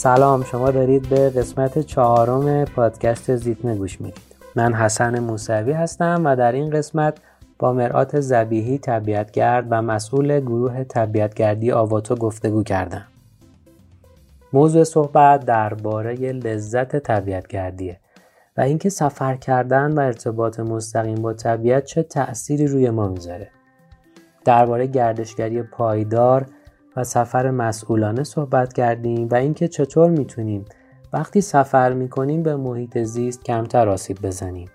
سلام 0.00 0.44
شما 0.44 0.70
دارید 0.70 1.08
به 1.08 1.30
قسمت 1.30 1.78
چهارم 1.78 2.64
پادکست 2.64 3.36
زیتمه 3.36 3.74
گوش 3.74 4.00
می‌دید. 4.00 4.22
من 4.56 4.74
حسن 4.74 5.18
موسوی 5.18 5.72
هستم 5.72 6.22
و 6.24 6.36
در 6.36 6.52
این 6.52 6.70
قسمت 6.70 7.18
با 7.58 7.72
مرآت 7.72 8.20
زبیهی 8.20 8.78
طبیعتگرد 8.78 9.66
و 9.70 9.82
مسئول 9.82 10.40
گروه 10.40 10.84
طبیعتگردی 10.84 11.72
آواتو 11.72 12.14
گفتگو 12.14 12.62
کردم. 12.62 13.06
موضوع 14.52 14.84
صحبت 14.84 15.44
درباره 15.44 16.14
لذت 16.14 16.96
طبیعتگردیه 16.96 18.00
و 18.56 18.60
اینکه 18.60 18.88
سفر 18.88 19.36
کردن 19.36 19.92
و 19.92 20.00
ارتباط 20.00 20.60
مستقیم 20.60 21.22
با 21.22 21.32
طبیعت 21.32 21.84
چه 21.84 22.02
تأثیری 22.02 22.66
روی 22.66 22.90
ما 22.90 23.08
می‌ذاره. 23.08 23.48
درباره 24.44 24.86
گردشگری 24.86 25.62
پایدار 25.62 26.46
و 26.96 27.04
سفر 27.04 27.50
مسئولانه 27.50 28.24
صحبت 28.24 28.72
کردیم 28.72 29.28
و 29.30 29.34
اینکه 29.34 29.68
چطور 29.68 30.10
می‌تونیم 30.10 30.64
وقتی 31.12 31.40
سفر 31.40 31.92
می‌کنیم 31.92 32.42
به 32.42 32.56
محیط 32.56 32.98
زیست 32.98 33.44
کمتر 33.44 33.88
آسیب 33.88 34.18
بزنیم. 34.22 34.68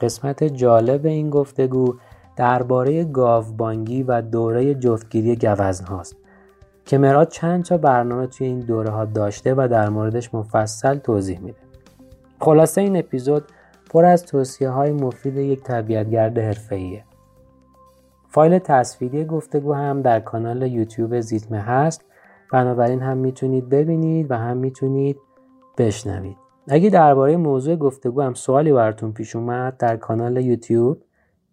قسمت 0.00 0.44
جالب 0.44 1.06
این 1.06 1.30
گفتگو 1.30 1.94
درباره 2.36 3.04
گاوبانگی 3.04 4.02
و 4.02 4.22
دوره 4.22 4.74
جفتگیری 4.74 5.36
گوزن 5.36 5.84
هاست 5.84 6.16
که 6.84 6.98
مراد 6.98 7.28
چند 7.28 7.64
تا 7.64 7.76
برنامه 7.76 8.26
توی 8.26 8.46
این 8.46 8.58
دوره 8.60 8.90
ها 8.90 9.04
داشته 9.04 9.54
و 9.54 9.68
در 9.70 9.88
موردش 9.88 10.34
مفصل 10.34 10.98
توضیح 10.98 11.40
میده. 11.40 11.58
خلاصه 12.40 12.80
این 12.80 12.96
اپیزود 12.96 13.44
پر 13.90 14.04
از 14.04 14.26
توصیه 14.26 14.68
های 14.68 14.92
مفید 14.92 15.36
یک 15.36 15.62
طبیعتگرد 15.62 16.38
حرفه‌ایه. 16.38 17.04
فایل 18.30 18.58
تصویری 18.58 19.24
گفتگو 19.24 19.72
هم 19.72 20.02
در 20.02 20.20
کانال 20.20 20.62
یوتیوب 20.62 21.20
زیتمه 21.20 21.60
هست. 21.60 22.04
بنابراین 22.52 23.00
هم 23.00 23.16
می‌تونید 23.16 23.68
ببینید 23.68 24.30
و 24.30 24.34
هم 24.34 24.56
می‌تونید 24.56 25.16
بشنوید. 25.78 26.36
اگه 26.68 26.90
درباره 26.90 27.36
موضوع 27.36 27.76
گفتگو 27.76 28.22
هم 28.22 28.34
سوالی 28.34 28.72
براتون 28.72 29.12
پیش 29.12 29.36
اومد 29.36 29.76
در 29.76 29.96
کانال 29.96 30.36
یوتیوب 30.36 31.02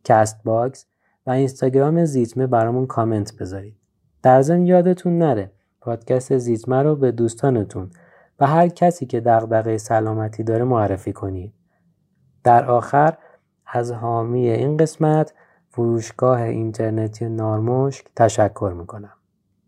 کست 0.04 0.44
باکس 0.44 0.86
و 1.28 1.32
اینستاگرام 1.32 2.06
زیتمه 2.06 2.48
برامون 2.48 2.86
کامنت 2.86 3.38
بذارید. 3.40 3.76
در 4.24 4.42
ضمن 4.42 4.66
یادتون 4.66 5.18
نره 5.18 5.52
پادکست 5.82 6.38
زیتمه 6.38 6.84
رو 6.84 6.96
به 6.96 7.12
دوستانتون 7.12 7.90
و 8.40 8.48
هر 8.48 8.68
کسی 8.68 9.06
که 9.06 9.20
دغدغه 9.20 9.78
سلامتی 9.78 10.44
داره 10.44 10.64
معرفی 10.64 11.14
کنید. 11.14 11.54
در 12.44 12.66
آخر 12.66 13.18
از 13.68 13.92
حامی 13.92 14.50
این 14.50 14.78
قسمت 14.78 15.34
فروشگاه 15.78 16.42
اینترنتی 16.42 17.30
نارمشک 17.30 18.06
تشکر 18.16 18.74
می‌کنم. 18.78 19.14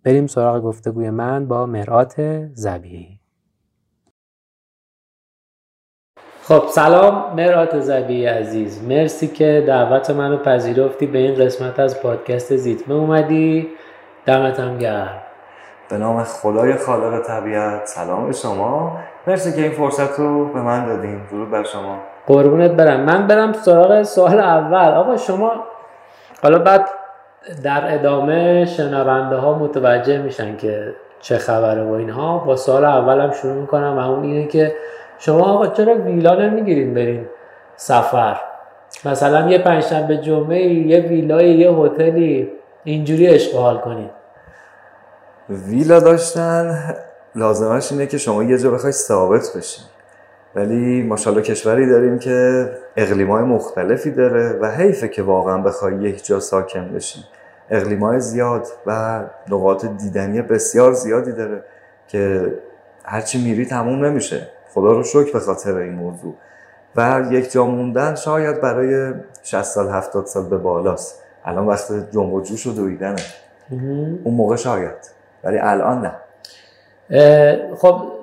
بریم 0.04 0.28
سراغ 0.28 0.64
گفتگوی 0.64 1.10
من 1.10 1.48
با 1.48 1.66
مرآت 1.66 2.46
زبیهی. 2.54 3.20
خب 6.44 6.64
سلام 6.70 7.36
مرآت 7.36 7.80
زبیهی 7.80 8.26
عزیز. 8.26 8.84
مرسی 8.84 9.28
که 9.28 9.64
دعوت 9.68 10.10
منو 10.10 10.38
پذیرفتی 10.38 11.06
به 11.08 11.20
این 11.20 11.36
قسمت 11.36 11.80
از 11.80 12.02
پادکست 12.02 12.56
زیتمه 12.56 12.96
اومدی. 12.96 13.68
دمتم 14.26 14.78
گرم. 14.78 15.22
به 15.90 15.98
نام 15.98 16.24
خدای 16.24 16.76
خالق 16.76 17.28
طبیعت 17.28 17.86
سلام 17.86 18.28
به 18.28 18.34
شما. 18.34 19.00
مرسی 19.28 19.52
که 19.54 19.62
این 19.62 19.72
فرصت 19.72 20.20
رو 20.20 20.54
به 20.54 20.62
من 20.62 20.86
دادین. 20.86 21.22
درود 21.32 21.52
بر 21.52 21.64
شما. 21.64 22.00
قربونت 22.28 22.72
برم. 22.72 23.00
من 23.00 23.28
برم 23.28 23.54
سراغ 23.54 24.04
سوال 24.04 24.40
اول. 24.40 24.94
آقا 24.94 25.18
شما 25.18 25.64
حالا 26.42 26.60
بعد 26.60 26.90
در 27.64 27.94
ادامه 27.94 28.66
شنونده 28.66 29.36
ها 29.36 29.54
متوجه 29.54 30.18
میشن 30.18 30.58
که 30.58 30.94
چه 31.22 31.38
خبره 31.38 31.84
و 31.84 31.92
اینها 31.92 32.38
با 32.38 32.56
سال 32.56 32.86
اولم 32.86 33.32
شروع 33.32 33.54
می‌کنم 33.54 33.98
و 33.98 34.12
اون 34.12 34.24
اینه 34.24 34.48
که 34.48 34.76
شما 35.18 35.46
آقا 35.46 35.68
چرا 35.68 35.96
ویلا 35.96 36.36
نمی‌گیرین 36.36 36.94
برین 36.94 37.26
سفر؟ 37.76 38.40
مثلا 39.06 39.50
یه 39.50 39.58
پنجشنبه 39.58 40.18
جمعه 40.18 40.64
یه 40.64 41.00
ویلای 41.00 41.50
یه 41.50 41.72
هتلی 41.72 42.52
اینجوری 42.84 43.28
اشغال 43.28 43.78
کنید 43.78 44.10
ویلا 45.50 46.00
داشتن 46.00 46.96
لازمش 47.36 47.92
اینه 47.92 48.08
که 48.08 48.18
شما 48.18 48.44
یه 48.44 48.58
جا 48.58 48.72
بخوای 48.72 48.92
ثابت 48.92 49.58
بشین. 49.58 49.86
ولی 50.56 51.04
ماشاءالله 51.04 51.44
کشوری 51.44 51.88
داریم 51.88 52.20
که 52.20 52.70
های 52.98 53.44
مختلفی 53.44 54.12
داره 54.12 54.60
و 54.62 54.72
حیفه 54.72 55.08
که 55.08 55.24
واقعا 55.24 55.58
بخوای 55.58 55.96
یک 55.96 56.26
جا 56.26 56.40
ساکن 56.40 56.94
بشی. 56.94 57.20
های 58.02 58.20
زیاد 58.20 58.68
و 58.86 59.22
نقاط 59.50 59.86
دیدنی 59.86 60.42
بسیار 60.42 60.94
زیادی 60.94 61.32
داره 61.32 61.64
که 62.08 62.54
هرچی 63.06 63.44
میری 63.44 63.66
تموم 63.66 64.06
نمیشه. 64.06 64.48
خدا 64.74 64.92
رو 64.92 65.04
شکر 65.04 65.34
به 65.34 65.40
خاطر 65.40 65.78
این 65.78 65.94
موضوع. 65.94 66.34
و 66.96 67.24
یک 67.32 67.52
جا 67.52 67.66
موندن 67.66 68.16
شاید 68.16 68.62
برای 68.62 69.14
60 69.44 69.62
سال 69.64 69.90
70 69.90 70.26
سال 70.26 70.50
به 70.50 70.58
بالاست. 70.58 71.24
الان 71.46 71.68
وقت 71.68 72.12
جنب 72.12 72.34
و 72.34 72.42
جوش 72.42 72.68
و 72.68 72.72
دویدنه. 72.72 73.22
اون 74.24 74.36
موقع 74.36 74.56
شاید. 74.56 75.12
ولی 75.44 75.58
الان 75.58 76.02
نه. 76.02 76.14
خب 77.76 78.19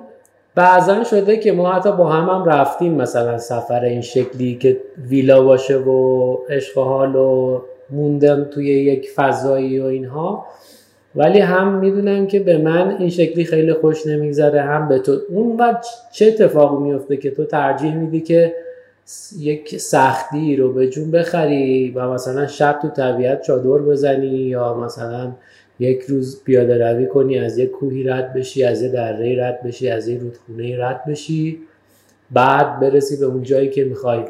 بعضا 0.57 1.03
شده 1.03 1.37
که 1.37 1.51
ما 1.51 1.73
حتی 1.73 1.91
با 1.91 2.09
هم 2.09 2.29
هم 2.29 2.45
رفتیم 2.45 2.93
مثلا 2.93 3.37
سفر 3.37 3.83
این 3.83 4.01
شکلی 4.01 4.55
که 4.55 4.77
ویلا 5.09 5.41
باشه 5.41 5.77
و 5.77 6.33
عشق 6.49 6.77
و 6.77 7.61
موندم 7.89 8.43
توی 8.43 8.67
یک 8.67 9.09
فضایی 9.15 9.79
و 9.79 9.85
اینها. 9.85 10.45
ولی 11.15 11.39
هم 11.39 11.73
می‌دونم 11.73 12.27
که 12.27 12.39
به 12.39 12.57
من 12.57 12.95
این 12.99 13.09
شکلی 13.09 13.45
خیلی 13.45 13.73
خوش 13.73 14.07
نمیگذره 14.07 14.61
هم 14.61 14.87
به 14.87 14.99
تو. 14.99 15.17
اون 15.29 15.57
وقت 15.57 15.85
چه 16.11 16.25
اتفاقی 16.25 16.83
میفته 16.83 17.17
که 17.17 17.31
تو 17.31 17.45
ترجیح 17.45 17.95
میدی 17.95 18.21
که 18.21 18.53
یک 19.39 19.77
سختی 19.77 20.55
رو 20.55 20.73
به 20.73 20.87
جون 20.87 21.11
بخری 21.11 21.91
و 21.91 22.09
مثلا 22.09 22.47
شب 22.47 22.79
تو 22.81 22.87
طبیعت 22.87 23.41
چادر 23.41 23.81
بزنی 23.81 24.27
یا 24.27 24.73
مثلا 24.73 25.31
یک 25.79 26.01
روز 26.01 26.43
پیاده 26.43 26.91
روی 26.91 27.07
کنی 27.07 27.39
از 27.39 27.57
یک 27.57 27.71
کوهی 27.71 28.03
رد 28.03 28.33
بشی 28.33 28.63
از 28.63 28.81
یه 28.81 28.89
دره 28.89 29.45
رد 29.45 29.63
بشی 29.63 29.89
از 29.89 30.07
یه 30.07 30.19
رودخونه 30.19 30.85
رد 30.85 31.05
بشی. 31.05 31.59
بعد 32.31 32.79
برسی 32.79 33.17
به 33.17 33.25
اون 33.25 33.43
جایی 33.43 33.69
که 33.69 33.85
می‌خوای 33.85 34.25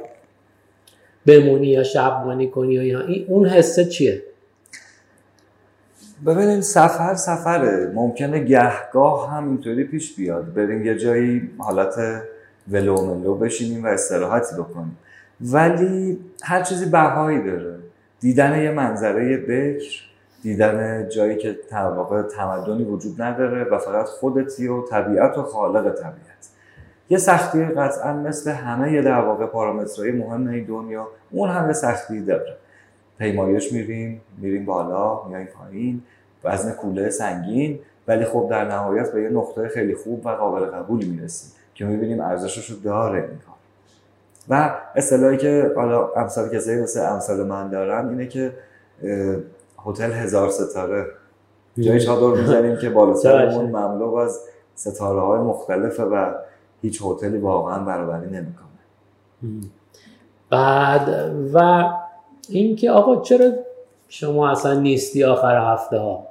بمونی 1.25 1.67
یا 1.67 1.83
شبمانی 1.83 2.47
کنی 2.47 2.73
یا 2.73 3.01
این 3.01 3.25
اون 3.27 3.45
حسه 3.45 3.85
چیه؟ 3.85 4.23
ببینید 6.25 6.61
سفر 6.61 7.15
سفره. 7.15 7.91
ممکنه 7.93 8.39
گهگاه 8.39 9.31
هم 9.31 9.49
اینطوری 9.49 9.83
پیش 9.83 10.15
بیاد. 10.15 10.53
بریم 10.53 10.85
یه 10.85 10.97
جایی 10.97 11.49
حالت 11.57 11.95
ولو 12.71 13.15
ملو 13.15 13.35
بشینیم 13.35 13.83
و 13.83 13.87
استراحتی 13.87 14.55
بکنیم. 14.55 14.97
ولی 15.41 16.19
هر 16.43 16.63
چیزی 16.63 16.85
بهایی 16.85 17.43
داره. 17.43 17.75
دیدن 18.19 18.63
یه 18.63 18.71
منظره 18.71 19.37
بکر. 19.37 20.06
دیدن 20.41 21.09
جایی 21.09 21.37
که 21.37 21.59
واقع 21.71 22.21
تمدنی 22.21 22.83
وجود 22.83 23.21
نداره 23.21 23.63
و 23.63 23.77
فقط 23.77 24.05
خودتی 24.05 24.67
و 24.67 24.81
طبیعت 24.81 25.37
و 25.37 25.43
خالق 25.43 25.93
طبیعت. 25.93 26.49
یه 27.09 27.17
سختی 27.17 27.65
قطعا 27.65 28.13
مثل 28.13 28.51
همه 28.51 29.01
در 29.01 29.19
واقع 29.19 29.45
پارامترهای 29.45 30.11
مهم 30.11 30.47
این 30.47 30.65
دنیا 30.65 31.07
اون 31.31 31.49
همه 31.49 31.73
سختی 31.73 32.21
داره. 32.21 32.57
پیمایش 33.17 33.73
میریم 33.73 34.21
میریم 34.37 34.65
بالا 34.65 35.23
میایم 35.23 35.47
پایین 35.47 36.01
وزن 36.43 36.71
کوله 36.71 37.09
سنگین 37.09 37.79
ولی 38.07 38.25
خب 38.25 38.47
در 38.49 38.65
نهایت 38.65 39.11
به 39.11 39.21
یه 39.21 39.29
نقطه 39.29 39.67
خیلی 39.67 39.95
خوب 39.95 40.25
و 40.25 40.29
قابل 40.29 40.65
قبولی 40.65 41.09
می‌رسیم 41.09 41.51
که 41.75 41.85
می‌بینیم 41.85 42.21
ارزشش 42.21 42.69
رو 42.69 42.79
داره 42.79 43.19
این 43.19 43.27
کار. 43.27 43.55
و 44.49 44.75
اصطلاحی 44.95 45.37
که 45.37 45.71
حالا 45.75 46.07
امثال 46.15 46.49
کسایی 46.49 46.81
مثل 46.81 47.13
امثال 47.13 47.43
من 47.47 47.69
دارن 47.69 48.09
اینه 48.09 48.27
که 48.27 48.53
هتل 49.87 50.11
هزار 50.11 50.49
ستاره. 50.49 51.05
جایی 51.79 51.99
چادر 51.99 52.41
می‌زنیم 52.41 52.77
که 52.77 52.89
بالا 52.89 53.13
سرمون 53.23 53.65
مملو 53.65 54.15
از 54.15 54.39
ستاره 54.75 55.21
های 55.21 55.39
مختلفه 55.39 56.03
و 56.03 56.33
هیچ 56.81 57.01
هتلی 57.05 57.37
واقعا 57.37 57.79
برابری 57.79 58.29
نمی‌کنه. 58.29 58.67
بعد 60.49 61.31
و 61.53 61.89
اینکه 62.49 62.91
آقا 62.91 63.21
چرا 63.21 63.51
شما 64.07 64.49
اصلا 64.49 64.79
نیستی 64.79 65.23
آخر 65.23 65.73
هفته 65.73 65.97
ها؟ 65.97 66.27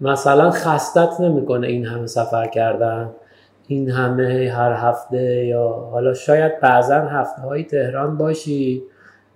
مثلا 0.00 0.50
خستت 0.50 1.20
نمی‌کنه 1.20 1.66
این 1.66 1.86
همه 1.86 2.06
سفر 2.06 2.46
کردن؟ 2.46 3.10
این 3.66 3.90
همه 3.90 4.52
هر 4.56 4.72
هفته 4.72 5.46
یا 5.46 5.68
حالا 5.68 6.14
شاید 6.14 6.60
بعضا 6.60 6.94
هفته 6.94 7.42
های 7.42 7.64
تهران 7.64 8.16
باشی. 8.16 8.82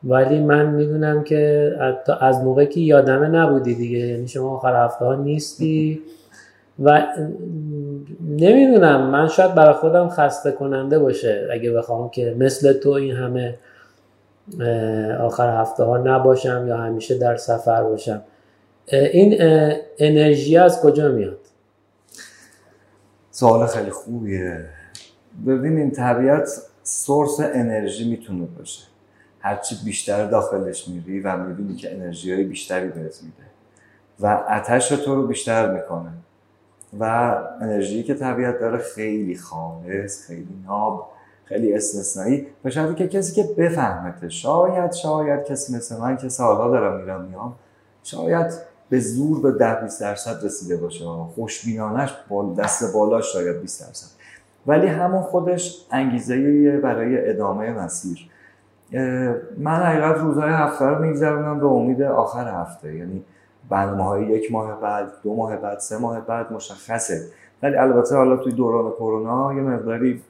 ولی 0.05 0.41
من 0.41 0.67
می‌دونم 0.67 1.25
که 1.25 1.73
از 2.21 2.39
موقعی 2.45 2.67
که 2.67 2.81
یادمه 2.81 3.29
نبودی 3.29 3.75
دیگه. 3.75 3.99
یعنی 3.99 4.29
شما 4.29 4.57
آخر 4.57 4.85
هفته 4.85 5.05
ها 5.05 5.15
نیستی. 5.15 6.03
و 6.83 7.07
نمی‌دونم 8.21 9.11
من 9.11 9.29
شاید 9.29 9.55
برای 9.55 9.75
خودم 9.75 10.09
خسته 10.09 10.53
کننده 10.53 10.99
باشه 10.99 11.49
اگه 11.53 11.73
بخوام 11.73 12.11
که 12.11 12.37
مثل 12.39 12.73
تو 12.73 12.91
این 12.91 13.17
همه 13.17 13.59
آخر 15.21 15.61
هفته 15.61 15.85
ها 15.85 15.99
نباشم 15.99 16.65
یا 16.69 16.77
همیشه 16.77 17.19
در 17.19 17.37
سفر 17.37 17.83
باشم. 17.83 18.23
این 18.93 19.37
انرژی 19.99 20.57
از 20.57 20.81
کجا 20.81 21.09
میاد؟ 21.09 21.39
سوال 23.31 23.67
خیلی 23.67 23.91
خوبیه. 23.91 24.65
ببینین 25.47 25.91
طبیعت 25.91 26.49
سورس 26.83 27.41
انرژی 27.41 28.11
می‌تونه 28.11 28.49
باشه. 28.59 28.88
هرچی 29.41 29.77
بیشتر 29.85 30.27
داخلش 30.27 30.89
میری 30.89 31.21
و 31.21 31.37
می‌بینی 31.37 31.77
که 31.77 31.95
انرژی 31.95 32.33
های 32.33 32.45
بیشتری 32.45 32.89
بهت 32.89 33.23
میده. 33.23 33.49
و 34.21 34.45
اتش 34.49 34.89
تو 34.89 35.15
رو 35.15 35.27
بیشتر 35.27 35.75
می‌کنه. 35.75 36.11
و 37.01 37.05
انرژی 37.61 38.03
که 38.03 38.15
طبیعت 38.15 38.61
داره 38.61 38.79
خیلی 38.79 39.37
خالص 39.37 40.27
خیلی 40.27 40.63
ناب 40.67 41.11
خیلی 41.45 41.75
استثنایی. 41.75 42.47
به 42.63 42.71
شرطی 42.71 42.95
که 42.95 43.09
کسی 43.09 43.35
که 43.35 43.49
بفهمته 43.59 44.29
شاید 44.29 44.93
شاید 44.93 45.45
کسی 45.45 45.77
مثل 45.77 45.97
من 45.97 46.17
که 46.17 46.29
سالها 46.29 46.71
دارم 46.71 47.01
میرم 47.01 47.25
میام 47.25 47.55
شاید 48.03 48.53
به 48.91 49.01
زور 49.01 49.41
به 49.41 49.59
ده 49.59 49.75
20 49.75 50.01
درصد 50.01 50.45
رسیده 50.45 50.77
باشه. 50.77 51.05
خوشبینانش 51.05 52.15
با 52.29 52.55
دست 52.59 52.95
بالاش 52.95 53.33
شاید 53.33 53.61
20 53.61 53.87
درصد. 53.87 54.07
ولی 54.67 54.87
همون 54.87 55.23
خودش 55.23 55.85
انگیزه 55.91 56.81
برای 56.83 57.31
ادامه 57.31 57.71
مسیر. 57.71 58.31
من 59.59 59.77
حقیقت 59.77 60.19
روزهای 60.19 60.51
هفته 60.51 60.85
رو 60.85 61.05
میگذرونم 61.05 61.61
به 61.61 61.67
امید 61.67 62.03
آخر 62.03 62.61
هفته. 62.61 62.95
یعنی 62.95 63.25
برنامه 63.69 64.05
های 64.05 64.27
یک 64.27 64.53
ماه 64.53 64.81
بعد 64.81 65.13
دو 65.23 65.35
ماه 65.35 65.57
بعد 65.57 65.79
سه 65.79 65.99
ماه 65.99 66.21
بعد 66.21 66.53
مشخصه. 66.53 67.23
ولی 67.63 67.77
البته 67.77 68.17
حالا 68.17 68.37
توی 68.37 68.53
دوران 68.53 68.91
کرونا 68.91 69.55
یه 69.55 69.63
مقداری 69.63 70.23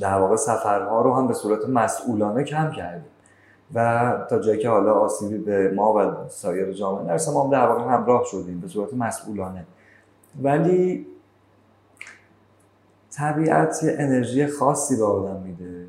در 0.00 0.18
واقع 0.18 0.36
سفرها 0.36 1.02
رو 1.02 1.14
هم 1.14 1.26
به 1.26 1.34
صورت 1.34 1.68
مسئولانه 1.68 2.44
کم 2.44 2.70
کردیم. 2.70 3.04
و 3.74 4.12
تا 4.30 4.38
جایی 4.38 4.58
که 4.58 4.68
حالا 4.68 4.94
آسیبی 4.94 5.38
به 5.38 5.72
ما 5.76 5.94
و 5.94 6.28
سایر 6.28 6.72
جامعه 6.72 7.04
نرسه 7.04 7.32
ما 7.32 7.44
هم 7.44 7.50
در 7.50 7.68
واقع 7.68 7.94
همراه 7.94 8.24
شدیم 8.24 8.60
به 8.60 8.68
صورت 8.68 8.94
مسئولانه. 8.94 9.64
ولی 10.42 11.06
طبیعت 13.10 13.82
یه 13.82 13.96
انرژی 13.98 14.46
خاصی 14.46 14.96
به 14.96 15.04
آدم 15.04 15.40
میده. 15.40 15.86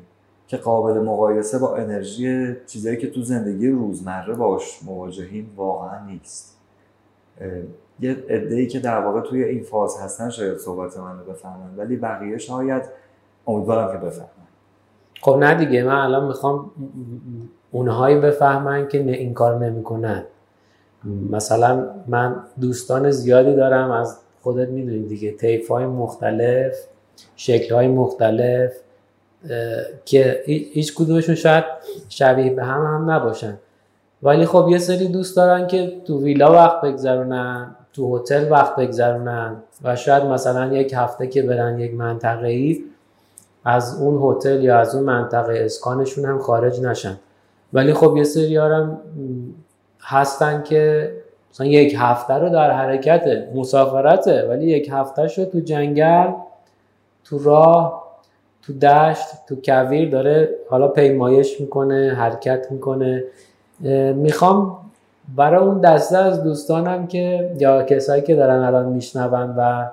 که 0.50 0.56
قابل 0.56 1.00
مقایسه 1.00 1.58
با 1.58 1.76
انرژی 1.76 2.56
چیزایی 2.66 2.96
که 2.96 3.10
تو 3.10 3.22
زندگی 3.22 3.68
روزمره 3.68 4.34
باش 4.34 4.82
مواجهیم 4.82 5.50
واقعا 5.56 6.06
نیست. 6.06 6.58
یه 8.00 8.16
ای 8.50 8.66
که 8.66 8.80
در 8.80 9.00
واقع 9.00 9.20
توی 9.20 9.44
این 9.44 9.62
فاز 9.62 9.98
هستن 10.00 10.30
شاید 10.30 10.58
صحبت 10.58 10.98
من 10.98 11.18
رو 11.18 11.32
بفهمن 11.32 11.76
ولی 11.76 11.96
بقیه 11.96 12.38
شاید 12.38 12.82
امیدوارم 13.46 13.92
که 13.92 14.06
بفهمن. 14.06 14.28
خب 15.22 15.36
نه 15.36 15.54
دیگه 15.54 15.82
من 15.82 15.94
الان 15.94 16.26
می‌خوام 16.26 16.70
اونهایی 17.70 18.20
بفهمن 18.20 18.88
که 18.88 18.98
این 18.98 19.34
کار 19.34 19.58
نمی‌کنن. 19.58 20.24
مثلا 21.30 21.86
من 22.06 22.36
دوستان 22.60 23.10
زیادی 23.10 23.56
دارم 23.56 23.90
از 23.90 24.18
خودت 24.42 24.68
می‌دونی 24.68 25.02
دیگه 25.02 25.32
تیف 25.32 25.68
های 25.68 25.86
مختلف 25.86 26.76
شکل 27.36 27.74
های 27.74 27.88
مختلف. 27.88 28.72
که 30.04 30.42
هیچ 30.46 30.94
کدومشون 30.94 31.34
شاید 31.34 31.64
شبیه 32.08 32.50
به 32.50 32.64
هم 32.64 32.80
هم 32.86 33.10
نباشن. 33.10 33.58
ولی 34.22 34.46
خب 34.46 34.68
یه 34.70 34.78
سری 34.78 35.08
دوست 35.08 35.36
دارن 35.36 35.66
که 35.66 35.92
تو 36.06 36.22
ویلا 36.22 36.52
وقت 36.52 36.80
بگذرونن 36.80 37.76
تو 37.92 38.16
هتل 38.16 38.52
وقت 38.52 38.76
بگذرونن 38.76 39.56
و 39.84 39.96
شاید 39.96 40.24
مثلا 40.24 40.74
یک 40.74 40.92
هفته 40.96 41.26
که 41.26 41.42
برن 41.42 41.78
یک 41.78 41.94
منطقه 41.94 42.46
ای 42.46 42.84
از 43.64 44.00
اون 44.00 44.20
هتل 44.22 44.64
یا 44.64 44.78
از 44.78 44.94
اون 44.94 45.04
منطقه 45.04 45.52
اسکانشون 45.64 46.24
هم 46.24 46.38
خارج 46.38 46.80
نشن. 46.80 47.18
ولی 47.72 47.94
خب 47.94 48.16
یه 48.16 48.24
سری 48.24 48.56
هم 48.56 49.00
هستن 50.00 50.62
که 50.62 51.12
مثلا 51.50 51.66
یک 51.66 51.94
هفته 51.98 52.34
رو 52.34 52.48
در 52.48 52.70
حرکته 52.70 53.48
مسافرته 53.54 54.48
ولی 54.48 54.66
یک 54.66 54.88
هفته 54.92 55.28
شو 55.28 55.44
تو 55.44 55.60
جنگل 55.60 56.32
تو 57.24 57.38
راه 57.38 57.99
تو 58.70 58.78
دشت 58.78 59.26
تو 59.48 59.56
کویر 59.64 60.10
داره 60.10 60.48
حالا 60.68 60.88
پیمایش 60.88 61.60
می‌کنه 61.60 62.14
حرکت 62.16 62.66
می‌کنه. 62.70 63.24
می‌خوام 64.14 64.76
برای 65.36 65.64
اون 65.64 65.80
دسته 65.80 66.18
از 66.18 66.42
دوستانم 66.42 67.06
که 67.06 67.50
یا 67.58 67.82
کسایی 67.82 68.22
که 68.22 68.34
دارن 68.34 68.58
الان 68.58 68.86
میشنون 68.86 69.54
و 69.56 69.86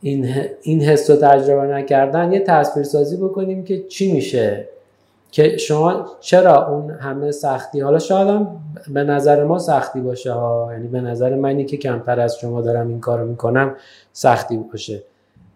این, 0.00 0.34
این 0.62 0.82
حس 0.82 1.10
رو 1.10 1.16
تجربه 1.16 1.66
نکردن 1.66 2.32
یه 2.32 2.40
تصویر 2.40 2.84
سازی 2.84 3.16
بکنیم 3.16 3.64
که 3.64 3.82
چی 3.82 4.12
میشه. 4.12 4.68
که 5.30 5.56
شما 5.56 6.06
چرا 6.20 6.68
اون 6.68 6.90
همه 6.90 7.30
سختی؟ 7.30 7.80
حالا 7.80 7.98
شاید 7.98 8.28
هم 8.28 8.48
به 8.88 9.04
نظر 9.04 9.44
ما 9.44 9.58
سختی 9.58 10.00
باشه 10.00 10.32
ها. 10.32 10.68
یعنی 10.72 10.88
به 10.88 11.00
نظر 11.00 11.34
منی 11.34 11.64
که 11.64 11.76
کمتر 11.76 12.20
از 12.20 12.38
شما 12.38 12.60
دارم 12.60 12.88
این 12.88 13.00
کارو 13.00 13.26
می‌کنم 13.26 13.74
سختی 14.12 14.56
باشه. 14.56 15.02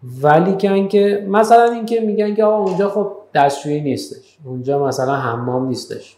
ولی 0.03 0.57
که 0.57 0.87
که 0.87 1.27
مثلا 1.29 1.71
اینکه 1.71 1.99
میگن 1.99 2.35
که 2.35 2.43
آقا 2.43 2.63
اونجا 2.63 2.89
خب 2.89 3.17
دستشویی 3.35 3.81
نیستش. 3.81 4.37
اونجا 4.45 4.87
مثلا 4.87 5.15
حمام 5.15 5.67
نیستش. 5.67 6.17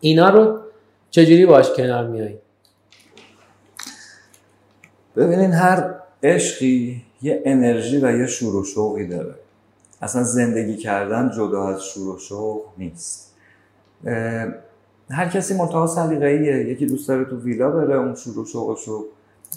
اینا 0.00 0.30
رو 0.30 0.58
چجوری 1.10 1.46
باش 1.46 1.70
کنار 1.70 2.06
میایی 2.06 2.38
ببینین 5.16 5.52
هر 5.52 5.94
عشقی 6.22 7.02
یه 7.22 7.42
انرژی 7.44 7.98
و 7.98 8.18
یه 8.18 8.26
شور 8.26 8.56
و 8.56 8.64
شوقی 8.64 9.06
داره. 9.06 9.34
اصلا 10.02 10.22
زندگی 10.22 10.76
کردن 10.76 11.30
جدا 11.36 11.68
از 11.68 11.84
شور 11.84 12.16
و 12.16 12.18
شوق 12.18 12.62
نیست. 12.78 13.34
هر 15.10 15.28
کسی 15.34 15.54
منتها 15.54 15.86
سلیقه‌ایه. 15.86 16.68
یکی 16.68 16.86
دوست 16.86 17.08
داره 17.08 17.24
تو 17.24 17.40
ویلا 17.40 17.70
بره 17.70 17.94
اون 17.94 18.14
شور 18.14 18.38
و 18.38 18.44
شوقشو 18.44 19.04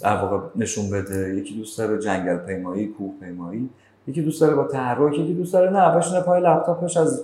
در 0.02 0.16
واقع 0.16 0.38
نشون 0.56 0.90
بده. 0.90 1.34
یکی 1.34 1.54
دوست 1.54 1.78
داره 1.78 1.98
جنگل 1.98 2.36
پیمایی 2.36 2.86
کوه 2.86 3.12
پیمایی. 3.20 3.70
یکی 4.06 4.22
دوست 4.22 4.40
داره 4.40 4.54
با 4.54 4.64
تحرک 4.64 5.18
یکی 5.18 5.34
دوست 5.34 5.52
داره 5.52 5.70
نه 5.70 5.96
بشینه 5.96 6.20
پای 6.20 6.40
لپتاپش 6.40 6.96
از 6.96 7.22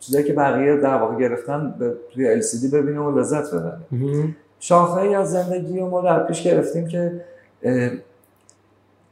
چیزایی 0.00 0.24
که 0.24 0.32
بقیه 0.32 0.76
در 0.76 0.94
واقع 0.94 1.16
گرفتن 1.18 1.74
به 1.78 1.94
توی 2.14 2.42
LCD 2.42 2.74
ببینه 2.74 3.00
و 3.00 3.18
لذت 3.18 3.54
ببره. 3.54 3.78
شاخه 4.60 5.00
ای 5.00 5.14
از 5.14 5.30
زندگی 5.30 5.82
ما 5.82 6.02
در 6.02 6.24
پیش 6.24 6.42
گرفتیم 6.42 6.88
که 6.88 7.20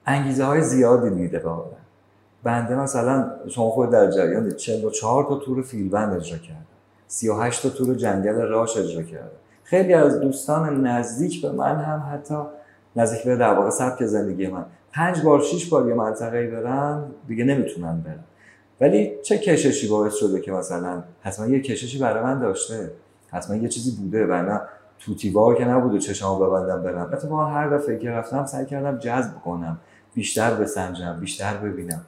انگیزه 0.07 0.45
های 0.45 0.63
زیادی 0.63 1.11
میده 1.11 1.39
به 1.39 1.49
آدم. 1.49 1.77
بنده 2.45 2.77
مثلا 2.77 3.31
شما 3.49 3.71
خود 3.71 3.91
در 3.91 4.11
جریان 4.11 4.51
44 4.51 5.25
تا 5.25 5.37
تور 5.37 5.63
فیلبند 5.63 6.17
اجرا 6.17 6.39
کردم 6.39 6.67
38 7.09 7.63
تا 7.63 7.69
تور 7.69 7.95
جنگل 7.95 8.35
راش 8.35 8.77
اجرا 8.77 9.03
کردم 9.03 9.37
خیلی 9.65 9.95
از 9.95 10.21
دوستان 10.21 10.87
نزدیک 10.87 11.43
به 11.43 11.53
من 11.53 11.77
هم 11.77 12.03
حتی 12.13 12.35
نزدیک 12.97 13.25
به 13.25 13.37
در 13.37 13.55
واقع 13.55 13.71
سبک 13.71 14.05
زندگی 14.05 14.47
من. 14.47 14.65
پنج 14.93 15.23
بار 15.23 15.41
شش 15.41 15.69
بار 15.69 15.89
یه 15.89 15.95
منطقه 15.95 16.47
برن 16.47 17.05
دیگه 17.29 17.45
نمی‌تونن 17.45 18.01
برن. 18.01 18.25
ولی 18.81 19.13
چه 19.23 19.39
کششی 19.39 19.89
باعث 19.89 20.15
شده 20.15 20.41
که 20.41 20.53
مثلا 20.53 21.03
حتما 21.23 21.47
یه 21.47 21.61
کششی 21.61 21.99
برای 21.99 22.23
من 22.23 22.39
داشته؟ 22.39 22.91
حتما 23.29 23.57
یه 23.57 23.69
چیزی 23.69 23.91
بوده 23.91 24.27
و 24.27 24.33
نه 24.33 24.61
توتیوار 24.99 25.55
که 25.55 25.65
نبوده 25.65 25.99
چشمو 25.99 26.39
ببندم 26.39 26.83
برم. 26.83 27.11
اتفاقا 27.13 27.45
هر 27.45 27.69
دفعه 27.69 27.99
که 27.99 28.11
رفتم 28.11 28.47
سعی 28.47 28.67
کردم 28.67 28.99
جذب 28.99 29.41
کنم 29.45 29.79
بیشتر 30.15 30.55
بسنجم 30.55 31.21
بیشتر 31.21 31.57
ببینم. 31.57 32.05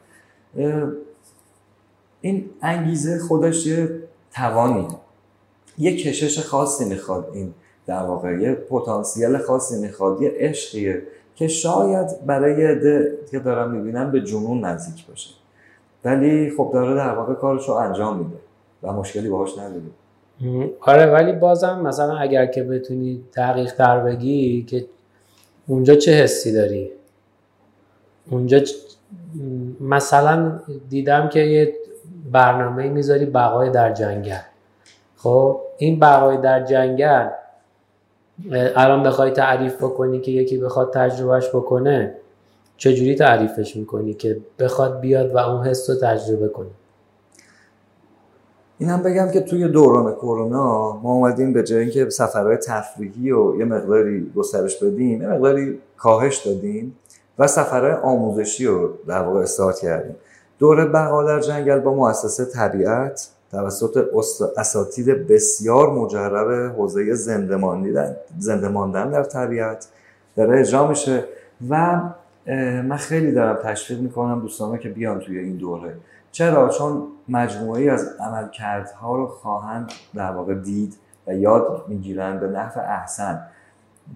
این 2.20 2.50
انگیزه 2.62 3.18
خودش 3.18 3.66
یه 3.66 4.02
توانی. 4.34 4.88
یه 5.78 5.96
کشش 5.96 6.46
خاصی 6.46 6.84
می‌خواد 6.84 7.30
این 7.32 7.54
در 7.86 8.02
واقع 8.02 8.32
یه 8.32 8.54
پتانسیل 8.54 9.38
خاصی 9.38 9.80
می‌خواد 9.80 10.22
یه 10.22 10.32
عشقیه 10.36 11.02
که 11.34 11.48
شاید 11.48 12.26
برای 12.26 12.66
عده 12.66 13.18
که 13.30 13.38
دارم 13.38 13.70
می‌بینم 13.70 14.10
به 14.10 14.20
جنون 14.20 14.64
نزدیک 14.64 15.06
باشه. 15.06 15.30
ولی 16.04 16.50
خب 16.56 16.70
داره 16.72 16.94
در 16.94 17.14
واقع 17.14 17.34
کارش 17.34 17.68
رو 17.68 17.74
انجام 17.74 18.18
میده 18.18 18.36
و 18.82 18.92
مشکلی 18.92 19.28
باهاش 19.28 19.58
نداره 19.58 19.82
آره 20.80 21.06
ولی 21.06 21.32
بازم 21.32 21.80
مثلا 21.80 22.16
اگر 22.16 22.46
که 22.46 22.62
بتونی 22.62 23.24
دقیق 23.36 23.74
تر 23.74 24.00
بگی 24.00 24.62
که 24.62 24.86
اونجا 25.66 25.94
چه 25.94 26.12
حسی 26.12 26.52
داری؟ 26.52 26.90
اونجا 28.30 28.60
مثلا 29.80 30.60
دیدم 30.88 31.28
که 31.28 31.40
یه 31.40 31.74
برنامه 32.32 32.88
می‌ذاری 32.88 33.26
بقای 33.26 33.70
در 33.70 33.92
جنگل. 33.92 34.38
خب 35.16 35.60
این 35.78 36.00
بقای 36.00 36.36
در 36.36 36.64
جنگل 36.64 37.28
الان 38.76 39.02
بخوای 39.02 39.30
تعریف 39.30 39.76
بکنی 39.76 40.20
که 40.20 40.30
یکی 40.30 40.58
بخواد 40.58 40.92
تجربهش 40.92 41.48
بکنه 41.48 42.14
چجوری 42.76 43.14
تعریفش 43.14 43.76
می‌کنی 43.76 44.14
که 44.14 44.40
بخواد 44.58 45.00
بیاد 45.00 45.34
و 45.34 45.38
اون 45.38 45.66
حس 45.66 45.90
رو 45.90 45.96
تجربه 45.96 46.48
کنه؟ 46.48 46.70
این 48.78 48.88
هم 48.88 49.02
بگم 49.02 49.30
که 49.30 49.40
توی 49.40 49.68
دوران 49.68 50.14
کرونا 50.14 50.92
ما 50.92 51.12
اومدیم 51.12 51.52
به 51.52 51.62
جای 51.62 51.80
اینکه 51.80 52.10
سفرهای 52.10 52.56
تفریحی 52.56 53.30
و 53.30 53.56
یه 53.58 53.64
مقداری 53.64 54.32
گسترش 54.36 54.82
بدیم 54.82 55.22
یه 55.22 55.28
مقداری 55.28 55.78
کاهش 55.96 56.46
دادیم 56.46 56.96
و 57.38 57.46
سفرهای 57.46 57.92
آموزشی 57.92 58.66
رو 58.66 58.90
در 59.06 59.22
واقع 59.22 59.40
استارت 59.40 59.78
کردیم. 59.78 60.16
دوره 60.58 60.84
بقا 60.84 61.24
در 61.24 61.40
جنگل 61.40 61.78
با 61.78 61.94
مؤسسه 61.94 62.44
طبیعت 62.44 63.28
توسط 63.50 64.04
اساتید 64.56 65.26
بسیار 65.26 65.90
مجرب 65.90 66.76
حوزه 66.76 67.14
زنده 67.14 68.68
ماندن 68.68 69.10
در 69.10 69.22
طبیعت 69.22 69.88
داره 70.36 70.60
اجرا 70.60 70.86
میشه 70.86 71.24
و 71.70 72.00
من 72.82 72.96
خیلی 72.96 73.32
دارم 73.32 73.58
تشویق 73.62 74.00
می‌کنم 74.00 74.40
دوستانه 74.40 74.78
که 74.78 74.88
بیان 74.88 75.20
توی 75.20 75.38
این 75.38 75.56
دوره. 75.56 75.96
چرا؟ 76.32 76.68
چون 76.68 77.06
مجموعی 77.28 77.90
از 77.90 78.08
عملکردها 78.20 79.16
رو 79.16 79.26
خواهند 79.26 79.90
در 80.14 80.30
واقع 80.30 80.54
دید 80.54 80.94
و 81.26 81.34
یاد 81.34 81.84
می‌گیرن 81.88 82.40
به 82.40 82.46
نحو 82.46 82.80
احسن 82.80 83.42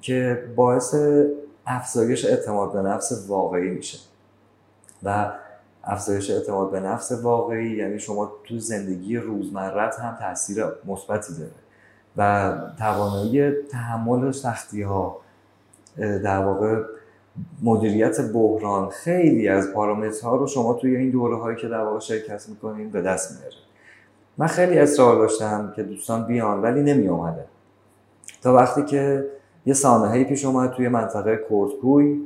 که 0.01 0.45
باعث 0.57 0.95
افزایش 1.67 2.25
اعتماد 2.25 2.73
به 2.73 2.83
نفس 2.83 3.27
واقعی 3.29 3.71
میشه. 3.71 3.99
و 5.03 5.33
افزایش 5.85 6.31
اعتماد 6.31 6.71
به 6.71 6.81
نفس 6.81 7.13
واقعی 7.13 7.77
یعنی 7.77 7.99
شما 7.99 8.33
تو 8.45 8.59
زندگی 8.59 9.17
روزمرت 9.17 9.99
هم 9.99 10.17
تاثیر 10.21 10.65
مثبتی 10.87 11.33
داره. 11.35 11.51
و 12.17 12.53
توانایی 12.79 13.53
تحمل 13.71 14.33
سختی 14.33 14.83
ها 14.83 15.21
در 15.97 16.45
واقع 16.45 16.83
مدیریت 17.63 18.21
بحران 18.21 18.89
خیلی 18.89 19.49
از 19.49 19.73
پارامترها 19.73 20.37
رو 20.37 20.47
شما 20.47 20.75
توی 20.75 20.97
این 20.97 21.11
دوره 21.11 21.37
هایی 21.37 21.57
که 21.57 21.69
در 21.69 21.81
واقع 21.81 21.99
شرکت 21.99 22.49
می‌کنین 22.49 22.91
به 22.91 23.03
دست 23.03 23.39
میاره 23.39 23.57
من 24.39 24.47
خیلی 24.47 24.79
اصرار 24.79 25.17
داشتم 25.17 25.73
که 25.77 25.83
دوستان 25.83 26.27
بیان 26.27 26.63
ولی 26.63 26.83
نمی 26.83 27.09
اومده 27.09 27.45
تا 28.43 28.55
وقتی 28.55 28.85
که 28.85 29.27
یه 29.67 29.75
سانحه 29.75 30.25
پیش 30.25 30.45
اومد 30.45 30.71
توی 30.71 30.89
منطقه 30.89 31.37
کردکوی 31.51 32.21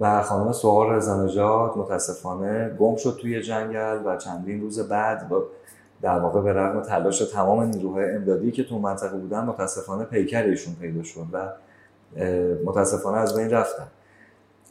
و 0.00 0.22
خانم 0.22 0.52
سوار 0.52 0.96
رزانجاد 0.96 1.76
متاسفانه 1.76 2.68
گم 2.68 2.96
شد 2.96 3.18
توی 3.20 3.42
جنگل 3.42 3.98
و 4.04 4.16
چندین 4.16 4.60
روز 4.60 4.80
بعد 4.80 5.28
با 5.28 5.44
در 6.02 6.18
واقع 6.18 6.40
به 6.40 6.52
رغم 6.52 6.80
تلاش 6.80 7.18
تمام 7.18 7.62
نیروهای 7.62 8.14
امدادی 8.14 8.52
که 8.52 8.64
تو 8.64 8.78
منطقه 8.78 9.16
بودن 9.16 9.44
متاسفانه 9.44 10.04
پیکر 10.04 10.42
ایشون 10.42 10.74
پیدا 10.74 11.02
شد 11.02 11.26
و 11.32 11.48
متاسفانه 12.64 13.18
از 13.18 13.36
بین 13.36 13.50
رفتن. 13.50 13.86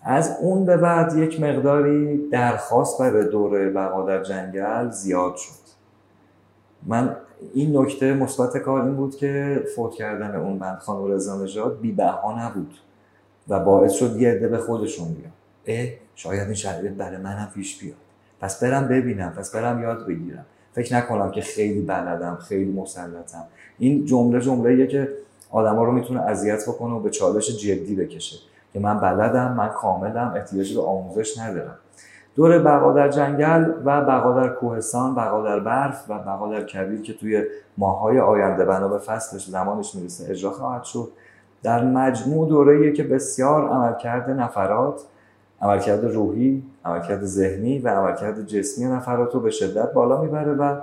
از 0.01 0.37
اون 0.41 0.65
به 0.65 0.77
بعد 0.77 1.17
یک 1.17 1.41
مقداری 1.41 2.29
درخواست 2.29 2.99
برای 2.99 3.29
دوره 3.29 3.69
بقا 3.69 4.05
در 4.05 4.23
جنگل 4.23 4.89
زیاد 4.89 5.35
شد. 5.35 5.65
من 6.83 7.15
این 7.53 7.77
نکته 7.77 8.13
مثبت 8.13 8.57
کار 8.57 8.81
این 8.81 8.95
بود 8.95 9.15
که 9.15 9.63
فوت 9.75 9.93
کردن 9.93 10.35
اون 10.35 10.59
بند 10.59 10.77
خانم 10.77 11.11
رضا 11.11 11.69
بی 11.69 11.91
بها 11.91 12.47
نبود. 12.47 12.73
و 13.49 13.59
باعث 13.59 13.93
شد 13.93 14.15
یه 14.15 14.31
عده 14.31 14.47
به 14.47 14.57
خودشون 14.57 15.13
بیان. 15.13 15.31
اه 15.65 15.89
شاید 16.15 16.43
این 16.43 16.53
شرایط 16.53 16.91
برای 16.91 17.17
منم 17.17 17.51
پیش 17.55 17.81
بیاد. 17.81 17.97
پس 18.41 18.63
برم 18.63 18.87
ببینم 18.87 19.33
پس 19.37 19.55
برم 19.55 19.81
یاد 19.81 20.07
بگیرم. 20.07 20.45
فکر 20.73 20.95
نکنم 20.95 21.31
که 21.31 21.41
خیلی 21.41 21.81
بلدم 21.81 22.35
خیلی 22.35 22.71
مسلطم. 22.71 23.43
این 23.79 24.05
جمله 24.05 24.41
جمله 24.41 24.87
که 24.87 25.09
آدما 25.51 25.83
رو 25.83 25.91
می‌تونه 25.91 26.21
اذیت 26.21 26.63
بکنه 26.67 26.93
و 26.93 26.99
به 26.99 27.09
چالش 27.09 27.49
جدی 27.49 27.95
بکشه. 27.95 28.37
که 28.73 28.79
من 28.79 28.99
بلدم 28.99 29.53
من 29.53 29.69
کاملم 29.69 30.33
احتیاجی 30.35 30.75
به 30.75 30.81
آموزش 30.81 31.37
ندارم. 31.37 31.77
دور 32.35 32.59
بقا 32.59 32.93
در 32.93 33.09
جنگل 33.09 33.71
و 33.85 34.01
بقا 34.01 34.41
در 34.41 34.49
کوهستان 34.49 35.15
بقا 35.15 35.43
در 35.43 35.59
برف 35.59 36.05
و 36.09 36.19
بقا 36.19 36.51
در 36.51 36.63
کبیر 36.63 37.01
که 37.01 37.13
توی 37.13 37.43
ماهای 37.77 38.19
آینده 38.19 38.65
بنا 38.65 38.87
به 38.87 38.99
فصلش 38.99 39.45
زمانش 39.45 39.95
می‌رسه 39.95 40.31
اجرا 40.31 40.51
خواهد 40.51 40.83
شد. 40.83 41.11
در 41.65 41.83
مجموع 41.83 42.49
دوره 42.49 42.91
که 42.91 43.03
بسیار 43.03 43.69
عملکرد 43.69 44.29
نفرات 44.29 45.01
عملکرد 45.61 46.05
روحی 46.05 46.63
عملکرد 46.85 47.25
ذهنی 47.25 47.79
و 47.79 47.87
عملکرد 47.87 48.47
جسمی 48.47 48.85
نفرات 48.85 49.33
رو 49.33 49.39
به 49.39 49.51
شدت 49.51 49.93
بالا 49.93 50.21
می‌بره 50.21 50.53
و 50.53 50.79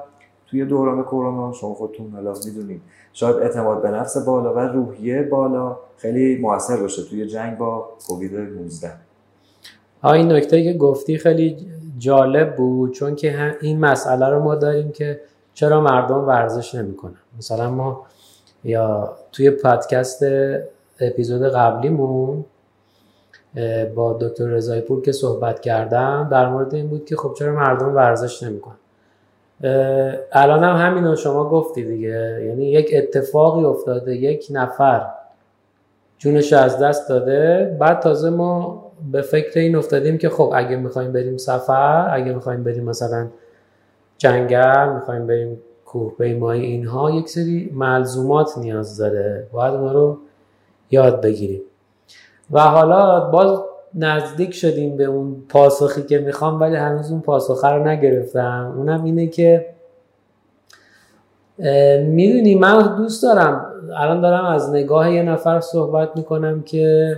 توی 0.46 0.64
دوران 0.64 1.02
کرونا 1.02 1.52
شما 1.52 1.74
خودتون 1.74 2.06
ملاق 2.06 2.36
می‌دونید 2.46 2.82
شاید 3.12 3.36
اعتماد 3.36 3.82
به 3.82 3.90
نفس 3.90 4.16
بالا 4.16 4.54
و 4.54 4.58
روحیه 4.58 5.22
بالا 5.22 5.76
خیلی 5.96 6.40
موثر 6.40 6.76
باشه 6.76 7.02
توی 7.02 7.26
جنگ 7.26 7.58
با 7.58 7.88
کووید 8.06 8.36
19 8.36 8.90
این 10.04 10.32
نکته 10.32 10.64
که 10.64 10.78
گفتی 10.78 11.18
خیلی 11.18 11.56
جالب 11.98 12.56
بود 12.56 12.92
چون 12.92 13.14
که 13.14 13.56
این 13.60 13.80
مسئله 13.80 14.28
رو 14.28 14.42
ما 14.42 14.54
داریم 14.54 14.92
که 14.92 15.20
چرا 15.54 15.80
مردم 15.80 16.26
ورزش 16.26 16.74
نمی‌کنن؟ 16.74 17.18
مثلا 17.38 17.70
ما 17.70 18.06
یا 18.64 19.16
توی 19.32 19.50
پادکست 19.50 20.24
اپیزود 21.00 21.42
قبلیمون 21.42 22.44
با 23.94 24.18
دکتر 24.20 24.46
رضای 24.46 24.80
پور 24.80 25.02
که 25.02 25.12
صحبت 25.12 25.60
کردم 25.60 26.28
در 26.30 26.48
مورد 26.48 26.74
این 26.74 26.88
بود 26.88 27.04
که 27.04 27.16
خب 27.16 27.34
چرا 27.38 27.52
مردم 27.52 27.94
ورزش 27.94 28.42
نمی‌کنن؟ 28.42 28.76
الان 30.32 30.64
هم 30.64 30.86
همین 30.86 31.04
رو 31.04 31.16
شما 31.16 31.48
گفتی 31.48 31.84
دیگه. 31.84 32.44
یعنی 32.46 32.66
یک 32.66 32.90
اتفاقی 32.94 33.64
افتاده 33.64 34.16
یک 34.16 34.46
نفر 34.50 35.06
جونش 36.18 36.52
از 36.52 36.78
دست 36.78 37.08
داده. 37.08 37.76
بعد 37.80 38.00
تازه 38.00 38.30
ما 38.30 38.82
به 39.12 39.22
فکر 39.22 39.60
این 39.60 39.76
افتادیم 39.76 40.18
که 40.18 40.28
خب 40.28 40.52
اگه 40.54 40.76
می‌خوایم 40.76 41.12
بریم 41.12 41.36
سفر 41.36 42.08
اگه 42.14 42.32
می‌خوایم 42.32 42.64
بریم 42.64 42.84
مثلا 42.84 43.26
جنگل 44.18 44.88
می‌خوایم 44.88 45.26
بریم 45.26 45.60
کوه 45.92 46.14
پیمایی 46.18 46.66
اینها 46.66 47.10
یک 47.10 47.28
سری 47.28 47.70
ملزومات 47.74 48.58
نیاز 48.58 48.98
داره. 48.98 49.46
باید 49.52 49.74
ما 49.74 49.92
رو 49.92 50.18
یاد 50.90 51.20
بگیریم. 51.20 51.60
و 52.50 52.60
حالا 52.60 53.20
باز 53.20 53.58
نزدیک 53.94 54.54
شدیم 54.54 54.96
به 54.96 55.04
اون 55.04 55.42
پاسخی 55.48 56.02
که 56.02 56.18
می‌خوام 56.18 56.60
ولی 56.60 56.76
هنوز 56.76 57.10
اون 57.10 57.20
پاسخه 57.20 57.68
رو 57.68 57.88
نگرفتم. 57.88 58.74
اونم 58.76 59.04
اینه 59.04 59.26
که 59.26 59.66
می‌دونی 62.06 62.54
من 62.54 62.96
دوست 62.96 63.22
دارم. 63.22 63.66
الان 63.96 64.20
دارم 64.20 64.44
از 64.44 64.70
نگاه 64.70 65.12
یه 65.12 65.22
نفر 65.22 65.60
صحبت 65.60 66.16
می‌کنم 66.16 66.62
که 66.62 67.16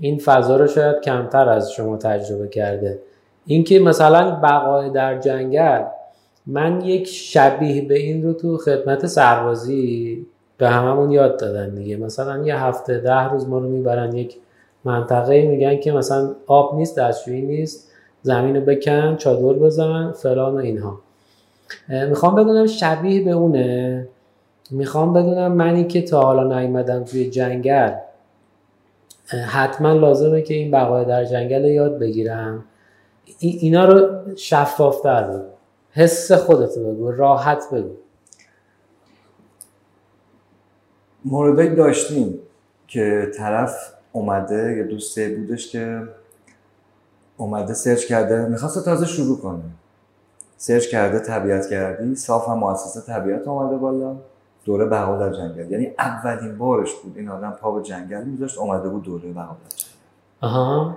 این 0.00 0.18
فضا 0.18 0.56
رو 0.56 0.66
شاید 0.66 1.00
کمتر 1.00 1.48
از 1.48 1.72
شما 1.72 1.96
تجربه 1.96 2.48
کرده. 2.48 2.98
اینکه 3.46 3.80
مثلا 3.80 4.30
بقای 4.30 4.90
در 4.90 5.18
جنگل 5.18 5.82
من 6.46 6.80
یک 6.80 7.06
شبیه 7.06 7.82
به 7.82 7.98
این 7.98 8.22
رو 8.22 8.32
تو 8.32 8.56
خدمت 8.56 9.06
سربازی 9.06 10.26
به 10.58 10.68
هممون 10.68 11.10
یاد 11.10 11.40
دادن 11.40 11.74
دیگه. 11.74 11.96
مثلا 11.96 12.46
یه 12.46 12.56
هفته 12.56 12.98
ده 12.98 13.28
روز 13.28 13.48
ما 13.48 13.58
رو 13.58 13.68
می‌برن 13.68 14.16
یک 14.16 14.36
منطقه 14.84 15.42
میگن 15.42 15.76
که 15.80 15.92
مثلا 15.92 16.34
آب 16.46 16.74
نیست 16.74 16.98
دستشویی 16.98 17.42
نیست 17.42 17.92
زمین 18.22 18.56
رو 18.56 18.62
بکن 18.62 19.16
چادر 19.16 19.58
بزن 19.58 20.12
فلان 20.12 20.54
و 20.54 20.56
اینها. 20.56 21.00
می‌خوام 21.88 22.34
بدونم 22.34 22.66
شبیه 22.66 23.24
به 23.24 23.30
اونه. 23.30 24.08
می‌خوام 24.70 25.12
بدونم 25.12 25.52
منی 25.52 25.84
که 25.84 26.02
تا 26.02 26.20
حالا 26.20 26.60
نیومدم 26.60 27.04
توی 27.04 27.30
جنگل 27.30 27.90
حتما 29.46 29.92
لازمه 29.92 30.42
که 30.42 30.54
این 30.54 30.70
بقای 30.70 31.04
در 31.04 31.24
جنگل 31.24 31.64
یاد 31.64 31.98
بگیرم. 31.98 32.64
اینا 33.38 33.84
رو 33.84 34.08
شفافتر 34.36 35.22
بگو 35.22 35.55
حس 35.96 36.32
خودت 36.32 36.78
بگو 36.78 37.10
راحت 37.10 37.70
بگو. 37.72 37.94
موردی 41.24 41.68
داشتیم 41.68 42.38
که 42.86 43.30
طرف 43.36 43.92
اومده 44.12 44.76
یه 44.76 44.82
دوسته 44.82 45.28
بودش 45.28 45.72
که 45.72 46.08
اومده 47.36 47.74
سرچ 47.74 48.04
کرده 48.04 48.48
می‌خواست 48.48 48.84
تازه 48.84 49.06
شروع 49.06 49.38
کنه. 49.38 49.62
سرچ 50.56 50.86
کرده 50.86 51.18
طبیعت 51.18 51.68
کردی 51.68 52.14
صاف 52.14 52.48
هم 52.48 52.58
مؤسسه 52.58 53.00
طبیعت 53.00 53.48
اومده 53.48 53.76
بالا. 53.76 54.16
دوره 54.64 54.84
بقا 54.84 55.18
در 55.18 55.32
جنگل. 55.32 55.70
یعنی 55.70 55.94
اولین 55.98 56.58
بارش 56.58 56.94
بود 56.94 57.18
این 57.18 57.28
آدم 57.28 57.50
پا 57.50 57.70
به 57.70 57.82
جنگل 57.82 58.24
میذاشت 58.24 58.58
اومده 58.58 58.88
بود 58.88 59.02
دوره 59.02 59.32
بقا 59.32 59.56
در 59.64 59.76
جنگل. 59.76 59.96
آها. 60.40 60.96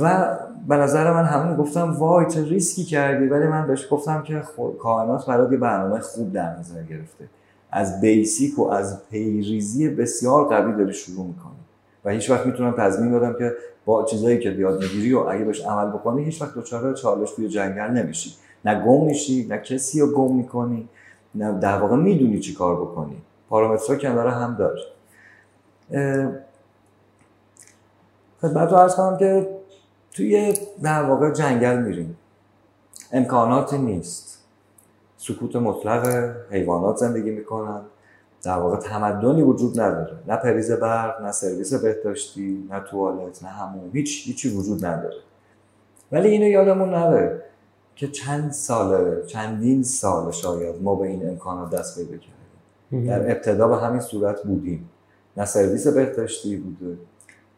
و 0.00 0.36
به 0.68 0.76
نظر 0.76 1.12
من 1.12 1.24
همون 1.24 1.56
گفتم 1.56 1.92
وای 1.92 2.26
چه 2.26 2.44
ریسکی 2.44 2.84
کردی. 2.84 3.26
ولی 3.26 3.46
من 3.46 3.66
بهش 3.66 3.86
گفتم 3.90 4.22
که 4.22 4.42
کائنات 4.78 5.26
برای 5.26 5.52
یه 5.52 5.58
برنامه 5.58 6.00
خوب 6.00 6.32
در 6.32 6.56
نظر 6.58 6.82
گرفته. 6.82 7.28
از 7.70 8.00
بیسیک 8.00 8.58
و 8.58 8.68
از 8.68 9.08
پیریزی 9.10 9.88
بسیار 9.88 10.44
قوی 10.44 10.72
داری 10.72 10.92
شروع 10.92 11.26
می‌کنی. 11.26 11.60
و 12.04 12.10
هیچ 12.10 12.30
وقت 12.30 12.46
می‌تونم 12.46 12.74
تضمین 12.78 13.18
بدم 13.18 13.32
که 13.38 13.52
با 13.84 14.04
چیزایی 14.04 14.38
که 14.38 14.50
یاد 14.50 14.82
می‌گیری 14.82 15.14
و 15.14 15.18
اگه 15.18 15.44
بهش 15.44 15.60
عمل 15.60 15.90
بکنی 15.90 16.24
هیچ 16.24 16.42
وقت 16.42 16.54
دچار 16.54 16.94
چالش 16.94 17.30
توی 17.30 17.48
جنگل 17.48 17.90
نمیشی. 17.90 18.34
نه 18.64 18.84
گم 18.84 19.04
میشی 19.04 19.46
نه 19.48 19.58
کسی 19.58 20.00
رو 20.00 20.06
گم 20.06 20.36
می‌کنی 20.36 20.88
نه 21.34 21.58
در 21.58 21.78
واقع 21.78 21.96
می‌دونی 21.96 22.38
چی 22.38 22.54
کار 22.54 22.76
بکنی. 22.76 23.16
پارامترها 23.48 23.96
کنار 23.96 24.28
هم 24.28 24.54
داره. 24.54 24.80
خدمت 28.40 28.70
رو 28.70 28.76
ارز 28.76 28.94
کنم 28.94 29.16
که 29.18 29.59
توی 30.12 30.54
در 30.82 31.02
واقع 31.02 31.30
جنگل 31.30 31.82
میریم. 31.82 32.16
امکاناتی 33.12 33.78
نیست. 33.78 34.44
سکوت 35.16 35.56
مطلق 35.56 36.34
حیوانات 36.50 36.96
زندگی 36.96 37.30
می‌کنن. 37.30 37.82
در 38.42 38.58
واقع 38.58 38.76
تمدنی 38.76 39.42
وجود 39.42 39.80
نداره. 39.80 40.16
نه 40.28 40.36
پریز 40.36 40.72
برق 40.72 41.22
نه 41.22 41.32
سرویس 41.32 41.74
بهداشتی 41.74 42.68
نه 42.70 42.80
توالت 42.80 43.42
نه 43.42 43.48
همون. 43.48 43.90
هیچ 43.92 44.26
هیچی 44.26 44.56
وجود 44.56 44.84
نداره. 44.84 45.16
ولی 46.12 46.28
اینو 46.28 46.46
یادمون 46.46 46.90
نره 46.90 47.42
که 47.96 48.08
چند 48.08 48.52
ساله 48.52 49.26
چندین 49.26 49.82
سال 49.82 50.32
شاید 50.32 50.82
ما 50.82 50.94
به 50.94 51.08
این 51.08 51.28
امکانات 51.28 51.70
دست 51.70 51.98
پیدا 51.98 52.16
کردیم. 52.16 53.06
در 53.06 53.30
ابتدا 53.30 53.68
به 53.68 53.76
همین 53.76 54.00
صورت 54.00 54.42
بودیم. 54.42 54.90
نه 55.36 55.44
سرویس 55.44 55.86
بهداشتی 55.86 56.56
بوده 56.56 56.98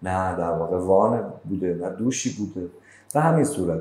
نه 0.03 0.37
در 0.37 0.51
واقع 0.51 0.77
وان 0.77 1.33
بوده 1.45 1.75
نه 1.75 1.91
دوشی 1.91 2.37
بوده. 2.39 2.67
و 3.15 3.21
همین 3.21 3.45
صورت. 3.45 3.81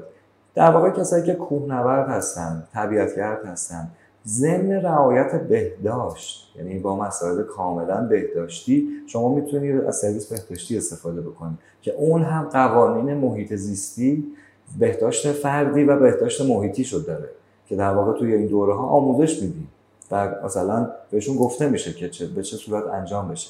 در 0.55 0.71
واقع 0.71 0.89
کسایی 0.89 1.23
که 1.23 1.33
کوهنورد 1.33 2.09
هستن 2.09 2.63
طبیعتگرد 2.73 3.45
هستن 3.45 3.87
ضمن 4.27 4.71
رعایت 4.71 5.35
بهداشت 5.35 6.55
یعنی 6.57 6.79
با 6.79 6.95
مسائل 6.95 7.43
کاملا 7.43 8.01
بهداشتی 8.01 8.87
شما 9.07 9.35
می‌تونید 9.35 9.81
از 9.85 9.97
سرویس 9.97 10.33
بهداشتی 10.33 10.77
استفاده 10.77 11.21
بکنید 11.21 11.57
که 11.81 11.93
اون 11.93 12.23
هم 12.23 12.43
قوانین 12.43 13.13
محیط 13.13 13.55
زیستی 13.55 14.33
بهداشت 14.79 15.31
فردی 15.31 15.83
و 15.83 15.99
بهداشت 15.99 16.41
محیطی 16.41 16.83
شد 16.83 17.05
داره. 17.05 17.29
که 17.65 17.75
در 17.75 17.93
واقع 17.93 18.19
توی 18.19 18.33
این 18.33 18.47
دوره 18.47 18.73
ها 18.73 18.83
آموزش 18.83 19.41
میدیم 19.41 19.67
و 20.11 20.35
مثلا 20.45 20.91
بهشون 21.11 21.35
گفته 21.35 21.69
میشه 21.69 21.93
که 21.93 22.09
چه 22.09 22.27
به 22.27 22.43
چه 22.43 22.57
صورت 22.57 22.87
انجام 22.87 23.27
بشه. 23.27 23.49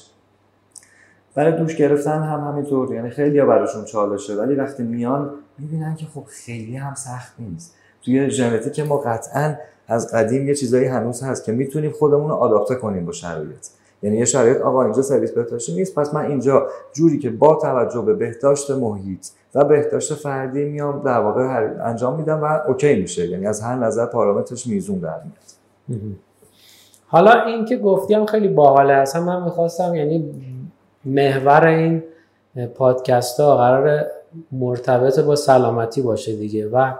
برای 1.34 1.52
دوش 1.52 1.76
گرفتن 1.76 2.22
هم 2.22 2.40
همینطور. 2.40 2.94
یعنی 2.94 3.10
خیلی 3.10 3.38
ها 3.38 3.46
براشون 3.46 3.84
چالشه 3.84 4.34
ولی 4.34 4.54
وقتی 4.54 4.82
میان 4.82 5.30
می‌بینن 5.58 5.94
که 5.94 6.06
خب 6.14 6.24
خیلی 6.26 6.76
هم 6.76 6.94
سخت 6.94 7.34
نیست. 7.38 7.74
توی 8.02 8.30
ژنتیک 8.30 8.80
ما 8.80 8.96
قطعا 8.96 9.54
از 9.88 10.12
قدیم 10.12 10.48
یه 10.48 10.54
چیزایی 10.54 10.84
هنوز 10.84 11.22
هست 11.22 11.44
که 11.44 11.52
می‌تونیم 11.52 11.90
خودمون 11.90 12.28
رو 12.28 12.34
آداپته 12.34 12.74
کنیم 12.74 13.06
با 13.06 13.12
شرایط. 13.12 13.66
یعنی 14.02 14.16
یه 14.16 14.24
شرایط 14.24 14.60
آقا 14.60 14.82
اینجا 14.82 15.02
سرویس 15.02 15.32
بهداشتی 15.32 15.74
نیست 15.74 15.94
پس 15.94 16.14
من 16.14 16.24
اینجا 16.24 16.66
جوری 16.92 17.18
که 17.18 17.30
با 17.30 17.54
توجه 17.54 18.00
به 18.00 18.14
بهداشت 18.14 18.70
محیط 18.70 19.26
و 19.54 19.64
بهداشت 19.64 20.14
فردی 20.14 20.64
میام 20.64 21.02
در 21.02 21.18
واقع 21.18 21.42
انجام 21.84 22.16
میدم 22.16 22.42
و 22.42 22.58
اوکی 22.68 22.94
میشه. 22.94 23.28
یعنی 23.28 23.46
از 23.46 23.60
هر 23.60 23.76
نظر 23.76 24.06
پارامترش 24.06 24.66
میزون 24.66 24.98
در 24.98 25.20
میاد. 25.24 26.12
حالا 27.06 27.44
این 27.44 27.64
که 27.64 27.76
گفتیم 27.76 28.26
خیلی 28.26 28.48
باحاله. 28.48 28.92
اصلا 28.92 29.24
من 29.24 29.44
می‌خواستم 29.44 29.94
یعنی 29.94 30.30
محور 31.04 31.66
این 31.66 32.02
پادکست 32.74 33.40
ها 33.40 33.56
قرار 33.56 34.06
مرتبط 34.52 35.20
با 35.20 35.36
سلامتی 35.36 36.02
باشه 36.02 36.36
دیگه. 36.36 36.68
و 36.68 36.92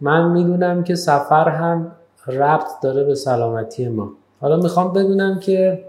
من 0.00 0.30
می‌دونم 0.30 0.84
که 0.84 0.94
سفر 0.94 1.48
هم 1.48 1.92
ربط 2.26 2.68
داره 2.82 3.04
به 3.04 3.14
سلامتی 3.14 3.88
ما. 3.88 4.10
حالا 4.40 4.56
می‌خوام 4.56 4.92
بدونم 4.92 5.40
که 5.40 5.84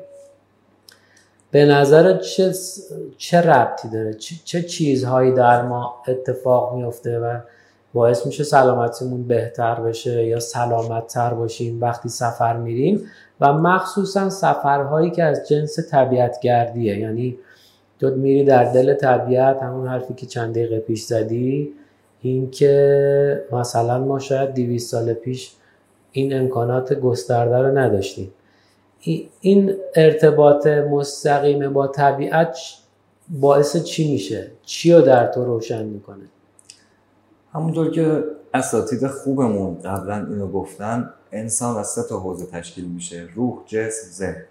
به 1.51 1.65
نظر 1.65 2.17
چه, 2.17 2.53
چه 3.17 3.41
ربطی 3.41 3.89
داره؟ 3.89 4.13
چه 4.45 4.61
چیزهایی 4.61 5.31
در 5.31 5.61
ما 5.61 5.95
اتفاق 6.07 6.75
میفته 6.75 7.19
و 7.19 7.39
باعث 7.93 8.25
میشه 8.25 8.43
سلامتیمون 8.43 9.27
بهتر 9.27 9.75
بشه 9.75 10.25
یا 10.25 10.39
سلامتتر 10.39 11.33
باشیم 11.33 11.81
وقتی 11.81 12.09
سفر 12.09 12.57
میریم؟ 12.57 13.01
و 13.41 13.53
مخصوصا 13.53 14.29
سفرهایی 14.29 15.11
که 15.11 15.23
از 15.23 15.47
جنس 15.47 15.79
طبیعت 15.91 16.39
گردیه 16.39 16.99
یعنی 16.99 17.37
تو 17.99 18.15
میری 18.15 18.43
در 18.43 18.63
دل 18.63 18.93
طبیعت 18.93 19.63
همون 19.63 19.87
حرفی 19.87 20.13
که 20.13 20.25
چند 20.25 20.53
دقیقه 20.53 20.79
پیش 20.79 21.03
زدی 21.03 21.73
اینکه 22.21 23.45
مثلا 23.51 23.99
ما 24.05 24.19
شاید 24.19 24.53
200 24.53 24.91
سال 24.91 25.13
پیش 25.13 25.51
این 26.11 26.33
امکانات 26.33 26.93
گسترده 26.93 27.57
رو 27.57 27.77
نداشتیم 27.77 28.33
این 29.41 29.75
ارتباط 29.95 30.67
مستقیم 30.67 31.73
با 31.73 31.87
طبیعت 31.87 32.57
باعث 33.29 33.77
چی 33.83 34.11
میشه؟ 34.11 34.51
چی 34.65 34.93
رو 34.93 35.01
در 35.01 35.27
تو 35.27 35.45
روشن 35.45 35.85
می‌کنه؟ 35.85 36.23
همونطور 37.53 37.91
که 37.91 38.23
اساتید 38.53 39.07
خوبمون 39.07 39.79
قبلا 39.79 40.15
اینو 40.15 40.47
گفتن 40.47 41.09
انسان 41.31 41.77
از 41.77 41.87
سه 41.87 42.03
تا 42.09 42.19
حوزه 42.19 42.45
تشکیل 42.45 42.85
میشه 42.85 43.27
روح، 43.35 43.57
جسم، 43.65 44.07
ذهن 44.11 44.43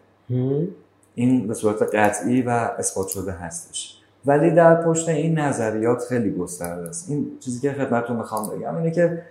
این 1.18 1.46
به 1.46 1.54
صورت 1.54 1.82
قطعی 1.94 2.42
و 2.42 2.50
اثبات 2.50 3.08
شده 3.08 3.32
هستش. 3.32 3.98
ولی 4.26 4.50
در 4.50 4.82
پشت 4.82 5.08
این 5.08 5.38
نظریات 5.38 6.04
خیلی 6.08 6.30
گسترده 6.30 6.88
است. 6.88 7.10
این 7.10 7.38
چیزی 7.40 7.60
که 7.60 7.72
خدمتتون 7.72 8.16
می‌خوام 8.16 8.50
بگم 8.50 8.76
اینه 8.76 8.90
که 8.90 9.22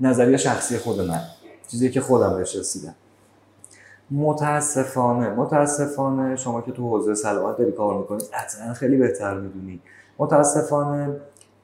نظریه 0.00 0.36
شخصی 0.36 0.78
خود 0.78 1.00
من 1.00 1.20
چیزی 1.68 1.90
که 1.90 2.00
خودم 2.00 2.36
بهش 2.36 2.56
رسیدم. 2.56 2.94
متاسفانه 4.10 5.30
متاسفانه 5.30 6.36
شما 6.36 6.62
که 6.62 6.72
تو 6.72 6.88
حوزه 6.90 7.14
سلامت 7.14 7.56
داری 7.56 7.72
کار 7.72 7.98
می‌کنید 7.98 8.22
قطعا 8.22 8.74
خیلی 8.74 8.96
بهتر 8.96 9.40
می‌دونی. 9.40 9.80
متاسفانه 10.18 11.16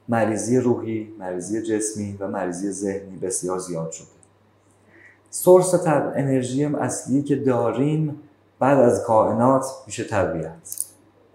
مریضی 0.09 0.57
روحی 0.57 1.13
مریضی 1.19 1.61
جسمی 1.61 2.17
و 2.19 2.27
مریضی 2.27 2.71
ذهنی 2.71 3.17
بسیار 3.17 3.59
زیاد 3.59 3.91
شده. 3.91 4.07
سورس 5.29 5.87
انرژی 5.87 6.65
اصلی 6.65 7.23
که 7.23 7.35
داریم 7.35 8.19
بعد 8.59 8.79
از 8.79 9.03
کائنات 9.03 9.65
میشه 9.85 10.03
طبیعت. 10.03 10.85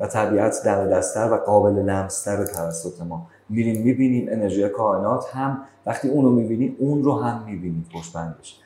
و 0.01 0.07
طبیعت 0.07 0.63
در 0.65 0.87
دستر 0.87 1.33
و 1.33 1.37
قابل 1.37 1.73
لمستر 1.73 2.45
توسط 2.45 3.03
ما. 3.03 3.27
میریم 3.49 3.83
می‌بینیم 3.83 4.29
انرژی 4.31 4.69
کائنات 4.69 5.25
هم 5.37 5.63
وقتی 5.87 6.09
اونو 6.09 6.31
می‌بینیم 6.31 6.77
اون 6.79 7.05
رو 7.05 7.21
هم 7.21 7.45
می‌بینیم 7.47 7.87
پشت 7.95 8.13
بندش 8.13 8.61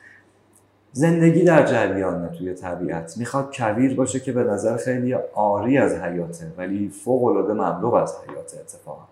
زندگی 0.93 1.43
در 1.43 1.65
جریانه 1.65 2.27
توی 2.27 2.53
طبیعت. 2.53 3.17
می‌خواد 3.17 3.55
کویر 3.55 3.95
باشه 3.95 4.19
که 4.19 4.31
به 4.31 4.43
نظر 4.43 4.77
خیلی 4.77 5.13
آری 5.33 5.77
از 5.77 5.93
حیاته 5.93 6.53
ولی 6.57 6.89
فوق 6.89 7.23
العاده 7.23 7.53
مملو 7.53 7.93
از 7.93 8.15
حیاته 8.27 8.59
اتفاقا. 8.59 9.03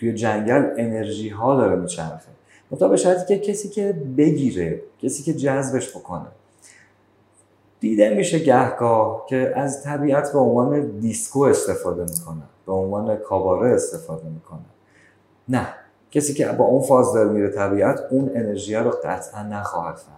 توی 0.00 0.14
جنگل 0.14 0.70
انرژی 0.76 1.28
ها 1.28 1.56
داره 1.56 1.76
میچرخه. 1.76 2.28
متا 2.70 2.88
به 2.88 2.96
که 3.28 3.38
کسی 3.38 3.68
که 3.68 3.92
بگیره 4.16 4.82
کسی 5.02 5.22
که 5.22 5.34
جذبش 5.34 5.96
بکنه 5.96 6.26
دیده 7.80 8.14
میشه 8.14 8.38
گهگاه 8.38 9.26
که 9.28 9.52
از 9.56 9.84
طبیعت 9.84 10.32
به 10.32 10.38
عنوان 10.38 10.98
دیسکو 10.98 11.40
استفاده 11.40 12.02
می‌کنه 12.02 12.42
به 12.66 12.72
عنوان 12.72 13.16
کاباره 13.16 13.70
استفاده 13.70 14.28
می‌کنه. 14.28 14.64
نه 15.48 15.68
کسی 16.10 16.34
که 16.34 16.46
با 16.46 16.64
اون 16.64 16.82
فاز 16.82 17.12
داره 17.12 17.28
میره 17.28 17.48
طبیعت 17.48 18.00
اون 18.10 18.30
انرژی 18.34 18.74
رو 18.74 18.90
قطعا 18.90 19.42
نخواهد 19.42 19.96
فهمید. 19.96 20.16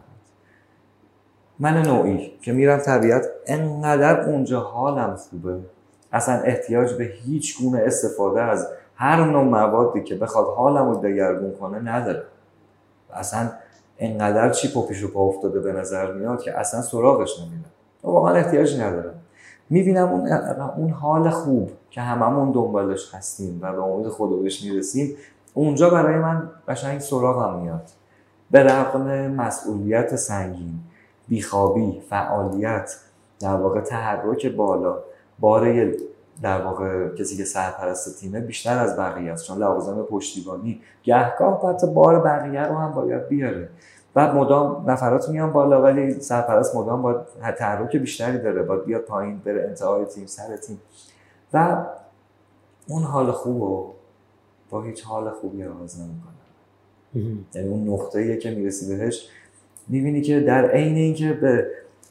من 1.58 1.82
نوعی 1.82 2.38
که 2.42 2.52
میرم 2.52 2.78
طبیعت 2.78 3.26
انقدر 3.46 4.20
اونجا 4.20 4.60
حالم 4.60 5.16
خوبه. 5.16 5.58
اصلا 6.12 6.34
احتیاج 6.34 6.92
به 6.92 7.04
هیچ 7.04 7.62
گونه 7.62 7.78
استفاده 7.78 8.42
از 8.42 8.68
هر 8.94 9.24
نوع 9.24 9.44
موادی 9.44 10.02
که 10.02 10.14
بخواد 10.14 10.46
حالم 10.56 10.90
رو 10.90 11.00
دگرگون 11.00 11.52
کنه 11.52 11.78
نداره 11.78 12.22
اصلا 13.12 13.50
انقدر 13.98 14.50
چیپ 14.50 14.76
و 14.76 14.86
پیش 14.86 15.04
و 15.04 15.12
پا 15.12 15.20
افتاده 15.20 15.60
به 15.60 15.72
نظر 15.72 16.12
میاد 16.12 16.42
که 16.42 16.58
اصلا 16.58 16.82
سراغش 16.82 17.40
نمیره 17.40 17.70
واقعا 18.02 18.34
احتیاجی 18.34 18.78
ندارم. 18.78 19.14
می‌بینم 19.70 20.08
اون, 20.08 20.32
اون 20.76 20.90
حال 20.90 21.30
خوب 21.30 21.70
که 21.90 22.00
هممون 22.00 22.52
دنبالش 22.52 23.14
هستیم 23.14 23.58
و 23.62 23.72
به 23.72 23.82
امید 23.82 24.08
خدا 24.08 24.36
بهش 24.36 24.64
می‌رسیم 24.64 25.16
اونجا 25.54 25.90
برای 25.90 26.16
من 26.16 26.50
قشنگ 26.68 27.00
سراغم 27.00 27.60
میاد. 27.60 27.90
به 28.50 28.62
رغم 28.62 29.30
مسئولیت 29.30 30.16
سنگین 30.16 30.74
بیخوابی 31.28 32.02
فعالیت 32.10 32.96
در 33.40 33.54
واقع 33.54 33.80
تحرک 33.80 34.46
بالا 34.46 34.98
بار 35.40 35.64
در 36.42 36.60
واقع 36.60 37.14
کسی 37.14 37.36
که 37.36 37.44
سرپرست 37.44 38.20
تیمه 38.20 38.40
بیشتر 38.40 38.78
از 38.78 38.96
بقیه 38.96 39.32
است. 39.32 39.44
چون 39.46 39.58
لوازم 39.58 40.02
پشتیبانی 40.02 40.80
گهگاه 41.02 41.70
حتی 41.70 41.86
بار 41.86 42.20
بقیه 42.20 42.62
رو 42.62 42.74
هم 42.74 42.92
باید 42.92 43.28
بیاره. 43.28 43.68
بعد 44.14 44.34
مدام 44.34 44.90
نفرات 44.90 45.28
میان 45.28 45.52
بالا 45.52 45.82
ولی 45.82 46.20
سرپرست 46.20 46.76
مدام 46.76 47.02
باید 47.02 47.20
تحرک 47.58 47.96
بیشتری 47.96 48.38
داره. 48.38 48.62
باید 48.62 48.84
بیاد 48.84 49.02
پایین 49.02 49.38
بره 49.38 49.64
انتهای 49.68 50.04
تیم 50.04 50.26
سر 50.26 50.56
تیم. 50.56 50.80
و 51.52 51.86
اون 52.88 53.02
حال 53.02 53.32
خوب 53.32 53.62
رو 53.62 53.94
با 54.70 54.82
هیچ 54.82 55.04
حال 55.04 55.30
خوبی 55.30 55.62
عوض 55.62 56.00
نمی‌کنه. 56.00 56.34
یعنی 57.54 57.68
اون 57.68 57.88
نقطه 57.88 58.36
که 58.36 58.50
می‌رسی 58.50 58.96
بهش. 58.96 59.28
می‌بینی 59.88 60.22
که 60.22 60.40
در 60.40 60.70
عین 60.70 60.96
اینکه 60.96 61.32
به 61.32 61.66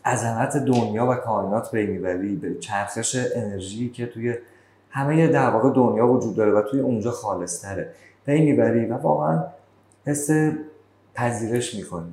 عظمت 0.07 0.57
دنیا 0.57 1.07
و 1.07 1.15
کائنات 1.15 1.71
پی 1.71 1.85
می‌بری. 1.85 2.35
به 2.35 2.55
چرخش 2.55 3.15
انرژی 3.35 3.89
که 3.89 4.05
توی 4.05 4.35
همه 4.89 5.27
در 5.27 5.49
واقع 5.49 5.69
دنیا 5.69 6.07
وجود 6.07 6.35
داره 6.35 6.51
و 6.51 6.61
توی 6.61 6.79
اونجا 6.79 7.11
خالصتره 7.11 7.93
پی 8.25 8.41
می‌بری 8.41 8.85
و 8.85 8.97
واقعا 8.97 9.43
حس 10.05 10.29
پذیرش 11.15 11.75
می‌کنی. 11.75 12.11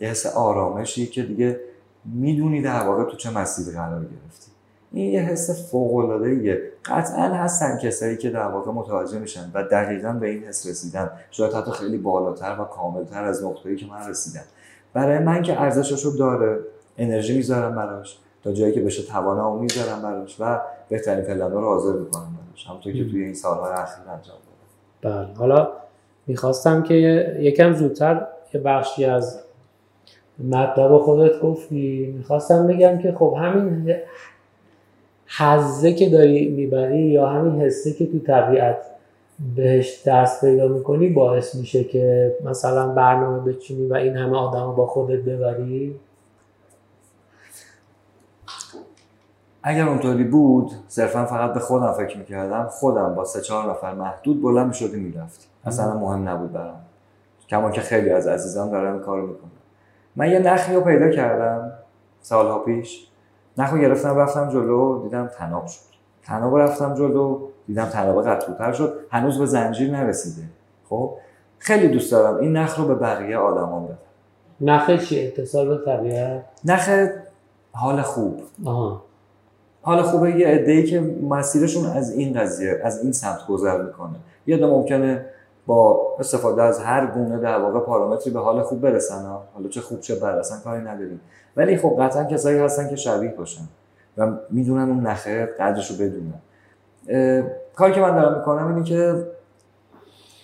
یه 0.00 0.08
حس 0.08 0.26
آرامشی 0.26 1.06
که 1.06 1.22
دیگه 1.22 1.60
می‌دونی 2.04 2.62
در 2.62 2.86
واقع 2.86 3.04
تو 3.04 3.16
چه 3.16 3.30
مسیری 3.38 3.76
قرار 3.76 4.00
گرفتی. 4.00 4.50
این 4.92 5.12
یه 5.12 5.20
حس 5.20 5.70
فوق 5.70 5.94
العاده 5.94 6.72
قطعا 6.84 7.34
هستن 7.34 7.78
کسایی 7.78 8.16
که 8.16 8.30
در 8.30 8.46
واقع 8.46 8.72
متوجه 8.72 9.18
میشن 9.18 9.50
و 9.54 9.62
دقیقا 9.62 10.12
به 10.12 10.28
این 10.28 10.44
حس 10.44 10.66
رسیدن. 10.66 11.10
شاید 11.30 11.52
حتی 11.52 11.70
خیلی 11.70 11.98
بالاتر 11.98 12.56
و 12.60 12.64
کاملتر 12.64 13.24
از 13.24 13.44
نقطه‌ای 13.44 13.76
که 13.76 13.86
من 13.86 14.08
رسیدم. 14.08 14.44
برای 14.92 15.18
من 15.18 15.42
که 15.42 15.60
ارزشش 15.60 16.06
داره 16.18 16.58
انرژی 16.98 17.36
می‌ذارم 17.36 17.74
براش 17.74 18.18
تا 18.44 18.52
جایی 18.52 18.72
که 18.72 18.80
بشه 18.80 19.02
توانمو 19.02 19.58
می‌ذارم 19.58 20.02
براش 20.02 20.36
و 20.40 20.60
بهترین 20.88 21.24
پلن 21.24 21.52
رو 21.52 21.64
حاضر 21.64 21.92
می‌کنم 21.92 22.36
براش. 22.46 22.66
همونطور 22.66 22.92
که 22.92 23.04
توی 23.04 23.24
این 23.24 23.34
سالهای 23.34 23.72
اخیر 23.72 24.04
انجام 24.08 24.36
دادم. 25.02 25.26
بله. 25.26 25.34
حالا 25.34 25.68
می‌خواستم 26.26 26.82
که 26.82 26.94
یکم 27.40 27.74
زودتر 27.74 28.26
یه 28.54 28.60
بخشی 28.60 29.04
از 29.04 29.40
مطلب 30.50 30.98
خودت 30.98 31.40
گفتی. 31.40 32.14
می‌خواستم 32.16 32.66
بگم 32.66 32.98
که 32.98 33.12
خب 33.12 33.36
همین 33.40 33.94
حزه 35.38 35.92
که 35.92 36.10
داری 36.10 36.48
می‌بری 36.48 37.00
یا 37.00 37.26
همین 37.26 37.60
حسه 37.60 37.92
که 37.92 38.06
تو 38.06 38.18
طبیعت 38.18 38.76
بهش 39.56 40.02
دست 40.06 40.44
پیدا 40.44 40.68
می‌کنی 40.68 41.08
باعث 41.08 41.54
میشه 41.54 41.84
که 41.84 42.34
مثلا 42.44 42.88
برنامه 42.88 43.52
بچینی 43.52 43.86
و 43.86 43.94
این 43.94 44.16
همه 44.16 44.36
آدم 44.36 44.74
با 44.76 44.86
خودت 44.86 45.18
ببری. 45.18 45.94
اگر 49.62 49.88
اونطوری 49.88 50.24
بود 50.24 50.72
صرفا 50.88 51.24
فقط 51.24 51.52
به 51.52 51.60
خودم 51.60 51.92
فکر 51.92 52.18
می‌کردم 52.18 52.66
خودم 52.70 53.14
با 53.14 53.24
سه 53.24 53.40
چهار 53.40 53.70
نفر 53.70 53.94
محدود 53.94 54.42
بلند 54.42 54.66
می‌شدی 54.66 55.00
می‌رفتی. 55.00 55.46
اصلا 55.64 55.94
مهم 55.98 56.28
نبود 56.28 56.52
برام. 56.52 56.80
کما 57.48 57.70
که 57.70 57.80
خیلی 57.80 58.10
از 58.10 58.26
عزیزان 58.26 58.70
دارن 58.70 58.92
این 58.92 59.02
کارو 59.02 59.26
می‌کنن. 59.26 59.50
من 60.16 60.30
یه 60.30 60.38
نخی 60.38 60.74
رو 60.74 60.80
پیدا 60.80 61.10
کردم 61.10 61.72
سالها 62.22 62.58
پیش. 62.58 63.08
نخ 63.58 63.72
رو 63.72 63.78
گرفتم 63.78 64.16
رفتم 64.16 64.50
جلو 64.50 65.02
دیدم 65.02 65.26
تناب 65.26 65.66
شد. 65.66 65.80
تناب 66.22 66.58
رفتم 66.58 66.94
جلو 66.94 67.40
دیدم 67.66 67.84
تناب 67.84 68.28
قطعوتر 68.28 68.72
شد. 68.72 68.98
هنوز 69.10 69.38
به 69.38 69.46
زنجیر 69.46 69.90
نرسیده. 69.90 70.48
خب 70.88 71.14
خیلی 71.58 71.88
دوست 71.88 72.12
دارم 72.12 72.36
این 72.36 72.56
نخ 72.56 72.78
رو 72.78 72.84
به 72.84 72.94
بقیه 72.94 73.36
آدمان 73.36 73.84
بدم. 73.84 73.98
نخ 74.60 74.90
چی 75.04 75.26
اتصال 75.26 75.68
به 75.68 75.84
طبیعت؟ 75.84 76.44
نخ 76.64 76.90
حال 77.72 78.02
خوب. 78.02 78.40
آها. 78.64 79.02
حال 79.88 80.02
خوبه 80.02 80.30
یه 80.30 80.46
عده‌ای 80.46 80.84
که 80.84 81.00
مسیرشون 81.30 81.86
از 81.86 82.12
این 82.12 82.40
قضیه 82.40 82.80
از 82.84 83.02
این 83.02 83.12
سمت 83.12 83.46
گذر 83.48 83.82
می‌کنه. 83.82 84.16
یه 84.46 84.56
عده 84.56 84.66
ممکنه 84.66 85.24
با 85.66 86.00
استفاده 86.18 86.62
از 86.62 86.78
هر 86.78 87.06
گونه 87.06 87.38
در 87.38 87.58
واقع 87.58 87.80
پارامتری 87.80 88.30
به 88.30 88.40
حال 88.40 88.62
خوب 88.62 88.80
برسن 88.80 89.24
ها. 89.24 89.44
حالا 89.54 89.68
چه 89.68 89.80
خوب 89.80 90.00
چه 90.00 90.14
بد 90.14 90.24
اصلا 90.24 90.58
کاری 90.64 90.80
نداریم. 90.80 91.20
ولی 91.56 91.76
خب 91.76 91.96
قطعا 92.00 92.24
کسایی 92.24 92.58
هستن 92.58 92.88
که 92.88 92.96
شبیه 92.96 93.30
باشن 93.30 93.62
و 94.16 94.32
می‌دونن 94.50 94.88
اون 94.88 95.06
نخه 95.06 95.46
قدرش 95.46 95.90
رو 95.90 95.96
بدونن 95.96 96.40
کاری 97.74 97.92
که 97.92 98.00
من 98.00 98.20
دارم 98.20 98.38
می‌کنم 98.38 98.68
اینه 98.68 98.82
که 98.84 99.26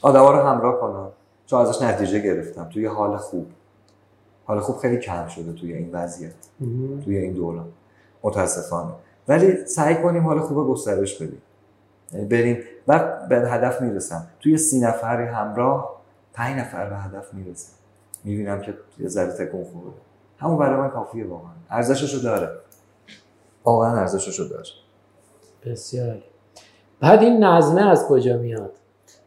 آدما 0.03 0.31
رو 0.31 0.39
همراه 0.39 0.81
کنم. 0.81 1.09
چون 1.47 1.61
ازش 1.61 1.83
نتیجه 1.83 2.19
گرفتم. 2.19 2.69
توی 2.73 2.87
حال 2.87 3.17
خوب. 3.17 3.47
حال 4.45 4.61
خوب 4.61 4.77
خیلی 4.77 4.99
کم 4.99 5.27
شده 5.27 5.53
توی 5.53 5.73
این 5.73 5.91
وضعیت. 5.93 6.33
توی 7.05 7.17
این 7.17 7.33
دوران. 7.33 7.67
متاسفانه. 8.23 8.91
ولی 9.29 9.67
سعی 9.67 9.95
کنیم 9.95 10.27
حال 10.27 10.41
خوب 10.41 10.69
گسترش 10.69 11.23
بدیم. 11.23 11.43
یعنی 12.13 12.27
بریم 12.27 12.59
و 12.89 13.19
به 13.29 13.37
هدف 13.37 13.81
می‌رسم. 13.81 14.27
توی 14.41 14.59
سی 14.59 14.81
نفری 14.81 15.27
همراه 15.27 16.01
پنج 16.33 16.61
نفر 16.61 16.91
به 16.91 16.97
هدف 16.97 17.35
می‌رسم. 17.35 17.73
می‌بینم 18.25 18.61
که 18.61 18.75
یه 18.99 19.09
ذره 19.09 19.33
تکون 19.33 19.65
خوبه. 19.65 19.91
همون 20.39 20.59
برای 20.59 20.77
من 20.77 20.91
کافیه 20.91 21.27
واقعا. 21.27 21.51
ارزششو 21.71 22.23
داره. 22.23 22.49
واقعا 23.65 24.01
ارزششو 24.01 24.45
داره. 24.45 24.65
بسیار 25.67 26.23
بعد 27.01 27.23
این 27.23 27.45
نظمه 27.45 27.91
از 27.91 28.07
کجا 28.07 28.37
میاد؟ 28.37 28.73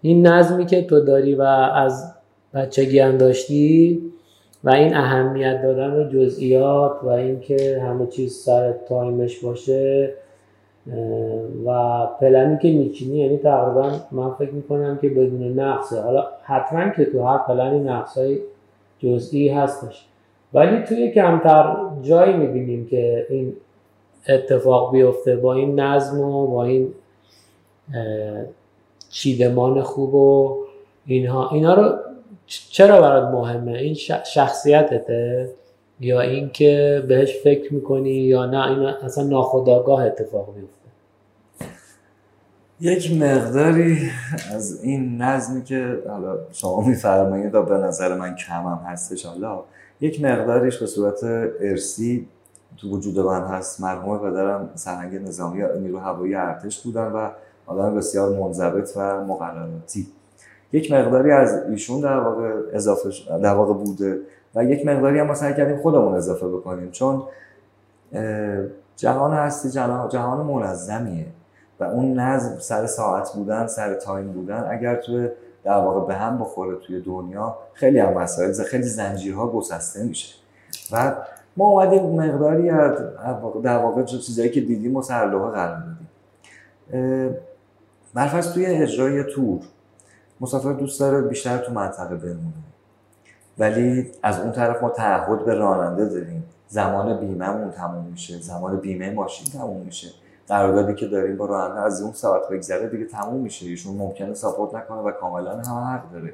این 0.01 0.27
نظمی 0.27 0.65
که 0.65 0.85
تو 0.85 0.99
داری 0.99 1.35
و 1.35 1.41
از 1.41 2.13
بچگی 2.53 2.99
هم 2.99 3.17
داشتی 3.17 4.06
و 4.67 4.69
این 4.69 4.95
اهمیت 4.95 5.61
دادن 5.61 5.95
به 5.95 6.09
جزئیات 6.09 6.99
و 7.03 7.07
اینکه 7.07 7.81
همه 7.81 8.07
چیز 8.07 8.33
سر 8.33 8.71
time 8.71 9.16
ش 9.16 9.39
باشه 9.39 10.13
و 11.65 12.05
پلنی 12.19 12.57
که 12.61 12.71
میچینی 12.71 13.17
یعنی 13.17 13.37
تقریبا 13.37 13.91
من 14.11 14.31
فکر 14.33 14.51
می‌کنم 14.51 14.97
که 15.01 15.09
بدون 15.09 15.59
نقصه. 15.59 16.01
حالا 16.01 16.27
حتما 16.43 16.89
که 16.89 17.05
تو 17.05 17.23
هر 17.23 17.37
پلنی 17.37 17.79
نقص 17.79 18.17
های 18.17 18.39
جزئی 18.99 19.49
هستش. 19.49 20.05
ولی 20.53 20.83
توی 20.83 21.11
کمتر 21.11 21.75
جایی 22.01 22.33
می‌بینیم 22.33 22.87
که 22.87 23.25
این 23.29 23.53
اتفاق 24.29 24.91
بیفته 24.91 25.35
با 25.35 25.53
این 25.53 25.79
نظم 25.79 26.19
و 26.19 26.47
با 26.47 26.63
این 26.63 26.93
چیدمان 29.09 29.81
خوب 29.81 30.15
و 30.15 30.57
اینها. 31.05 31.49
اینا 31.49 31.73
رو 31.73 31.91
چرا 32.47 33.01
برات 33.01 33.33
مهمه؟ 33.33 33.71
این 33.71 33.93
شخصیتته؟ 34.33 35.49
یا 35.99 36.21
اینکه 36.21 37.03
بهش 37.07 37.35
فکر 37.43 37.73
می‌کنی 37.73 38.09
یا 38.09 38.45
نه؟ 38.45 38.67
این 38.67 38.79
اصلا 38.79 39.23
ناخداگاه 39.23 40.03
اتفاق 40.05 40.55
میفته 40.55 40.87
یک 42.79 43.11
مقداری 43.11 43.97
از 44.53 44.83
این 44.83 45.21
نظمی 45.21 45.63
که 45.63 45.97
حالا 46.07 46.37
شما 46.51 46.81
میفرمایید 46.81 47.55
و 47.55 47.63
به 47.63 47.77
نظر 47.77 48.15
من 48.15 48.35
کم 48.35 48.53
هم 48.53 48.81
هستش 48.85 49.25
حالا 49.25 49.63
یک 50.01 50.21
مقداریش 50.21 50.77
به 50.77 50.85
صورت 50.85 51.23
ارسی 51.61 52.27
تو 52.77 52.89
وجود 52.89 53.19
من 53.19 53.41
هست. 53.41 53.81
مرحوم 53.81 54.17
پدرم 54.17 54.69
سرهنگ 54.75 55.15
نظامی 55.15 55.63
نیرو 55.79 55.99
هوایی 55.99 56.35
ارتش 56.35 56.79
بودن 56.79 57.07
و 57.07 57.29
آدم 57.65 57.95
بسیار 57.95 58.39
منضبط 58.39 58.91
و 58.95 59.23
مقرراتی. 59.23 60.07
یک 60.71 60.91
مقداری 60.91 61.31
از 61.31 61.63
ایشون 61.69 62.01
در 62.01 62.19
واقع 62.19 62.51
اضافه 62.73 63.09
در 63.43 63.53
واقع 63.53 63.73
بوده 63.73 64.19
و 64.55 64.63
یک 64.63 64.85
مقداری 64.85 65.19
هم 65.19 65.33
سعی 65.33 65.53
کردیم 65.53 65.77
خودمون 65.77 66.15
اضافه 66.15 66.47
بکنیم. 66.47 66.91
چون 66.91 67.23
جهان 68.95 69.33
هستی 69.33 69.69
جهان 69.69 70.45
منظمیه 70.45 71.25
و 71.79 71.83
اون 71.83 72.19
نظم 72.19 72.59
سر 72.59 72.85
ساعت 72.85 73.33
بودن 73.35 73.67
سر 73.67 73.93
تایم 73.93 74.31
بودن 74.31 74.67
اگر 74.71 74.95
تو 74.95 75.27
در 75.63 75.77
واقع 75.77 76.07
به 76.07 76.13
هم 76.13 76.37
بخوره 76.37 76.75
توی 76.75 77.01
دنیا 77.01 77.57
خیلی 77.73 77.99
هم 77.99 78.13
مسائل 78.13 78.53
خیلی 78.53 78.83
زنجیرها 78.83 79.47
گسسته 79.47 80.03
میشه. 80.03 80.35
و 80.91 81.15
ما 81.57 81.65
اومدیم 81.65 82.03
مقداری 82.03 82.69
از 82.69 82.91
در 83.63 83.77
واقع 83.77 84.03
چیزایی 84.03 84.49
که 84.49 84.61
دیدیم 84.61 84.95
و 84.95 85.01
سرلوحه 85.01 85.51
قرار 85.51 85.77
دادیم. 85.79 87.35
برفرض 88.13 88.53
توی 88.53 88.65
اجرای 88.65 89.23
تور. 89.23 89.59
مسافر 90.41 90.73
دوست 90.73 90.99
داره 90.99 91.21
بیشتر 91.21 91.57
تو 91.57 91.73
منطقه 91.73 92.15
بمونه. 92.15 92.53
ولی 93.59 94.11
از 94.23 94.39
اون 94.39 94.51
طرف 94.51 94.83
ما 94.83 94.89
تعهد 94.89 95.45
به 95.45 95.53
راننده 95.53 96.05
داریم. 96.05 96.43
زمان 96.67 97.19
بیمهمون 97.19 97.71
تموم 97.71 98.05
میشه. 98.05 98.37
زمان 98.37 98.77
بیمه 98.77 99.13
ماشین 99.13 99.59
تموم 99.59 99.81
میشه. 99.85 100.07
قراردادی 100.47 100.95
که 100.95 101.07
داریم 101.07 101.37
با 101.37 101.45
راننده 101.45 101.81
از 101.81 102.01
اون 102.01 102.13
ساعت 102.13 102.49
بگذره 102.49 102.87
دیگه 102.87 103.05
تموم 103.05 103.41
میشه. 103.41 103.65
ایشون 103.65 103.95
ممکنه 103.95 104.33
ساپورت 104.33 104.75
نکنه 104.75 104.97
و 104.97 105.11
کاملا 105.11 105.57
هم 105.57 105.93
حق 105.93 106.11
داره. 106.11 106.33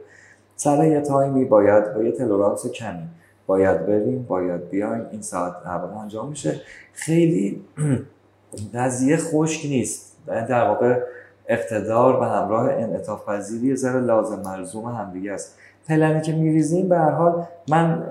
سر 0.56 0.84
یه 0.84 1.02
تایمی 1.02 1.46
باید 1.46 1.94
با 1.94 2.04
یه 2.04 2.12
تلورانس 2.12 2.68
کمی. 2.68 3.08
باید 3.48 3.86
بریم 3.86 4.24
باید 4.24 4.70
بیایم. 4.70 5.06
این 5.12 5.22
ساعت 5.22 5.54
اول 5.66 5.98
انجام 5.98 6.30
میشه. 6.30 6.62
خیلی 6.94 7.62
قضیه 8.76 9.18
خشک 9.18 9.66
نیست. 9.66 10.18
در 10.26 10.68
واقع 10.68 11.00
اقتدار 11.48 12.20
به 12.20 12.26
همراه 12.26 12.72
انعطاف 12.72 13.26
پذیری 13.26 13.76
ذره 13.76 14.00
لازم 14.00 14.42
ملزوم 14.46 14.86
همدیگه 14.86 15.34
است. 15.34 15.58
پلنی 15.88 16.22
که 16.22 16.32
میریزیم 16.32 16.90
به 16.90 16.98
هر 16.98 17.12
حال 17.12 17.46
من 17.70 18.04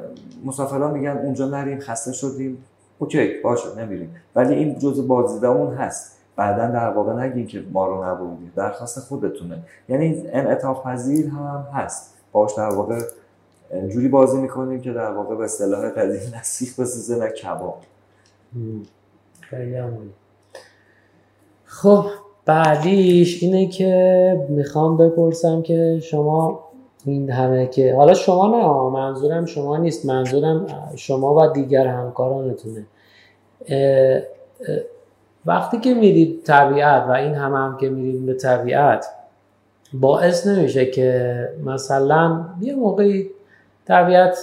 مسافران 0.44 0.90
میگن 0.90 1.18
اونجا 1.18 1.48
نریم 1.48 1.80
خسته 1.80 2.12
شدیم. 2.12 2.64
اوکی 2.98 3.40
باشه 3.44 3.78
نمیریم. 3.78 4.16
ولی 4.36 4.54
این 4.54 4.78
جزء 4.78 5.02
بازدیدمون 5.02 5.74
هست. 5.74 6.18
بعدا 6.36 6.66
در 6.66 6.90
واقع 6.90 7.12
نگیم 7.12 7.46
که 7.46 7.64
ما 7.72 7.86
رو 7.86 8.04
نبودیم. 8.04 8.52
درخواست 8.56 9.00
خودتونه. 9.00 9.58
یعنی 9.88 10.24
انعطاف 10.32 10.86
پذیر 10.86 11.28
هم 11.28 11.66
هست. 11.74 12.14
باش 12.32 12.54
در 12.54 12.68
واقع 12.68 13.00
جوری 13.88 14.08
بازی 14.08 14.40
می‌کنیم 14.40 14.80
که 14.80 14.92
در 14.92 15.10
واقع 15.10 15.36
به 15.36 15.44
اصطلاح 15.44 15.90
قدیم 15.90 16.34
نسیخ 16.40 16.80
بسازه 16.80 17.18
نه 17.18 17.28
کباب. 17.28 17.82
خیلی 19.40 19.82
خب 21.64 22.06
بعدیش 22.46 23.42
اینه 23.42 23.66
که 23.66 24.46
می‌خوام 24.48 24.96
بپرسم 24.96 25.62
که 25.62 26.00
شما 26.02 26.64
این 27.04 27.30
همه 27.30 27.66
که 27.66 27.94
حالا 27.94 28.14
شما 28.14 28.46
نه 28.46 29.00
منظورم 29.00 29.46
شما 29.46 29.76
نیست 29.76 30.06
منظورم 30.06 30.66
شما 30.96 31.34
و 31.34 31.46
دیگر 31.46 31.86
همکارانتونه. 31.86 32.86
وقتی 35.46 35.80
که 35.80 35.94
میرید 35.94 36.42
طبیعت 36.44 37.02
و 37.08 37.10
این 37.10 37.34
همه 37.34 37.58
هم 37.58 37.76
که 37.76 37.88
میرید 37.88 38.26
به 38.26 38.34
طبیعت 38.34 39.06
باعث 39.92 40.46
نمیشه 40.46 40.86
که 40.86 41.48
مثلا 41.64 42.44
یه 42.60 42.74
موقعی 42.74 43.30
طبیعت 43.86 44.38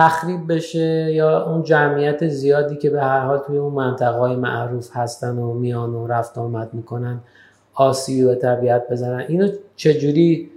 تخریب 0.00 0.52
بشه 0.52 1.12
یا 1.12 1.44
اون 1.44 1.62
جمعیت 1.62 2.28
زیادی 2.28 2.76
که 2.76 2.90
به 2.90 3.02
هر 3.02 3.20
حال 3.20 3.38
توی 3.38 3.58
اون 3.58 3.72
منطقه 3.72 4.18
های 4.18 4.36
معروف 4.36 4.88
هستن 4.92 5.38
و 5.38 5.54
میان 5.54 5.94
و 5.94 6.06
رفت 6.06 6.38
آمد 6.38 6.74
می‌کنن 6.74 7.20
آسیب 7.74 8.26
به 8.26 8.34
طبیعت 8.34 8.88
بزنن. 8.90 9.24
اینو 9.28 9.48
چجوری 9.76 10.50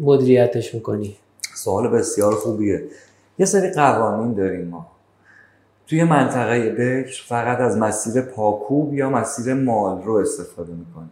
مدیریتش 0.00 0.74
می‌کنی؟ 0.74 1.16
سوال 1.54 1.88
بسیار 1.88 2.34
خوبیه. 2.34 2.82
یه 3.38 3.46
سری 3.46 3.70
قوانین 3.70 4.34
داریم 4.34 4.68
ما. 4.68 4.86
توی 5.86 6.04
منطقه 6.04 6.70
بکر 6.70 7.22
فقط 7.26 7.58
از 7.58 7.78
مسیر 7.78 8.22
پاکوب 8.22 8.94
یا 8.94 9.10
مسیر 9.10 9.54
مال 9.54 10.02
رو 10.02 10.14
استفاده 10.14 10.72
می‌کنیم 10.72 11.10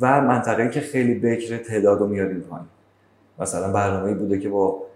و 0.00 0.20
منطقه 0.20 0.70
که 0.70 0.80
خیلی 0.80 1.14
بکر 1.14 1.58
تعداد 1.58 1.98
رو 1.98 2.06
میاریم 2.06 2.40
پایین. 2.40 2.66
مثلا 3.38 3.72
برنامه 3.72 4.14
بوده 4.14 4.38
که 4.38 4.48
با 4.48 4.87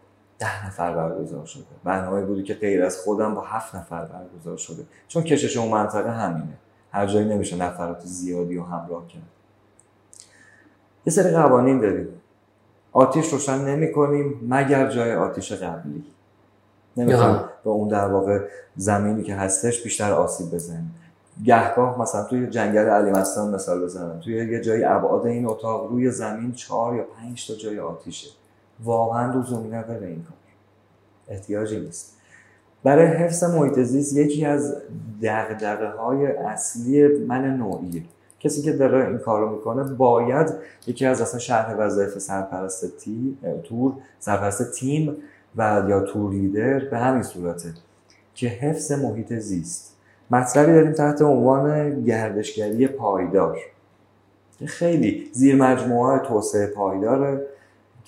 ده 0.42 0.66
نفر 0.66 0.94
برگزار 0.94 1.46
شده. 1.46 1.64
برنامه 1.84 2.22
بوده 2.22 2.42
که 2.42 2.54
غیر 2.54 2.84
از 2.84 2.98
خودم 2.98 3.34
با 3.34 3.40
هفت 3.40 3.74
نفر 3.74 4.04
برگزار 4.04 4.56
شده. 4.56 4.82
چون 5.08 5.22
کشش 5.22 5.56
اون 5.56 5.68
منطقه 5.68 6.10
همینه. 6.10 6.54
هر 6.92 7.06
جایی 7.06 7.28
نمیشه 7.28 7.56
نفرات 7.56 8.00
زیادی 8.00 8.56
و 8.56 8.62
همراه 8.62 9.08
کرد. 9.08 9.22
یه 11.06 11.12
سری 11.12 11.30
قوانین 11.30 11.80
داریم. 11.80 12.08
آتیش 12.92 13.28
روشن 13.32 13.64
نمی 13.64 13.92
کنیم 13.92 14.48
مگر 14.48 14.90
جای 14.90 15.14
آتیش 15.14 15.52
قبلی. 15.52 16.04
نمی‌خوام 16.96 17.44
به 17.64 17.70
اون 17.70 17.88
در 17.88 18.08
واقع 18.08 18.48
زمینی 18.76 19.22
که 19.22 19.34
هستش 19.34 19.82
بیشتر 19.82 20.12
آسیب 20.12 20.54
بزنیم. 20.54 20.94
گهگاه 21.44 22.00
مثلا 22.00 22.24
توی 22.24 22.46
جنگل 22.46 22.88
علیمستان 22.88 23.54
مثال 23.54 23.84
بزنم. 23.84 24.20
توی 24.20 24.34
یه 24.34 24.60
جایی 24.60 24.84
ابعاد 24.84 25.26
این 25.26 25.46
اتاق 25.46 25.90
روی 25.90 26.10
زمین 26.10 26.52
چهار 26.52 26.96
یا 26.96 27.02
پنج 27.02 27.48
تا 27.48 27.54
جای 27.54 27.80
آتیشه. 27.80 28.30
واقعا 28.84 29.40
لزومی 29.40 29.68
نداره 29.68 30.06
این 30.06 30.22
کار. 30.22 30.36
احتیاجی 31.28 31.80
نیست. 31.80 32.16
برای 32.84 33.06
حفظ 33.06 33.44
محیط 33.44 33.78
زیست 33.78 34.16
یکی 34.16 34.44
از 34.44 34.76
دغدغه 35.22 35.88
های 35.88 36.26
اصلی 36.26 37.08
من 37.08 37.56
نوعیه. 37.56 38.02
کسی 38.40 38.62
که 38.62 38.72
داره 38.72 39.08
این 39.08 39.18
کارو 39.18 39.50
می‌کنه 39.50 39.84
باید 39.84 40.54
یکی 40.86 41.06
از 41.06 41.20
اصلا 41.20 41.38
شرح 41.38 41.74
وظایف 41.74 42.18
سرپرست 42.18 42.98
تی، 42.98 43.38
تور 43.64 43.92
سرپرست 44.18 44.72
تیم 44.72 45.16
و 45.56 45.82
یا 45.88 46.00
تور 46.00 46.32
لیدر 46.32 46.78
به 46.78 46.98
همین 46.98 47.22
صورته 47.22 47.74
که 48.34 48.46
حفظ 48.46 48.92
محیط 48.92 49.32
زیست. 49.32 49.96
مطلبی 50.30 50.72
داریم 50.72 50.92
تحت 50.92 51.22
عنوان 51.22 52.04
گردشگری 52.04 52.86
پایدار. 52.86 53.58
خیلی 54.66 55.30
زیر 55.32 55.56
مجموعه 55.56 56.18
توسعه 56.18 56.66
پایداره. 56.66 57.46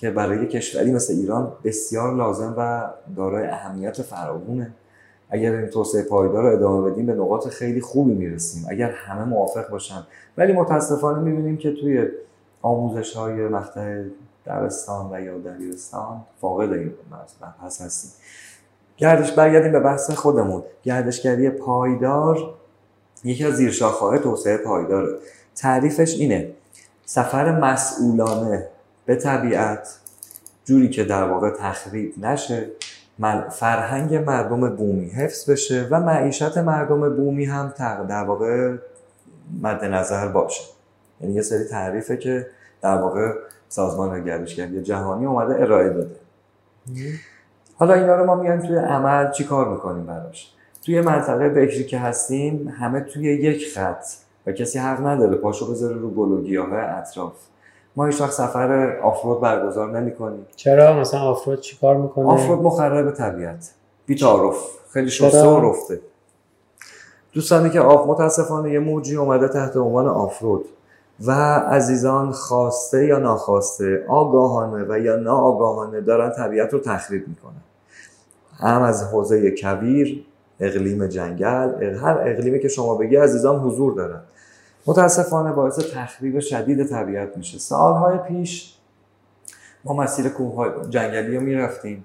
که 0.05 0.11
برای 0.11 0.47
کشوری 0.47 0.91
مثل 0.91 1.13
ایران 1.13 1.53
بسیار 1.63 2.15
لازم 2.15 2.55
و 2.57 2.89
دارای 3.15 3.47
اهمیت 3.47 4.01
فراوونه. 4.01 4.73
اگر 5.29 5.51
این 5.55 5.67
توسعه 5.67 6.03
پایدار 6.03 6.43
رو 6.43 6.57
ادامه 6.57 6.91
بدیم 6.91 7.05
به 7.05 7.13
نقاط 7.13 7.47
خیلی 7.47 7.81
خوبی 7.81 8.13
می‌رسیم. 8.13 8.65
اگر 8.69 8.91
همه 8.91 9.23
موافق 9.23 9.69
باشن. 9.69 10.07
ولی 10.37 10.53
متاسفانه 10.53 11.19
می‌بینیم 11.19 11.57
که 11.57 11.71
توی 11.71 12.07
آموزش 12.61 13.13
های 13.13 13.47
مقطع 13.47 14.03
دبستان 14.45 15.09
و 15.13 15.21
یا 15.21 15.37
دبیرستان 15.37 16.21
فاقد 16.41 16.73
این 16.73 16.93
بحث 17.61 17.81
هستیم. 17.81 18.11
گردش 18.97 19.31
برگردیم 19.31 19.71
به 19.71 19.79
بحث 19.79 20.11
خودمون. 20.11 20.63
گردشگری 20.83 21.49
پایدار 21.49 22.53
یکی 23.23 23.45
از 23.45 23.53
زیرشاخه‌های 23.53 24.19
توسعه 24.19 24.57
پایداره. 24.57 25.17
تعریفش 25.55 26.19
اینه. 26.19 26.51
سفر 27.05 27.59
مسئولانه 27.59 28.67
به 29.05 29.15
طبیعت 29.15 29.99
جوری 30.65 30.89
که 30.89 31.03
در 31.03 31.23
واقع 31.23 31.49
تخریب 31.49 32.13
نشه 32.17 32.67
فرهنگ 33.51 34.15
مردم 34.15 34.75
بومی 34.75 35.09
حفظ 35.09 35.49
بشه 35.49 35.87
و 35.91 35.99
معیشت 35.99 36.57
مردم 36.57 37.15
بومی 37.15 37.45
هم 37.45 37.73
در 38.09 38.23
واقع 38.23 38.75
مد 39.61 39.85
نظر 39.85 40.27
باشه. 40.27 40.63
یعنی 41.21 41.33
یه 41.33 41.41
سری 41.41 41.63
تعریفه 41.63 42.17
که 42.17 42.47
در 42.81 42.97
واقع 42.97 43.33
سازمان 43.69 44.23
گردشگری 44.23 44.83
جهانی 44.83 45.25
اومده 45.25 45.61
ارائه 45.61 45.89
داده. 45.89 46.15
حالا 47.75 47.93
اینا 47.93 48.15
رو 48.15 48.25
ما 48.25 48.35
میایم 48.35 48.59
توی 48.59 48.75
عمل 48.75 49.31
چی 49.31 49.43
کار 49.43 49.69
می‌کنیم 49.69 50.05
براش؟ 50.05 50.51
توی 50.85 51.01
منطقه 51.01 51.49
بکری 51.49 51.83
که 51.83 51.99
هستیم 51.99 52.67
همه 52.79 53.01
توی 53.01 53.23
یک 53.23 53.73
خط 53.73 54.05
و 54.47 54.51
کسی 54.51 54.79
حق 54.79 55.07
نداره 55.07 55.35
پاشو 55.35 55.71
بذاره 55.71 55.95
رو 55.95 56.09
گل 56.09 56.31
و 56.31 56.41
گیاه 56.41 56.73
اطراف. 56.73 57.33
ما 57.95 58.05
هیچ 58.05 58.21
وقت 58.21 58.31
سفر 58.31 58.99
آفرود 58.99 59.41
برگزار 59.41 59.99
نمی 59.99 60.15
کنیم 60.15 60.45
چرا؟ 60.55 60.99
مثلا 60.99 61.19
آفرود 61.19 61.61
چی 61.61 61.77
کار 61.77 61.97
می‌کنه؟ 61.97 62.27
آفرود 62.27 62.59
مخرب 62.59 63.11
طبیعت. 63.11 63.71
بیتعارف 64.05 64.57
خیلی 64.89 65.09
شسته 65.09 65.47
و 65.47 65.69
رفته. 65.69 65.99
دوستانی 67.33 67.69
که 67.69 67.79
آف 67.79 68.07
متاسفانه 68.07 68.71
یه 68.71 68.79
موجی 68.79 69.15
اومده 69.15 69.47
تحت 69.47 69.77
عنوان 69.77 70.07
آفرود. 70.07 70.65
و 71.25 71.31
عزیزان 71.69 72.31
خواسته 72.31 73.05
یا 73.05 73.19
ناخواسته 73.19 74.05
آگاهانه 74.07 74.85
و 74.89 74.99
یا 74.99 75.15
ناآگاهانه 75.15 76.01
دارن 76.01 76.31
طبیعت 76.31 76.73
رو 76.73 76.79
تخریب 76.79 77.27
می‌کنن. 77.27 77.61
هم 78.59 78.81
از 78.81 79.03
حوزه 79.03 79.51
کبیر 79.51 80.25
اقلیم 80.59 81.07
جنگل 81.07 81.95
هر 81.95 82.17
اقلیمی 82.21 82.59
که 82.59 82.67
شما 82.67 82.95
بگی 82.95 83.15
عزیزان 83.15 83.59
حضور 83.59 83.93
دارن. 83.93 84.21
متاسفانه 84.87 85.51
باعث 85.51 85.79
تخریب 85.79 86.39
شدید 86.39 86.87
طبیعت 86.87 87.37
میشه. 87.37 87.57
سالهای 87.57 88.17
پیش 88.17 88.75
ما 89.83 89.93
مسیر 89.93 90.29
کوه 90.29 90.87
جنگلی 90.89 91.37
رو 91.37 91.43
می‌رفتیم. 91.43 92.03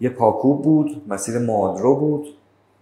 یه 0.00 0.10
پاکوب 0.10 0.62
بود 0.62 1.02
مسیر 1.08 1.38
مادرو 1.38 1.96
بود 1.96 2.26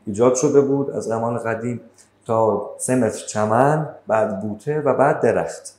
ایجاد 0.07 0.35
شده 0.35 0.61
بود 0.61 0.91
از 0.91 1.05
زمان 1.05 1.39
قدیم 1.39 1.81
تا 2.27 2.71
سه 2.79 2.95
متر 2.95 3.27
چمن 3.27 3.89
بعد 4.07 4.41
بوته 4.41 4.81
و 4.81 4.95
بعد 4.95 5.21
درخت. 5.21 5.75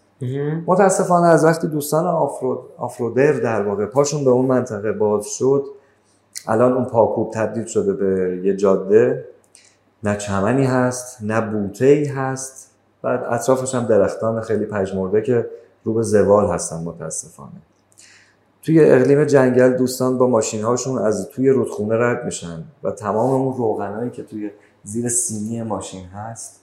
متاسفانه 0.68 1.28
از 1.28 1.46
وقتی 1.46 1.68
دوستان 1.68 2.08
آفرود، 2.08 2.60
آفرودر 2.78 3.32
در 3.32 3.62
واقع 3.62 3.86
پاشون 3.86 4.24
به 4.24 4.30
اون 4.30 4.46
منطقه 4.46 4.92
باز 4.92 5.28
شد 5.28 5.66
الان 6.48 6.74
اون 6.74 6.86
پاکوب 6.86 7.32
تبدیل 7.32 7.66
شده 7.66 7.94
به 7.94 8.42
یه 8.44 8.56
جاده. 8.56 9.26
نه 10.04 10.18
چمنی 10.18 10.66
هست 10.66 11.18
نه 11.22 11.42
بوته 11.42 11.86
ای 11.86 12.06
هست. 12.06 12.73
بعد 13.04 13.24
اطرافش 13.24 13.76
هم 13.76 13.86
درختان 13.86 14.42
خیلی 14.42 14.66
پژمرده 14.66 15.22
که 15.22 15.50
رو 15.84 15.94
به 15.94 16.02
زوال 16.02 16.48
هستن 16.48 16.76
متاسفانه. 16.76 17.62
توی 18.62 18.92
اقلیم 18.92 19.24
جنگل 19.24 19.74
دوستان 19.74 20.18
با 20.18 20.28
ماشین 20.28 20.64
هاشون 20.64 20.98
از 20.98 21.30
توی 21.30 21.50
رودخونه 21.50 21.98
رد 21.98 22.26
میشن 22.26 22.64
و 22.84 22.92
تمام 22.92 23.32
اون 23.32 23.58
روغنایی 23.58 24.10
که 24.10 24.24
توی 24.24 24.52
زیر 24.84 25.10
سینی 25.10 25.64
ماشین 25.64 26.06
هست 26.06 26.62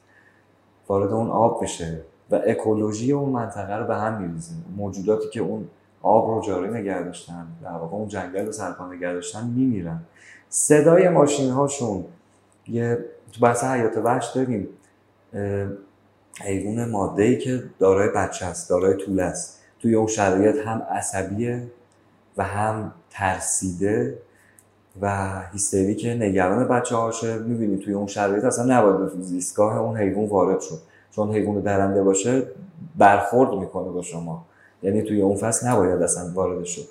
وارد 0.88 1.12
اون 1.12 1.30
آب 1.30 1.62
میشه 1.62 2.00
و 2.30 2.40
اکولوژی 2.46 3.12
اون 3.12 3.28
منطقه 3.28 3.76
رو 3.76 3.86
به 3.86 3.96
هم 3.96 4.22
میریزیم 4.22 4.64
موجوداتی 4.76 5.28
که 5.28 5.40
اون 5.40 5.68
آب 6.02 6.30
رو 6.30 6.42
جاری 6.46 6.70
نگه 6.70 7.02
داشتن 7.02 7.46
در 7.62 7.70
واقع 7.70 7.96
اون 7.96 8.08
جنگل 8.08 8.46
رو 8.46 8.52
سرپا 8.52 8.92
نگه 8.92 9.12
داشتن 9.12 9.46
میمیرن. 9.46 10.00
صدای 10.48 11.08
ماشین 11.08 11.50
هاشون 11.50 12.04
یه 12.68 13.04
تو 13.32 13.40
بحث 13.40 13.64
حیات 13.64 13.96
وحش 13.96 14.32
داریم 14.34 14.68
حیوان 16.40 16.90
ماده 16.90 17.22
ای 17.22 17.38
که 17.38 17.62
دارای 17.78 18.08
بچه 18.08 18.46
است 18.46 18.70
دارای 18.70 18.94
طول 18.94 19.20
است. 19.20 19.60
توی 19.78 19.94
اون 19.94 20.06
شرایط 20.06 20.56
هم 20.66 20.82
عصبیه 20.90 21.62
و 22.36 22.44
هم 22.44 22.92
ترسیده 23.10 24.18
و 25.02 25.28
که 25.98 26.14
نگران 26.14 26.68
بچه 26.68 26.96
هاشه 26.96 27.38
می‌بینی 27.38 27.78
توی 27.78 27.94
اون 27.94 28.06
شرایط 28.06 28.44
اصلا 28.44 28.78
نباید 28.78 28.98
به 28.98 29.22
زیستگاه 29.22 29.78
اون 29.78 29.96
حیوان 29.96 30.26
وارد 30.26 30.60
شد. 30.60 30.78
چون 31.10 31.34
حیوان 31.34 31.60
درنده 31.60 32.02
باشه 32.02 32.42
برخورد 32.98 33.54
می‌کنه 33.54 33.88
با 33.88 34.02
شما. 34.02 34.46
یعنی 34.82 35.02
توی 35.02 35.22
اون 35.22 35.36
فصل 35.36 35.68
نباید 35.68 36.02
اصلا 36.02 36.32
وارد 36.34 36.64
شد. 36.64 36.84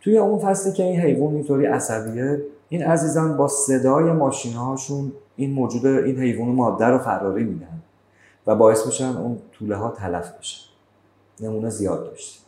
توی 0.00 0.18
اون 0.18 0.38
فصلی 0.38 0.72
که 0.72 0.82
این 0.82 1.00
حیوان 1.00 1.34
اینطوری 1.34 1.66
عصبیه 1.66 2.42
این 2.68 2.82
عزیزان 2.82 3.36
با 3.36 3.48
صدای 3.48 4.04
ماشین 4.04 4.52
هاشون 4.52 5.12
این 5.36 5.50
موجود 5.50 5.86
این 5.86 6.18
حیوان 6.18 6.48
ماده 6.48 6.84
رو 6.84 6.98
فراری 6.98 7.44
میدن. 7.44 7.77
و 8.48 8.54
باعث 8.54 8.86
میشن 8.86 9.16
اون 9.16 9.38
طوله 9.52 9.76
ها 9.76 9.90
تلف 9.90 10.32
بشن. 10.38 10.68
نمونه 11.40 11.70
زیاد 11.70 12.04
داشتیم 12.04 12.42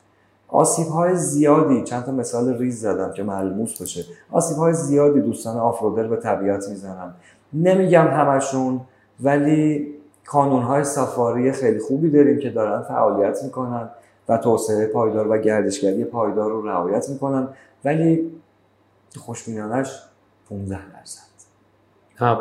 آسیب 0.48 0.86
های 0.86 1.16
زیادی 1.16 1.82
چند 1.82 2.04
تا 2.04 2.12
مثال 2.12 2.58
ریز 2.58 2.80
زدم 2.80 3.12
که 3.12 3.22
ملموس 3.22 3.78
باشه. 3.78 4.04
آسیب 4.30 4.56
های 4.56 4.74
زیادی 4.74 5.20
دوستان 5.20 5.56
آفرودر 5.56 6.06
به 6.06 6.16
طبیعت 6.16 6.68
می‌زنم 6.68 7.14
نمیگم 7.52 8.06
همشون 8.06 8.80
ولی 9.20 9.88
کانون 10.26 10.62
های 10.62 10.84
سافاری 10.84 11.52
خیلی 11.52 11.78
خوبی 11.78 12.10
داریم 12.10 12.38
که 12.38 12.50
دارن 12.50 12.82
فعالیت 12.82 13.44
می‌کنن 13.44 13.88
و 14.28 14.38
توسعه 14.38 14.86
پایدار 14.86 15.28
و 15.28 15.38
گردشگری 15.38 16.04
پایدار 16.04 16.50
رو 16.50 16.68
رعایت 16.68 17.08
می‌کنن 17.08 17.48
ولی 17.84 18.32
خوشبینانش 19.16 20.02
15 20.48 20.78
درصد. 20.98 21.30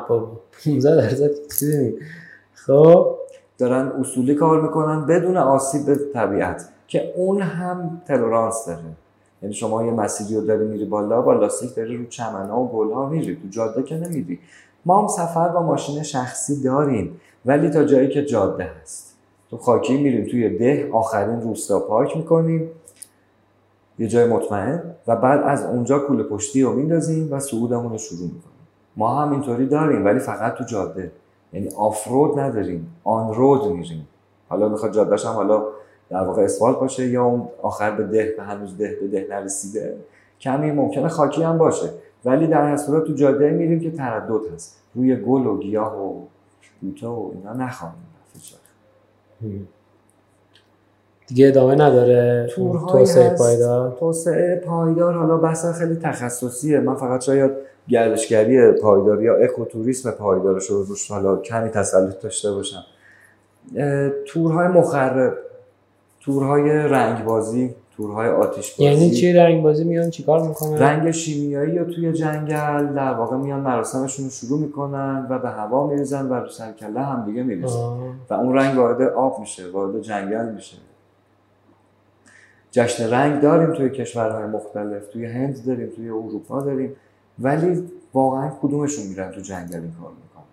بابا 0.09 0.31
15 0.65 0.95
درصد 0.95 1.29
چیزی 1.59 1.97
خب 2.53 3.17
دارن 3.59 3.91
اصولی 3.99 4.35
کار 4.35 4.61
می‌کنن 4.61 5.05
بدون 5.05 5.37
آسیب 5.37 5.85
به 5.85 5.99
طبیعت 6.13 6.69
که 6.87 7.13
اون 7.15 7.41
هم 7.41 8.01
تلورانس 8.07 8.65
داره. 8.67 8.79
یعنی 9.41 9.55
شما 9.55 9.85
یه 9.85 9.91
مسیری 9.91 10.35
رو 10.35 10.45
داری 10.45 10.65
میری 10.65 10.85
بالا 10.85 11.21
با 11.21 11.33
لاستیک 11.33 11.75
داری 11.75 11.97
رو 11.97 12.05
چمنها 12.05 12.61
و 12.61 12.71
گلها 12.71 13.09
میری 13.09 13.35
تو 13.35 13.47
جاده 13.49 13.83
که 13.83 13.95
نمیری. 13.95 14.39
ما 14.85 15.01
هم 15.01 15.07
سفر 15.07 15.49
با 15.49 15.61
ماشین 15.61 16.03
شخصی 16.03 16.61
داریم 16.61 17.21
ولی 17.45 17.69
تا 17.69 17.83
جایی 17.83 18.09
که 18.09 18.25
جاده 18.25 18.63
هست. 18.81 19.15
تو 19.49 19.57
خاکی 19.57 19.97
میریم 19.97 20.25
توی 20.25 20.57
ده 20.57 20.89
آخرین 20.93 21.41
روستا 21.41 21.79
پارک 21.79 22.17
می‌کنیم. 22.17 22.69
یه 23.99 24.07
جای 24.07 24.27
مطمئن 24.27 24.83
و 25.07 25.15
بعد 25.15 25.41
از 25.43 25.65
اونجا 25.65 25.99
کوله 25.99 26.23
پشتی 26.23 26.61
رو 26.63 26.73
میندازیم 26.73 27.33
و 27.33 27.39
صعودمون 27.39 27.91
رو 27.91 27.97
شروع 27.97 28.21
می‌کنیم. 28.21 28.67
ما 28.97 29.21
هم 29.21 29.31
اینطوری 29.31 29.65
داریم 29.65 30.05
ولی 30.05 30.19
فقط 30.19 30.53
تو 30.53 30.63
جاده. 30.63 31.11
یعنی 31.53 31.69
آفرود 31.69 32.39
نداریم 32.39 32.95
آن 33.03 33.33
رود 33.33 33.71
میریم. 33.71 34.07
حالا 34.49 34.69
می‌خواد 34.69 34.93
جادهش 34.93 35.25
هم 35.25 35.33
حالا 35.33 35.63
در 36.09 36.23
واقع 36.23 36.41
اسفالت 36.41 36.79
باشه 36.79 37.07
یا 37.07 37.25
اون 37.25 37.47
آخر 37.61 37.91
به 37.91 38.03
ده 38.03 38.33
به 38.37 38.43
هنوز 38.43 38.77
ده 38.77 38.97
به 39.01 39.07
ده 39.07 39.27
نرسیده 39.29 39.97
کمی 40.39 40.71
ممکنه 40.71 41.07
خاکی 41.07 41.43
هم 41.43 41.57
باشه. 41.57 41.89
ولی 42.25 42.47
در 42.47 42.71
هر 42.71 42.77
تو 42.77 43.13
جاده 43.13 43.49
میریم 43.49 43.79
که 43.79 43.91
تردد 43.91 44.53
هست. 44.53 44.81
روی 44.95 45.15
گل 45.15 45.45
و 45.45 45.57
گیاه 45.57 46.01
و 46.01 46.21
بوته 46.81 47.07
و 47.07 47.31
اینا 47.33 47.53
نخواهیم 47.53 48.09
دیگه 51.29 51.47
ادامه 51.47 51.75
نداره. 51.75 52.49
توسعه 52.91 53.29
پایدار. 53.37 53.97
توسعه 53.99 54.61
پایدار. 54.65 55.13
حالا 55.13 55.37
بحث 55.37 55.65
خیلی 55.65 55.95
تخصصیه. 55.95 56.79
من 56.79 56.95
فقط 56.95 57.21
شاید 57.21 57.51
گردشگری 57.87 58.71
پایداری 58.71 59.23
یا 59.23 59.35
اکوتوریسم 59.35 60.11
پایدارش 60.11 60.65
رو 60.65 60.83
روش 60.83 61.11
حالا 61.11 61.37
کمی 61.37 61.69
تسلط 61.69 62.21
داشته 62.21 62.51
باشم. 62.51 62.83
تورهای 64.27 64.67
مخرب. 64.67 65.37
تورهای 66.21 66.69
رنگبازی. 66.69 67.75
تورهای 67.97 68.29
آتش 68.29 68.71
بازی 68.71 68.83
یعنی 68.83 69.11
چی 69.11 69.33
رنگ 69.33 69.63
بازی 69.63 69.83
میان 69.83 70.09
چیکار 70.09 70.47
می‌کنن؟ 70.47 70.77
رنگ 70.77 71.11
شیمیایی 71.11 71.77
رو 71.77 71.85
توی 71.85 72.13
جنگل 72.13 72.93
در 72.93 73.13
واقع 73.13 73.37
میان 73.37 73.59
مراسمشون 73.59 74.25
رو 74.25 74.31
شروع 74.31 74.59
می‌کنن 74.59 75.27
و 75.29 75.39
به 75.39 75.49
هوا 75.49 75.87
میریزن 75.87 76.25
و 76.25 76.33
رو 76.33 76.49
سرکله 76.49 76.99
هم 76.99 77.25
دیگه 77.25 77.43
میریزن. 77.43 77.79
و 78.29 78.33
اون 78.33 78.55
رنگ 78.55 78.77
وارد 78.77 79.01
آب 79.01 79.39
میشه 79.39 79.63
وارد 79.73 80.01
جنگل 80.01 80.45
میشه. 80.55 80.77
جشن 82.71 83.09
رنگ 83.09 83.41
داریم 83.41 83.73
توی 83.73 83.89
کشورهای 83.89 84.45
مختلف 84.45 85.07
توی 85.07 85.25
هند 85.25 85.65
داریم 85.65 85.89
توی 85.95 86.09
اروپا 86.09 86.61
داریم 86.61 86.95
ولی 87.39 87.89
واقعا 88.13 88.51
کدومشون 88.61 89.07
میرن 89.07 89.31
تو 89.31 89.41
جنگل 89.41 89.75
این 89.75 89.93
کار 90.01 90.11
می‌کنن؟ 90.11 90.43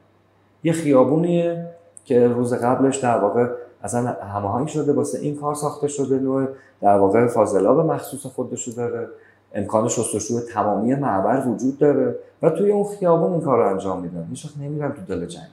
یه 0.64 0.72
خیابونیه 0.72 1.66
که 2.04 2.28
روز 2.28 2.54
قبلش 2.54 2.96
در 2.96 3.18
واقع 3.18 3.48
اصلا 3.82 4.12
هماهنگ 4.12 4.68
شده 4.68 4.92
واسه 4.92 5.18
این 5.18 5.36
کار 5.36 5.54
ساخته 5.54 5.88
شده 5.88 6.18
نوع 6.18 6.46
در 6.80 6.98
واقع 6.98 7.26
فاضلاب 7.26 7.80
مخصوص 7.80 8.26
خودشو 8.26 8.70
داره 8.70 9.08
امکان 9.54 9.88
شستشوی 9.88 10.40
تمامی 10.40 10.94
معبر 10.94 11.46
وجود 11.46 11.78
داره 11.78 12.16
و 12.42 12.50
توی 12.50 12.70
اون 12.70 12.96
خیابون 12.98 13.32
این 13.32 13.40
کار 13.40 13.58
رو 13.58 13.70
انجام 13.70 14.02
میدن. 14.02 14.26
هیچ 14.30 14.46
نمیرن 14.60 14.92
تو 14.92 15.02
دل 15.02 15.26
جنگل 15.26 15.46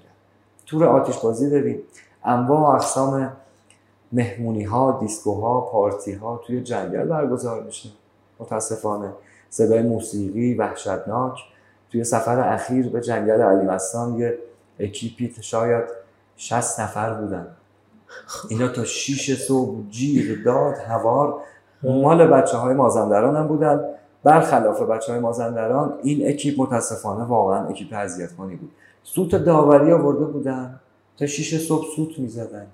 تور 0.66 0.86
آتیش 0.86 1.18
بازی 1.18 1.50
داریم. 1.50 1.80
انواع 2.26 2.76
اقسام 2.76 3.32
مهمونی 4.14 4.64
ها 4.64 4.98
دیسکوها 5.02 5.62
پارتی 5.62 6.14
ها 6.14 6.42
توی 6.48 6.62
جنگل 6.62 7.04
برگزار 7.04 7.64
میشه. 7.64 7.90
متاسفانه 8.40 9.14
صدای 9.50 9.82
موسیقی 9.82 10.54
وحشتناک 10.54 11.40
توی 11.92 12.04
سفر 12.04 12.40
اخیر 12.40 12.90
به 12.90 13.02
جنگل 13.02 13.42
علی 13.42 13.66
مستان 13.66 14.20
یه 14.20 14.38
اکیپی 14.80 15.34
شاید 15.42 15.84
60 16.38 16.80
نفر 16.80 17.14
بودن. 17.14 17.48
اینا 18.50 18.68
تا 18.68 18.84
6 18.84 19.48
صبح 19.48 19.90
جیغ 19.90 20.44
داد 20.46 20.78
هوار. 20.78 21.36
مال 21.84 22.28
بچه 22.28 22.58
های 22.58 22.74
مازندران 22.74 23.36
هم 23.36 23.48
بودن. 23.48 23.86
برخلاف 24.24 24.82
بچه 24.82 25.12
های 25.12 25.22
مازندران 25.22 25.94
این 26.04 26.28
اکیپ 26.30 26.62
متاسفانه 26.62 27.24
واقعا 27.24 27.68
اکیپ 27.68 27.94
اذیت 27.94 28.36
کنی 28.36 28.56
بود. 28.56 28.72
سوت 29.04 29.36
داوری 29.36 29.92
آورده 29.92 30.26
بودن. 30.26 30.80
تا 31.18 31.26
6 31.26 31.68
صبح 31.68 31.86
سوت 31.96 32.20
می‌زدن. 32.20 32.68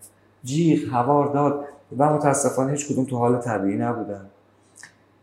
جیغ 0.43 0.93
هوار 0.93 1.33
داد 1.33 1.65
و 1.97 2.13
متاسفانه 2.13 2.71
هیچ 2.71 2.87
کدوم 2.87 3.05
تو 3.05 3.17
حال 3.17 3.37
طبیعی 3.37 3.77
نبودن. 3.77 4.25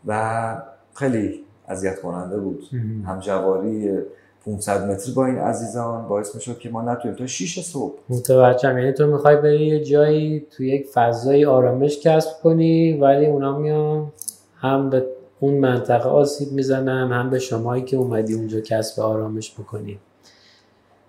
و 0.06 0.62
خیلی 0.94 1.44
اذیت 1.68 2.00
کننده 2.00 2.38
بود. 2.38 2.64
هم 3.06 3.20
جواری 3.20 3.98
500 4.46 4.90
متر 4.90 5.12
با 5.12 5.26
این 5.26 5.38
عزیزان 5.38 6.08
باعث 6.08 6.34
می‌شد 6.34 6.58
که 6.58 6.68
ما 6.70 6.82
نتونیم. 6.82 7.16
تا 7.16 7.26
6 7.26 7.60
صبح. 7.60 7.94
متوجهم. 8.08 8.78
یعنی 8.78 8.92
تو 8.92 9.06
می‌خوای 9.06 9.36
بری 9.36 9.66
یه 9.66 9.84
جایی 9.84 10.46
تو 10.50 10.64
یک 10.64 10.86
فضای 10.86 11.44
آرامش 11.44 12.00
کسب 12.00 12.42
کنی 12.42 12.92
ولی 12.92 13.26
اونا 13.26 13.58
میان 13.58 14.12
هم 14.60 14.90
به 14.90 15.06
اون 15.40 15.54
منطقه 15.54 16.08
آسیب 16.08 16.52
می‌زنن 16.52 17.12
هم 17.12 17.30
به 17.30 17.38
شمایی 17.38 17.82
که 17.82 17.96
اومدی 17.96 18.34
اونجا 18.34 18.60
کسب 18.60 19.00
آرامش 19.00 19.54
بکنی. 19.54 19.98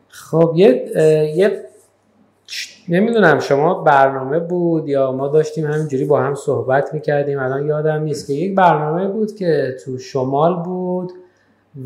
خب 0.09 0.53
یه 0.55 0.91
یه 1.35 1.66
نمی‌دونم 2.89 3.39
شما 3.39 3.73
برنامه 3.73 4.39
بود 4.39 4.87
یا 4.87 5.11
ما 5.11 5.27
داشتیم 5.27 5.65
همینجوری 5.65 6.05
با 6.05 6.21
هم 6.21 6.35
صحبت 6.35 6.93
می‌کردیم 6.93 7.39
الان 7.39 7.65
یادم 7.65 8.01
نیست 8.01 8.27
که 8.27 8.33
یک 8.33 8.55
برنامه 8.55 9.07
بود 9.07 9.35
که 9.35 9.75
تو 9.85 9.97
شمال 9.97 10.63
بود 10.63 11.11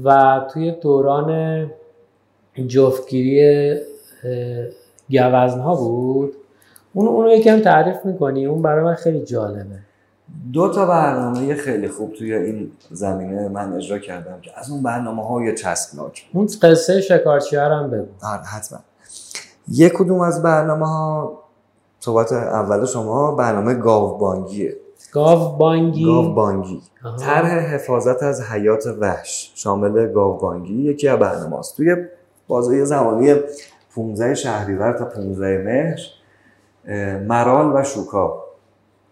و 0.03 0.41
توی 0.53 0.71
دوران 0.71 1.71
جفتگیری 2.67 3.79
گوزنها 5.09 5.75
بود. 5.75 6.33
اون 6.93 7.07
اونو 7.07 7.31
یکم 7.31 7.59
تعریف 7.59 8.05
می‌کنی؟ 8.05 8.45
اون 8.45 8.61
برای 8.61 8.83
من 8.83 8.95
خیلی 8.95 9.21
جالبه. 9.25 9.79
دو 10.53 10.69
تا 10.69 10.85
برنامه 10.85 11.55
خیلی 11.55 11.87
خوب 11.87 12.13
توی 12.13 12.33
این 12.33 12.71
زمینه 12.91 13.47
من 13.47 13.73
اجرا 13.73 13.99
کردم 13.99 14.41
که 14.41 14.51
از 14.55 14.71
اون 14.71 14.83
برنامه 14.83 15.27
های 15.27 15.55
چسبناک. 15.55 16.25
اون 16.33 16.49
قصه 16.61 17.01
شکارچی 17.01 17.55
هم 17.55 17.89
بگو. 17.89 18.05
آره، 18.23 18.41
حتما. 18.41 18.79
یک 19.71 19.93
کدوم 19.93 20.21
از 20.21 20.43
برنامه 20.43 20.87
ها 20.87 21.39
صحبت 21.99 22.31
اول 22.33 22.85
شما 22.85 23.31
برنامه 23.35 23.73
گاوبانگیه. 23.73 24.77
گاوبانگی؟ 25.11 26.05
گاوبانگی. 26.05 26.81
طرح 27.19 27.59
حفاظت 27.59 28.23
از 28.23 28.41
حیات 28.41 28.87
وحش 28.99 29.51
شامل 29.55 30.11
گاوبانگی 30.13 30.83
یکی 30.83 31.07
از 31.07 31.19
برنامه 31.19 31.59
است 31.59 31.77
توی 31.77 31.95
بازه 32.47 32.85
زمانی 32.85 33.33
15 33.95 34.35
شهریور 34.35 34.93
تا 34.93 35.05
15 35.05 35.57
مهر 35.57 35.99
مرال 37.27 37.71
و 37.75 37.83
شوکا 37.83 38.43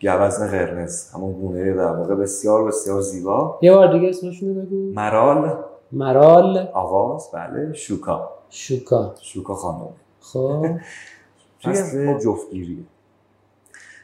گوزن 0.02 0.48
قرمز 0.48 1.12
همون 1.14 1.34
گونه 1.34 1.74
در 1.74 1.92
واقع 1.92 2.16
بسیار 2.16 2.64
بسیار 2.64 3.02
زیبا. 3.02 3.60
یه 3.62 3.74
بار 3.74 3.94
دیگه 3.94 4.10
اسمشون 4.10 4.54
بگو. 4.54 4.94
مرال. 4.94 5.58
مرال. 5.92 6.68
آواز. 6.74 7.30
بله. 7.34 7.74
شوکا. 7.74 8.30
شوکا. 8.50 9.14
شوکا 9.22 9.54
خانم. 9.54 9.88
خب. 10.22 10.66
توی 11.62 12.20
جفتگیری 12.20 12.86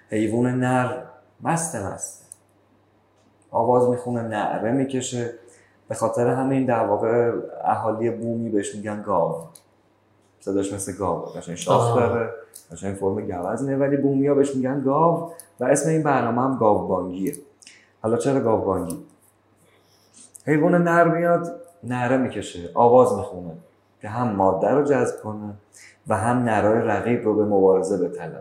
حیوان 0.09 0.59
نر 0.59 1.03
مست 1.41 1.75
مست 1.75 2.25
آواز 3.51 3.89
می‌خونه 3.89 4.21
نعره 4.21 4.71
می‌کشه. 4.71 5.33
به 5.87 5.95
خاطر 5.95 6.27
همین 6.27 6.65
در 6.65 6.85
واقع 6.85 7.31
اهالی 7.63 8.09
بومی 8.09 8.49
بهش 8.49 8.75
میگن 8.75 9.01
گاو. 9.01 9.43
صداش 10.39 10.73
مثل 10.73 10.97
گاو 10.97 11.21
قشنگ 11.21 11.55
شاخ 11.55 11.95
داره 11.95 12.29
قشنگ 12.71 12.95
فرم 12.95 13.21
گوزنه 13.21 13.77
ولی 13.77 13.97
بومی 13.97 14.27
ها 14.27 14.33
بهش 14.33 14.55
میگن 14.55 14.81
گاو 14.81 15.31
و 15.59 15.65
اسم 15.65 15.89
این 15.89 16.03
برنامه 16.03 16.41
هم 16.41 16.59
بانگیه 16.59 17.35
حالا 18.01 18.17
چرا 18.17 18.57
بانگی 18.57 19.05
حیوان 20.45 20.83
نر 20.83 21.03
میاد 21.03 21.61
نعره 21.83 22.17
می‌کشه 22.17 22.69
آواز 22.73 23.17
می‌خونه 23.17 23.57
که 24.01 24.09
هم 24.09 24.35
ماده 24.35 24.69
رو 24.69 24.83
جذب 24.83 25.21
کنه 25.21 25.53
و 26.07 26.17
هم 26.17 26.37
نرای 26.37 26.81
رقیب 26.81 27.25
رو 27.25 27.35
به 27.35 27.45
مبارزه 27.45 27.97
بطلبه 27.97 28.39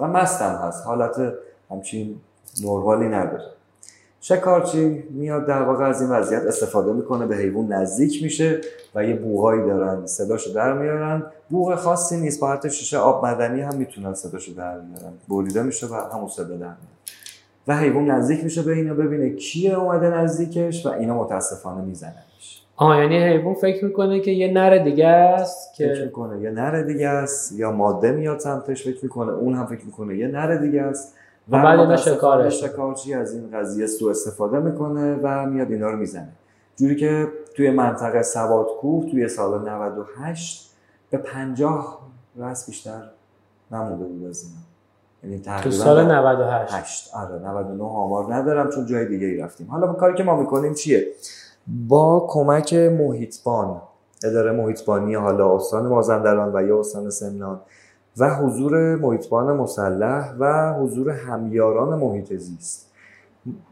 و 0.00 0.06
مستم 0.06 0.60
هست. 0.62 0.86
حالت 0.86 1.34
همچین 1.70 2.16
نوروالی 2.62 3.08
نداره. 3.08 3.44
شکارچی 4.20 5.04
میاد 5.10 5.46
در 5.46 5.62
واقع 5.62 5.84
از 5.84 6.02
این 6.02 6.10
وضعیت 6.10 6.42
استفاده 6.42 6.92
می‌کنه 6.92 7.26
به 7.26 7.36
حیوان 7.36 7.72
نزدیک 7.72 8.22
میشه 8.22 8.60
و 8.94 9.04
یه 9.04 9.16
بوهایی 9.16 9.62
دارن 9.62 10.06
صداشو 10.06 10.52
در 10.52 10.72
میارن. 10.72 11.22
بوغ 11.50 11.74
خاصی 11.74 12.16
نیست 12.16 12.40
با 12.40 12.52
حتی 12.52 12.70
شیشه 12.70 12.98
آب 12.98 13.26
مدنی 13.26 13.60
هم 13.60 13.76
می‌تونن 13.76 14.14
صداشو 14.14 14.54
در 14.54 14.80
میارن. 14.80 15.12
بریده 15.28 15.62
میشه 15.62 15.86
و 15.86 15.94
همون 15.94 16.28
صدا 16.28 16.56
در 16.56 16.72
و 17.68 17.76
حیوان 17.76 18.10
نزدیک 18.10 18.44
میشه 18.44 18.62
به 18.62 18.72
اینا 18.72 18.94
ببینه 18.94 19.30
کیه 19.30 19.78
اومده 19.78 20.08
نزدیکش 20.10 20.86
و 20.86 20.88
اینا 20.88 21.14
متاسفانه 21.14 21.82
میزننش. 21.82 22.62
آه 22.80 22.98
یعنی 22.98 23.18
حیوان 23.18 23.54
فکر 23.54 23.84
می‌کنه 23.84 24.20
که 24.20 24.30
یه 24.30 24.52
نر 24.52 24.78
دیگه 24.78 25.06
است 25.06 25.74
که 25.74 25.88
فکر 25.88 26.04
می‌کنه 26.04 26.40
یه 26.40 26.50
نر 26.50 26.82
دیگه 26.82 27.08
است 27.08 27.58
یا 27.58 27.72
ماده 27.72 28.12
میاد 28.12 28.38
سمتش 28.38 28.84
فکر 28.84 28.98
می‌کنه 29.02 29.32
اون 29.32 29.54
هم 29.54 29.66
فکر 29.66 29.84
می‌کنه 29.84 30.16
یه 30.16 30.28
نر 30.28 30.56
دیگه 30.56 30.82
است. 30.82 31.14
و 31.50 31.62
بعد 31.62 31.96
شکارش 31.96 32.64
شکارچی 32.64 33.14
از 33.14 33.34
این 33.34 33.50
قضیه 33.54 33.86
سو 33.86 34.08
استفاده 34.08 34.58
می‌کنه 34.58 35.18
و 35.22 35.46
میاد 35.46 35.70
اینا 35.70 35.90
رو 35.90 35.96
می‌زنه. 35.96 36.28
جوری 36.76 36.96
که 36.96 37.28
توی 37.56 37.70
منطقه 37.70 38.22
سوادکوه 38.22 39.10
توی 39.10 39.28
سال 39.28 39.68
98 39.68 40.74
به 41.10 41.18
50 41.18 41.98
رس 42.38 42.66
بیشتر 42.66 43.02
نمونده 43.72 44.04
بود 44.04 44.28
از 44.28 44.44
اینا. 44.44 44.56
یعنی 45.24 45.42
تقریبا 45.42 45.62
تو 45.64 45.70
سال 45.70 46.12
98 46.12 46.74
8 46.74 47.14
آره 47.14 47.48
99 47.48 47.84
آمار 47.84 48.34
ندارم 48.34 48.70
چون 48.70 48.86
جای 48.86 49.06
دیگه 49.06 49.26
ای 49.26 49.36
رفتیم. 49.36 49.66
حالا 49.70 49.92
کاری 49.92 50.14
که 50.14 50.22
ما 50.22 50.36
می‌کنیم 50.36 50.74
چیه؟ 50.74 51.06
با 51.66 52.26
کمک 52.28 52.74
محیطبان 52.74 53.82
اداره 54.24 54.52
محیطبانی 54.52 55.14
حالا 55.14 55.56
استان 55.56 55.86
مازندران 55.86 56.56
و 56.56 56.68
یا 56.68 56.80
استان 56.80 57.10
سمنان 57.10 57.60
و 58.18 58.34
حضور 58.34 58.96
محیطبان 58.96 59.56
مسلح 59.56 60.34
و 60.38 60.74
حضور 60.74 61.10
همیاران 61.10 61.98
محیط 61.98 62.34
زیست. 62.34 62.90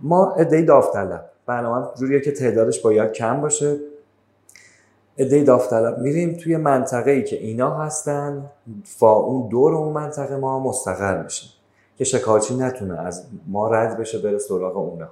ما 0.01 0.33
ادهی 0.33 0.65
داوطلب. 0.65 1.25
برنامه 1.47 1.87
جوریه 1.99 2.21
که 2.21 2.33
تعدادش 2.33 2.81
باید 2.81 3.13
کم 3.13 3.41
باشه. 3.41 3.77
ادهی 5.19 5.45
داوطلب. 5.45 5.99
میریم 5.99 6.33
توی 6.33 6.57
منطقه 6.57 7.11
ای 7.11 7.25
که 7.25 7.37
اینا 7.37 7.71
هستن. 7.71 8.51
با 9.01 9.13
اون 9.13 9.49
دور 9.49 9.75
اون 9.75 9.93
منطقه 9.93 10.37
ما 10.37 10.61
مستقر 10.61 11.23
میشیم. 11.23 11.51
که 11.99 12.05
شکارچی 12.05 12.57
نتونه 12.57 13.01
از 13.01 13.25
ما 13.47 13.69
رد 13.69 13.99
بشه 13.99 14.19
بره 14.19 14.39
سراغ 14.39 14.77
اونا. 14.77 15.09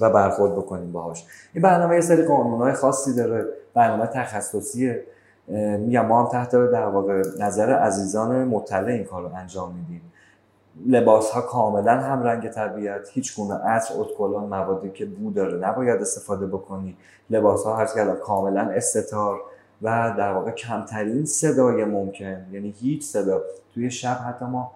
و 0.00 0.10
برخورد 0.10 0.56
بکنیم 0.56 0.92
باهاش. 0.92 1.24
این 1.54 1.62
برنامه 1.62 1.94
یه 1.94 2.00
سری 2.00 2.24
قانونهای 2.24 2.72
خاصی 2.72 3.14
داره. 3.14 3.44
برنامه 3.74 4.06
تخصصیه. 4.06 5.04
میگم 5.78 6.06
ما 6.06 6.22
هم 6.22 6.28
تحت 6.28 6.50
در 6.50 6.86
واقع 6.86 7.22
نظر 7.38 7.72
عزیزان 7.72 8.44
مطلع 8.44 8.92
این 8.92 9.04
کار 9.04 9.22
رو 9.22 9.34
انجام 9.34 9.74
میدیم. 9.74 10.12
لباس 10.86 11.30
ها 11.30 11.40
کاملا 11.40 12.00
هم 12.00 12.22
رنگ 12.22 12.48
طبیعت. 12.48 13.08
هیچ 13.08 13.36
گونه 13.36 13.54
عطر 13.54 13.94
اتکلون 13.98 14.44
موادی 14.44 14.90
که 14.90 15.06
بو 15.06 15.30
داره 15.30 15.58
نباید 15.58 16.00
استفاده 16.00 16.46
بکنی. 16.46 16.96
لباس 17.30 17.64
ها 17.64 17.76
هر 17.76 18.14
کاملا 18.14 18.60
استتار 18.60 19.40
و 19.82 20.14
در 20.18 20.32
واقع 20.32 20.50
کمترین 20.50 21.24
صدای 21.24 21.84
ممکن. 21.84 22.46
یعنی 22.52 22.74
هیچ 22.80 23.04
صدا. 23.04 23.42
توی 23.74 23.90
شب 23.90 24.16
حتی 24.28 24.44
ما 24.44 24.72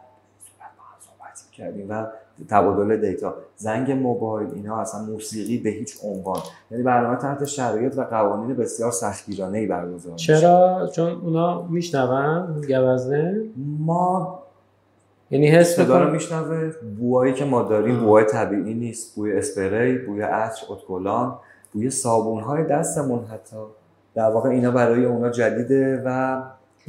صحبت 1.01 1.51
کردیم 1.53 1.87
و 1.91 2.07
تبادل 2.49 2.97
دیتا. 2.97 3.35
زنگ 3.57 3.91
موبایل 3.91 4.49
اینا 4.55 4.81
اصلا 4.81 5.03
موسیقی 5.03 5.59
به 5.59 5.71
هیچ 5.71 5.97
عنوان. 6.05 6.41
یعنی 6.71 6.83
برنامه 6.83 7.17
تحت 7.17 7.45
شرایط 7.45 7.99
و 7.99 8.03
قوانین 8.03 8.57
بسیار 8.57 8.91
سختگیرانه 8.91 9.59
ای 9.59 9.67
برگزار 9.67 10.17
چرا؟ 10.17 10.89
چون 10.93 11.13
اونا 11.13 11.63
میشنون 11.63 12.61
گوزنه؟ 12.69 13.45
ما 13.79 14.41
یعنی 15.31 15.47
حس 15.47 15.79
رو 15.79 16.11
میشنوه. 16.11 16.73
بوهایی 16.99 17.35
که 17.35 17.45
ما 17.45 17.63
داریم 17.63 18.01
بوهای 18.01 18.25
طبیعی 18.25 18.75
نیست. 18.75 19.17
بوی 19.17 19.39
اسپری 19.39 19.99
بوی 19.99 20.23
عطر 20.23 20.63
اتکلان 20.69 21.39
بوی 21.73 21.91
صابون 21.91 22.43
های 22.43 22.65
دستمون 22.65 23.25
حتی. 23.25 23.57
در 24.15 24.31
واقع 24.31 24.49
اینا 24.49 24.71
برای 24.71 25.05
اونا 25.05 25.31
جدیده 25.31 26.03
و 26.07 26.41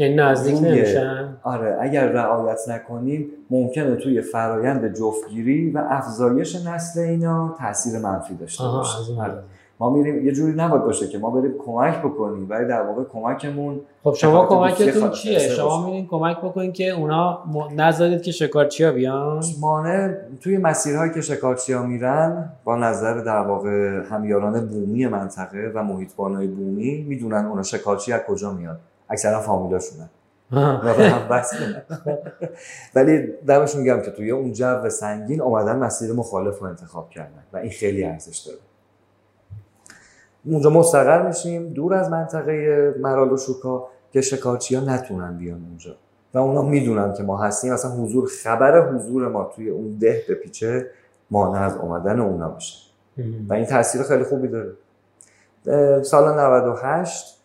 یعنی 0.01 0.15
نزدیک 0.15 0.63
نمیشن؟ 0.63 1.37
آره 1.43 1.77
اگر 1.81 2.07
رعایت 2.07 2.59
نکنیم 2.69 3.29
ممکنه 3.49 3.95
توی 3.95 4.21
فرایند 4.21 4.93
جفتگیری 4.93 5.71
و 5.71 5.83
افزایش 5.89 6.65
نسل 6.65 6.99
اینا 6.99 7.55
تاثیر 7.59 7.99
منفی 7.99 8.35
داشته 8.35 8.63
باشه. 8.63 9.21
آره. 9.21 9.43
ما 9.79 9.89
میریم 9.89 10.25
یه 10.25 10.31
جوری 10.31 10.53
نباید 10.53 10.83
باشه 10.83 11.07
که 11.07 11.17
ما 11.17 11.29
بریم 11.29 11.53
کمک 11.65 11.99
بکنیم 11.99 12.49
ولی 12.49 12.67
در 12.67 12.81
واقع 12.81 13.03
کمکمون 13.03 13.79
خب 14.03 14.13
شما 14.13 14.45
کمکتون 14.45 15.09
چیه؟ 15.11 15.39
شما 15.39 15.85
میرین 15.85 16.07
کمک 16.07 16.37
بکنین 16.37 16.71
که 16.71 16.89
اونا 16.89 17.39
نذارید 17.75 18.21
که 18.21 18.31
شکارچیا 18.31 18.91
بیان؟ 18.91 19.43
مانع 19.59 20.13
توی 20.39 20.57
مسیرهایی 20.57 21.11
که 21.11 21.21
شکارچیا 21.21 21.83
میرن 21.83 22.49
با 22.63 22.75
نظر 22.75 23.17
در 23.23 23.41
واقع 23.41 24.03
همیاران 24.09 24.67
بومی 24.67 25.07
منطقه 25.07 25.71
و 25.75 25.83
محیطبانای 25.83 26.47
بومی 26.47 27.05
می‌دونن 27.09 27.45
اونا 27.45 27.63
شکارچی 27.63 28.13
از 28.13 28.21
کجا 28.27 28.53
میاد. 28.53 28.79
اکثرا 29.11 29.39
فامیلاشونن 29.39 30.09
ولی 32.95 33.27
دمشون 33.47 33.81
میگم 33.81 34.01
که 34.01 34.11
توی 34.11 34.31
اون 34.31 34.53
جو 34.53 34.89
سنگین 34.89 35.41
اومدن 35.41 35.75
مسیر 35.75 36.13
مخالف 36.13 36.59
رو 36.59 36.67
انتخاب 36.67 37.09
کردن 37.09 37.43
و 37.53 37.57
این 37.57 37.71
خیلی 37.71 38.03
ارزش 38.03 38.37
داره. 38.37 38.59
اونجا 40.45 40.69
مستقر 40.69 41.27
میشیم 41.27 41.73
دور 41.73 41.93
از 41.93 42.09
منطقه 42.09 42.95
مرال 42.99 43.31
و 43.31 43.37
شوکا 43.37 43.87
که 44.13 44.21
شکارچی 44.21 44.75
ها 44.75 44.83
نتونن 44.83 45.37
بیان 45.37 45.65
اونجا. 45.69 45.95
و 46.33 46.37
اونا 46.37 46.61
می‌دونن 46.61 47.13
که 47.13 47.23
ما 47.23 47.37
هستیم. 47.37 47.73
اصلا 47.73 47.91
حضور 47.91 48.29
خبر 48.43 48.89
حضور 48.89 49.27
ما 49.27 49.43
توی 49.43 49.69
اون 49.69 49.97
ده 49.97 50.23
به 50.27 50.35
پیچه 50.35 50.87
مانع 51.31 51.61
از 51.61 51.77
اومدن 51.77 52.19
اونا 52.19 52.49
باشه 52.49 52.77
و 53.49 53.53
این 53.53 53.65
تاثیر 53.65 54.03
خیلی 54.03 54.23
خوبی 54.23 54.47
داره. 54.47 54.73
سال 56.03 56.39
98 56.39 57.40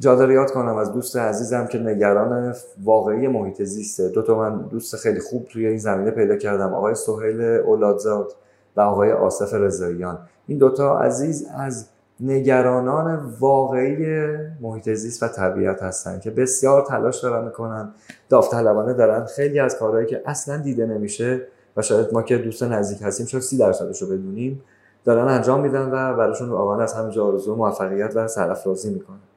جا 0.00 0.32
یاد 0.32 0.50
کنم 0.50 0.76
از 0.76 0.92
دوست 0.92 1.16
عزیزم 1.16 1.66
که 1.66 1.78
نگران 1.78 2.54
واقعی 2.84 3.28
محیط 3.28 3.62
زیسته 3.62 4.08
دو 4.08 4.22
تا 4.22 4.38
من 4.38 4.62
دوست 4.62 4.96
خیلی 4.96 5.20
خوب 5.20 5.46
توی 5.46 5.66
این 5.66 5.78
زمینه 5.78 6.10
پیدا 6.10 6.36
کردم. 6.36 6.74
آقای 6.74 6.94
سهیل 6.94 7.40
اولادزاد 7.40 8.32
و 8.76 8.80
آقای 8.80 9.12
آصف 9.12 9.54
رضاییان. 9.54 10.18
این 10.46 10.58
دوتا 10.58 10.98
عزیز 10.98 11.46
از 11.56 11.86
نگرانان 12.20 13.34
واقعی 13.40 14.26
محیط 14.60 14.90
زیست 14.90 15.22
و 15.22 15.28
طبیعت 15.28 15.82
هستن 15.82 16.20
که 16.20 16.30
بسیار 16.30 16.82
تلاش 16.82 17.22
دارن 17.22 17.44
می‌کنن. 17.44 17.88
داوطلبانه 18.28 18.92
دارن 18.92 19.24
خیلی 19.24 19.58
از 19.60 19.78
کارهایی 19.78 20.06
که 20.06 20.22
اصلا 20.26 20.56
دیده 20.56 20.86
نمیشه 20.86 21.46
و 21.76 21.82
شاید 21.82 22.06
ما 22.12 22.22
که 22.22 22.38
دوست 22.38 22.62
نزدیک 22.62 23.02
هستیم 23.02 23.26
شاید 23.26 23.44
سی 23.44 23.58
درصدش 23.58 24.02
رو 24.02 24.08
بدونیم 24.08 24.62
دارن 25.04 25.28
انجام 25.28 25.60
میدن 25.60 25.88
و 25.88 26.16
براشون 26.16 26.48
واقعا 26.48 26.82
از 26.82 26.92
همینجا 26.92 27.26
آرزو 27.26 27.56
موفقیت 27.56 28.16
و 28.16 28.28
سرافرازی 28.28 28.94
می‌کنن. 28.94 29.29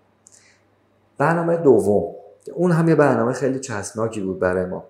برنامه 1.23 1.57
دوم. 1.57 2.15
اون 2.53 2.71
هم 2.71 2.89
یه 2.89 2.95
برنامه 2.95 3.33
خیلی 3.33 3.59
چسبناکی 3.59 4.21
بود 4.21 4.39
برای 4.39 4.65
ما. 4.65 4.83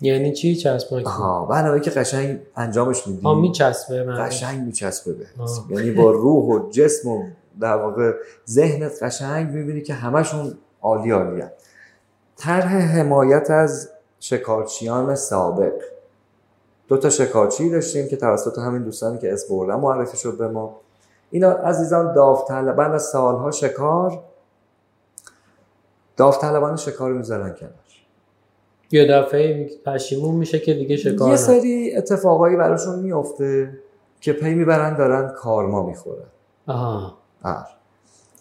یعنی 0.00 0.32
چی 0.32 0.56
چسبناکی؟ 0.56 1.06
ها 1.06 1.46
برنامه 1.46 1.80
که 1.80 1.90
قشنگ 1.90 2.38
انجامش 2.56 3.06
میدیم. 3.06 3.22
ها 3.22 3.34
میچسبه 3.34 4.04
قشنگ 4.04 4.66
میچسبه 4.66 5.12
به 5.12 5.26
یعنی 5.70 5.90
با 5.90 6.10
روح 6.10 6.44
و 6.44 6.70
جسم 6.70 7.08
و 7.08 7.24
در 7.60 7.76
واقع 7.76 8.12
ذهنت 8.48 9.02
قشنگ 9.02 9.50
می‌بینی 9.50 9.82
که 9.82 9.94
همشون 9.94 10.54
عالی 10.82 11.10
عالی 11.10 11.42
طرح 12.36 12.76
حمایت 12.76 13.50
از 13.50 13.90
شکارچیان 14.20 15.14
سابق. 15.14 15.82
دو 16.88 16.96
تا 16.96 17.10
شکارچی 17.10 17.70
داشتیم 17.70 18.08
که 18.08 18.16
توسط 18.16 18.58
همین 18.58 18.82
دوستانی 18.82 19.18
که 19.18 19.32
اسم 19.32 19.54
معرفی 19.54 20.16
شد 20.16 20.38
به 20.38 20.48
ما. 20.48 20.80
اینا 21.30 21.52
عزیزان 21.52 22.14
داوطلبان 22.14 22.92
از 22.92 23.02
سالها 23.02 23.50
شکار 23.50 24.22
داوطلبان 26.16 26.76
شکار 26.76 27.12
می‌ذارن 27.12 27.54
کنار. 27.54 27.72
یه 28.90 29.06
دفعه 29.06 29.70
پشیمون 29.86 30.34
میشه 30.34 30.58
که 30.58 30.74
دیگه 30.74 30.96
شکار 30.96 31.30
یه 31.30 31.36
سری 31.36 31.96
اتفاقایی 31.96 32.56
براشون 32.56 32.98
میفته 32.98 33.78
که 34.20 34.32
پی 34.32 34.54
می‌برن 34.54 34.96
دارن 34.96 35.28
کارما 35.28 35.86
می‌خورن. 35.86 36.26
آها. 36.66 37.14
آره. 37.42 37.66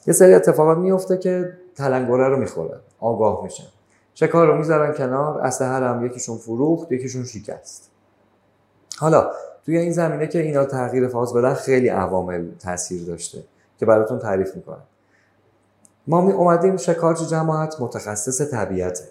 یه 0.07 0.13
سری 0.13 0.33
اتفاقات 0.33 0.77
میفته 0.77 1.17
که 1.17 1.57
تلنگره 1.75 2.27
رو 2.27 2.37
می‌خورن. 2.37 2.79
آگاه 2.99 3.43
میشن. 3.43 3.67
شکار 4.13 4.47
رو 4.47 4.57
می‌ذارن 4.57 4.93
کنار 4.93 5.39
اسلحه 5.41 5.71
هم 5.71 6.05
یکیشون 6.05 6.37
فروخت 6.37 6.91
یکیشون 6.91 7.23
شکست. 7.23 7.91
حالا 8.97 9.31
توی 9.65 9.77
این 9.77 9.91
زمینه 9.91 10.27
که 10.27 10.39
اینا 10.39 10.65
تغییر 10.65 11.07
فاز 11.07 11.33
بدن 11.33 11.53
خیلی 11.53 11.87
عوامل 11.87 12.51
تاثیر 12.63 13.05
داشته 13.05 13.43
که 13.79 13.85
براتون 13.85 14.19
تعریف 14.19 14.55
می‌کنم. 14.55 14.83
ما 16.07 16.21
می 16.21 16.31
اومدیم 16.31 16.77
شکارچی 16.77 17.25
جماعت 17.25 17.81
متخصص 17.81 18.51
طبیعته 18.51 19.03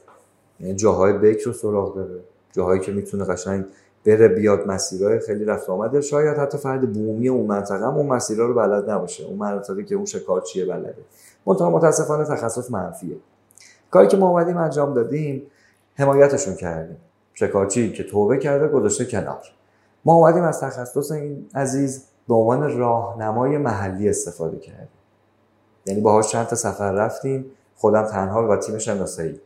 یعنی 0.60 0.74
جاهای 0.74 1.12
بکر 1.12 1.46
رو 1.46 1.52
سراغ 1.52 1.94
داره 1.94 2.20
جاهایی 2.52 2.80
که 2.80 2.92
می‌تونه 2.92 3.24
قشنگ 3.24 3.64
بره 4.06 4.28
بیاد 4.28 4.66
مسیرهای 4.66 5.20
خیلی 5.20 5.44
رفت 5.44 5.70
آمده. 5.70 6.00
شاید 6.00 6.36
حتی 6.36 6.58
فرد 6.58 6.92
بومی 6.92 7.28
اون 7.28 7.46
منطقه 7.46 7.86
هم 7.86 7.94
اون 7.94 8.06
مسیرها 8.06 8.46
رو 8.46 8.54
بلد 8.54 8.90
نباشه. 8.90 9.24
اون 9.24 9.38
مناطقی 9.38 9.84
که 9.84 9.94
اون 9.94 10.04
شکارچیه 10.04 10.66
بلده. 10.66 11.04
منتها 11.46 11.70
متاسفانه 11.70 12.24
تخصص 12.24 12.70
منفیه. 12.70 13.16
کاری 13.90 14.08
که 14.08 14.16
ما 14.16 14.28
اومدیم 14.28 14.56
انجام 14.56 14.94
دادیم 14.94 15.42
حمایتشون 15.94 16.54
کردیم. 16.54 16.96
شکارچی 17.34 17.92
که 17.92 18.02
توبه 18.04 18.38
کرده 18.38 18.68
گذاشته 18.68 19.04
کنار. 19.04 19.42
ما 20.04 20.14
اومدیم 20.14 20.42
از 20.42 20.60
تخصص 20.60 21.10
این 21.10 21.46
عزیز 21.54 22.04
به 22.28 22.34
عنوان 22.34 22.78
راهنمای 22.78 23.58
محلی 23.58 24.08
استفاده 24.08 24.58
کردیم. 24.58 24.88
یعنی 25.86 26.00
باهاش 26.00 26.28
چند 26.28 26.46
تا 26.46 26.56
سفر 26.56 26.92
رفتیم 26.92 27.44
خودم 27.76 28.02
تنها 28.02 28.48
و 28.48 28.56
تیم 28.56 28.78
شناسایی. 28.78 29.40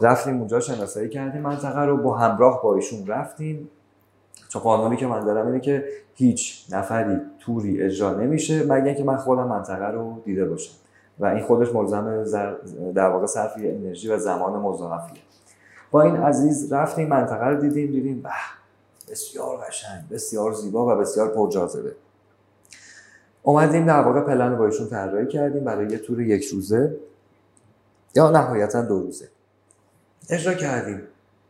رفتیم 0.00 0.38
اونجا 0.38 0.60
شناسایی 0.60 1.08
کردیم 1.08 1.40
منطقه 1.40 1.80
رو 1.80 1.96
با 1.96 2.16
همراه 2.16 2.62
با 2.62 2.74
ایشون 2.74 3.06
رفتیم. 3.06 3.70
چون 4.48 4.62
قانونی 4.62 4.96
که 4.96 5.06
من 5.06 5.24
دارم 5.24 5.46
اینه 5.46 5.60
که 5.60 5.84
هیچ 6.14 6.66
نفری 6.72 7.20
توری 7.38 7.82
اجرا 7.82 8.14
نمیشه 8.14 8.62
مگر 8.64 8.84
اینکه 8.84 9.04
من 9.04 9.16
خودم 9.16 9.48
منطقه 9.48 9.86
رو 9.86 10.22
دیده 10.24 10.44
باشم. 10.44 10.72
و 11.18 11.26
این 11.26 11.44
خودش 11.44 11.74
ملزم 11.74 12.24
در 12.94 13.08
واقع 13.08 13.26
صرف 13.26 13.52
انرژی 13.56 14.08
و 14.08 14.18
زمان 14.18 14.52
مضاعفیه. 14.52 15.20
با 15.90 16.02
این 16.02 16.16
عزیز 16.16 16.72
رفتیم 16.72 17.08
منطقه 17.08 17.46
رو 17.46 17.60
دیدیم 17.60 17.90
دیدیم 17.90 18.22
به 18.22 18.28
بسیار 19.10 19.56
قشنگ 19.56 20.08
بسیار 20.10 20.52
زیبا 20.52 20.86
و 20.86 20.98
بسیار 20.98 21.28
پرجاذبه. 21.28 21.94
اومدیم 23.42 23.86
در 23.86 24.00
واقع 24.00 24.20
پلن 24.20 24.56
با 24.56 24.66
ایشون 24.66 24.88
طراحی 24.88 25.26
کردیم 25.26 25.64
برای 25.64 25.90
یه 25.90 25.98
تور 25.98 26.20
یک 26.20 26.44
روزه. 26.44 26.96
یا 28.14 28.30
نهایتا 28.30 28.82
دو 28.82 29.00
روزه. 29.00 29.28
اجرا 30.30 30.54
کردیم. 30.54 31.02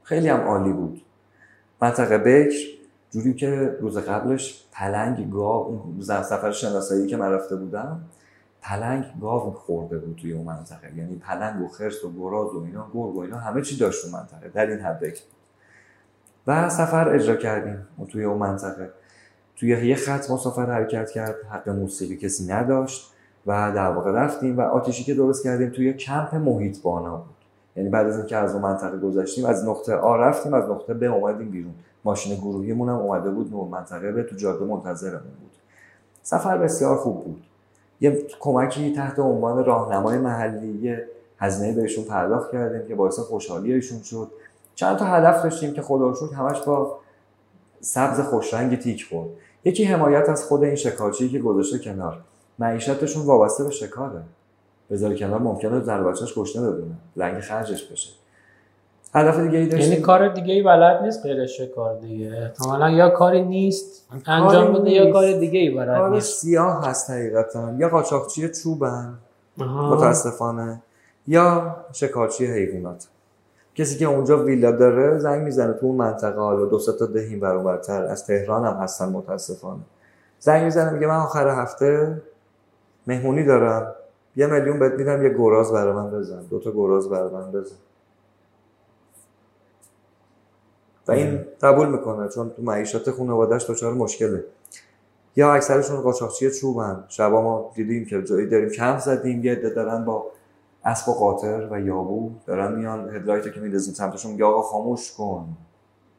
خیلی 0.03 0.29
هم 0.29 0.41
عالی 0.41 0.73
بود. 0.73 1.03
منطقه 1.83 2.19
بکر 2.19 2.57
جوری 3.11 3.35
که 3.35 3.77
روز 3.81 3.99
قبلش 3.99 4.65
پلنگ 4.73 5.31
گاو 5.31 5.95
سفر 6.03 6.53
شناسایی 6.53 7.07
که 7.07 7.17
من 7.17 7.33
رفته 7.33 7.57
بودم 7.57 8.01
پلنگ 8.63 9.05
گاو 9.21 9.53
خورده 9.53 9.99
بود 9.99 10.17
توی 10.17 10.33
اون 10.33 10.45
منطقه. 10.45 10.97
یعنی 10.97 11.17
پلنگ 11.17 11.63
و 11.63 11.69
خرس 11.69 12.05
و 12.05 12.13
گراز 12.13 12.55
و 12.55 12.63
اینا 12.65 12.91
گرگ 12.95 13.17
و 13.17 13.21
اینا 13.21 13.39
همه 13.39 13.63
چی 13.63 13.77
داشت 13.77 14.05
اون 14.05 14.15
منطقه 14.15 14.49
در 14.49 14.67
این 14.67 14.81
حد 14.81 15.05
و 16.47 16.69
سفر 16.69 17.09
اجرا 17.09 17.37
کردیم 17.37 17.87
توی 18.09 18.25
اون 18.25 18.39
منطقه. 18.39 18.91
توی 19.61 19.89
یه 19.89 19.95
خط 19.95 20.31
مسافر 20.31 20.67
حرکت 20.67 21.11
کرد 21.11 21.35
حق 21.51 21.69
موسیقی 21.69 22.17
کسی 22.17 22.47
نداشت 22.47 23.13
و 23.47 23.73
در 23.75 23.91
واقع 23.91 24.11
رفتیم 24.11 24.59
و 24.59 24.61
آتیشی 24.61 25.05
که 25.05 25.15
درست 25.15 25.45
کردیم 25.45 25.71
توی 25.71 25.93
کمپ 25.93 26.35
محیط 26.35 26.83
بانا 26.83 27.17
بود. 27.17 27.37
یعنی 27.77 27.89
بعد 27.89 28.07
از 28.07 28.17
اینکه 28.17 28.37
از 28.37 28.53
اون 28.53 28.63
منطقه 28.63 28.99
گذشتیم 28.99 29.45
از 29.45 29.69
نقطه 29.69 29.95
آ 29.95 30.17
رفتیم 30.17 30.55
از 30.55 30.71
نقطه 30.71 30.95
ب 30.95 31.03
اومدیم 31.03 31.51
بیرون. 31.51 31.75
ماشین 32.05 32.37
گروهیمون 32.37 32.89
هم 32.89 32.95
اومده 32.95 33.31
بود 33.31 33.53
نور 33.53 33.69
منطقه 33.69 34.13
به 34.13 34.23
تو 34.23 34.37
جاده 34.37 34.65
منتظرمون 34.65 35.21
بود. 35.21 35.51
سفر 36.23 36.59
بسیار 36.59 36.97
خوب 36.97 37.25
بود. 37.25 37.43
یه 38.01 38.23
کمکی 38.41 38.93
تحت 38.93 39.19
عنوان 39.19 39.65
راهنمای 39.65 40.19
محلی 40.19 40.79
یه 40.83 41.07
هزینه 41.39 41.73
بهشون 41.73 42.05
پرداخت 42.05 42.53
کردیم 42.53 42.89
که 42.89 42.95
باعث 42.95 43.19
خوشحالی 43.19 43.73
ایشون 43.73 44.03
شد. 44.03 44.31
چند 44.75 44.97
تا 44.97 45.05
هدف 45.05 45.43
داشتیم 45.43 45.73
که 45.73 45.83
خدا 45.83 46.15
همش 46.37 46.61
با 46.61 46.99
سبز 47.81 48.21
خوشرنگ 48.21 48.79
تیک 48.79 49.07
خورد. 49.11 49.29
یکی 49.65 49.85
حمایت 49.85 50.29
از 50.29 50.45
خود 50.45 50.65
این 50.65 50.75
شکارچی 50.75 51.29
که 51.29 51.39
گذاشته 51.39 51.79
کنار. 51.79 52.19
معیشتشون 52.59 53.27
وابسته 53.27 53.65
به 53.65 53.71
شکاره. 53.71 54.23
بذاری 54.91 55.19
کنار 55.19 55.39
ممکنه 55.39 55.81
زن 55.81 56.05
بچهش 56.05 56.35
گشنه 56.35 56.71
ببینه. 56.71 56.95
لنگ 57.17 57.41
خرجش 57.41 57.85
بشه. 57.85 58.11
هدف 59.15 59.41
دیگه 59.41 59.59
ای 59.59 59.67
داشتیم 59.67 59.91
یعنی 59.91 60.03
کار 60.03 60.29
دیگه 60.29 60.55
ای 60.55 60.63
بلد 60.63 61.03
نیست 61.03 61.23
غیر 61.23 61.47
شکار 61.47 61.99
دیگه. 62.01 62.37
احتمالا 62.43 62.91
یا 62.91 63.11
کاری 63.11 63.43
نیست 63.43 64.09
انجام 64.27 64.73
بده 64.73 64.91
یا 64.91 65.13
کار 65.13 65.33
دیگه 65.33 65.59
ای 65.59 65.71
بلد 65.71 65.99
کار 65.99 66.11
نیست. 66.11 66.41
سیاه 66.41 66.89
هست 66.89 67.11
حقیقتا. 67.11 67.73
یا 67.79 67.89
قاچاقچی 67.89 68.49
چوبن. 68.49 69.15
متاسفانه. 69.59 70.83
یا 71.27 71.77
شکارچی 71.93 72.47
حیوانات. 72.47 73.09
کسی 73.75 73.99
که 73.99 74.05
اونجا 74.05 74.45
ویلا 74.45 74.73
داره 74.73 75.19
زنگ 75.19 75.43
می‌زنه 75.43 75.73
تو 75.73 75.87
اون 75.87 75.97
منطقه 75.97 76.41
حالا 76.41 76.65
دو 76.65 76.79
تا 76.79 77.07
دهیم 77.07 77.41
برابرتر. 77.41 78.05
از 78.05 78.27
تهران 78.27 78.65
هم 78.65 78.83
هستن 78.83 79.09
متاسفانه. 79.09 79.81
زنگ 80.39 80.65
می‌زنه 80.65 80.91
میگه 80.91 81.07
من 81.07 81.17
آخر 81.17 81.49
هفته 81.49 82.23
مهمونی 83.07 83.45
دارم. 83.45 83.95
یه 84.37 84.47
میلیون 84.47 84.79
بهت 84.79 84.93
میدم 84.93 85.23
یه 85.23 85.35
گراز 85.39 85.73
برای 85.73 85.93
من 85.93 86.11
بزن. 86.11 86.43
دو 86.43 86.61
تا 86.61 86.73
گراز 86.73 87.09
برای 87.09 87.31
من 87.31 87.53
بزن. 87.53 87.77
و 91.09 91.13
این 91.13 91.41
قبول 91.63 91.89
می‌کنه 91.89 92.29
چون 92.29 92.51
تو 92.51 92.63
معیشت 92.63 93.11
خانواده‌اش 93.11 93.71
دچار 93.71 93.95
مشکله. 93.95 94.45
یا 95.37 95.55
اکثرشون 95.55 96.01
قاچاقچی 96.01 96.51
چوبن. 96.51 97.05
شبا 97.09 97.43
ما 97.43 97.73
دیدیم 97.75 98.05
که 98.05 98.23
جایی 98.23 98.47
داریم 98.47 98.69
کم 98.69 98.99
زدیم 98.99 99.45
یه 99.45 99.55
دارن 99.55 100.05
با 100.05 100.27
اسب 100.85 101.09
و 101.09 101.13
قاطر 101.15 101.69
و 101.71 101.81
یابو 101.81 102.33
دارن 102.47 102.75
میان 102.75 103.15
هدلایت 103.15 103.55
که 103.55 103.61
میندازیم 103.61 103.95
سمتشون 103.95 104.33
میگه 104.33 104.45
آقا 104.45 104.63
خاموش 104.63 105.13
کن. 105.13 105.57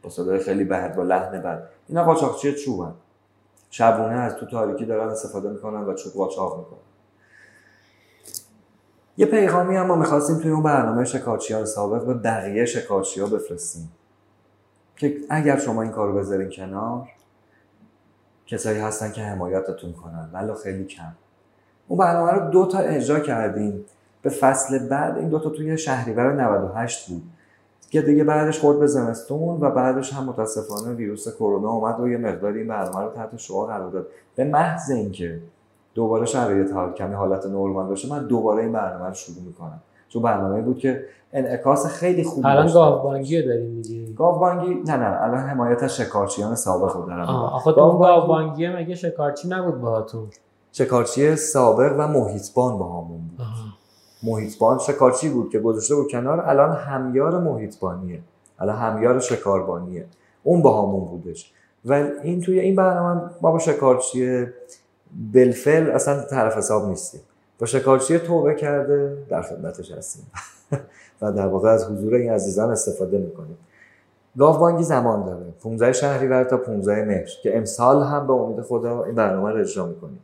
با 0.03 0.09
صدای 0.09 0.39
خیلی 0.39 0.63
بد 0.63 0.95
با 0.95 1.03
لحن 1.03 1.41
بد. 1.41 1.67
اینا 1.87 2.03
قاچاقچی 2.03 2.53
چوبن 2.53 2.93
شبونه 3.69 4.13
از 4.13 4.35
تو 4.35 4.45
تاریکی 4.45 4.85
دارن 4.85 5.09
استفاده 5.09 5.49
می‌کنن 5.49 5.83
و 5.83 5.93
چوب 5.93 6.13
قاچاق 6.13 6.57
می‌کنن. 6.57 6.79
یه 9.17 9.25
پیغامی 9.25 9.75
هم 9.75 9.85
ما 9.85 9.95
می‌خواستیم 9.95 10.37
توی 10.39 10.51
اون 10.51 10.63
برنامه 10.63 11.05
شکارچی 11.05 11.53
ها 11.53 11.65
سابق 11.65 12.05
به 12.05 12.13
بقیه 12.13 12.65
شکارچی 12.65 13.21
ها 13.21 13.27
بفرستیم. 13.27 13.91
که 14.95 15.17
اگر 15.29 15.59
شما 15.59 15.81
این 15.81 15.91
کارو 15.91 16.17
بذارین 16.17 16.49
کنار 16.49 17.09
کسایی 18.47 18.79
هستن 18.79 19.11
که 19.11 19.21
حمایتتون 19.21 19.93
کنن 19.93 20.29
ولی 20.33 20.53
خیلی 20.63 20.85
کم. 20.85 21.13
اون 21.87 21.99
برنامه 21.99 22.31
رو 22.31 22.49
دو 22.51 22.65
تا 22.65 22.79
اجرا 22.79 23.19
کردیم. 23.19 23.85
به 24.21 24.29
فصل 24.29 24.87
بعد 24.87 25.17
این 25.17 25.29
دو 25.29 25.39
تا 25.39 25.49
توی 25.49 25.77
شهریور 25.77 26.33
98 26.33 27.09
بود. 27.09 27.23
که 27.89 28.01
دیگه 28.01 28.23
بعدش 28.23 28.59
خورد 28.59 28.79
به 28.79 28.87
زمستون 28.87 29.57
و 29.61 29.69
بعدش 29.69 30.13
هم 30.13 30.23
متاسفانه 30.23 30.95
ویروس 30.95 31.35
کرونا 31.35 31.69
اومد 31.69 31.99
و 31.99 32.07
یه 32.07 32.17
مقداری 32.17 32.59
این 32.59 32.67
برنامه 32.67 33.05
رو 33.05 33.09
تحت 33.11 33.37
شعار 33.37 33.67
قرار 33.67 33.91
داد. 33.91 34.07
به 34.35 34.43
محض 34.43 34.91
اینکه 34.91 35.39
دوباره 35.93 36.25
شرایط 36.25 36.71
حال 36.71 36.93
کمی 36.93 37.15
حالت 37.15 37.45
نرمال 37.45 37.87
باشه 37.87 38.09
من 38.09 38.27
دوباره 38.27 38.63
این 38.63 38.71
برنامه 38.71 39.07
رو 39.07 39.13
شروع 39.13 39.43
می‌کنم. 39.45 39.81
چون 40.09 40.21
برنامه 40.21 40.61
بود 40.61 40.77
که 40.77 41.05
انعکاس 41.33 41.85
خیلی 41.85 42.23
خوبی 42.23 42.47
الان. 42.47 42.73
گاوبانگی 42.73 43.41
رو 43.41 43.47
داریم 43.47 43.69
میگی؟ 43.69 44.13
گاوبانگی؟ 44.13 44.73
نه 44.73 44.97
نه 44.97 45.21
الان 45.21 45.37
حمایت 45.37 45.83
از 45.83 45.95
شکارچیان 45.95 46.55
سابق 46.55 46.95
رو 46.95 47.05
دارم. 47.05 47.25
آه. 47.25 47.55
آخه 47.55 47.71
تو 47.71 47.97
گاوبانگی 47.97 48.69
مگه 48.69 48.95
شکارچی 48.95 49.47
نبود 49.47 49.81
باهاتون. 49.81 50.27
شکارچی 50.71 51.35
سابق 51.35 51.95
و 51.99 52.07
محیطبان 52.07 52.77
با 52.77 52.89
همون 52.89 53.07
بود. 53.07 53.41
آها. 53.41 53.70
محیطبان 54.23 54.77
شکارچی 54.77 55.29
بود 55.29 55.49
که 55.49 55.59
گذاشته 55.59 55.95
بود 55.95 56.11
کنار 56.11 56.41
الان 56.41 56.75
همیار 56.75 57.39
محیطبانیه 57.39 58.19
الان 58.59 58.75
همیار 58.75 59.19
شکاربانیه 59.19 60.05
اون 60.43 60.61
با 60.61 60.81
همون 60.81 61.05
بودش. 61.05 61.53
و 61.85 61.93
این 62.23 62.41
توی 62.41 62.59
این 62.59 62.75
برنامه 62.75 63.21
ما 63.41 63.51
با 63.51 63.59
شکارچی 63.59 64.45
بلفل 65.33 65.91
اصلا 65.91 66.23
طرف 66.23 66.57
حساب 66.57 66.89
نیستیم. 66.89 67.21
با 67.59 67.65
شکارچی 67.65 68.19
توبه 68.19 68.55
کرده 68.55 69.17
در 69.29 69.41
خدمتش 69.41 69.91
هستیم. 69.91 70.31
و 71.21 71.31
در 71.31 71.47
واقع 71.47 71.69
از 71.69 71.85
حضور 71.85 72.15
این 72.15 72.31
عزیزان 72.31 72.71
استفاده 72.71 73.17
می‌کنیم. 73.17 73.57
گاوبانگی 74.37 74.83
زمان 74.83 75.25
داره. 75.25 75.45
15 75.63 75.93
شهریور 75.93 76.43
تا 76.43 76.57
15 76.57 77.05
مهر 77.05 77.29
که 77.43 77.57
امسال 77.57 78.03
هم 78.03 78.27
به 78.27 78.33
امید 78.33 78.61
خدا 78.61 79.03
این 79.03 79.15
برنامه 79.15 79.51
رو 79.51 79.59
اجرا 79.59 79.85
می‌کنیم. 79.85 80.19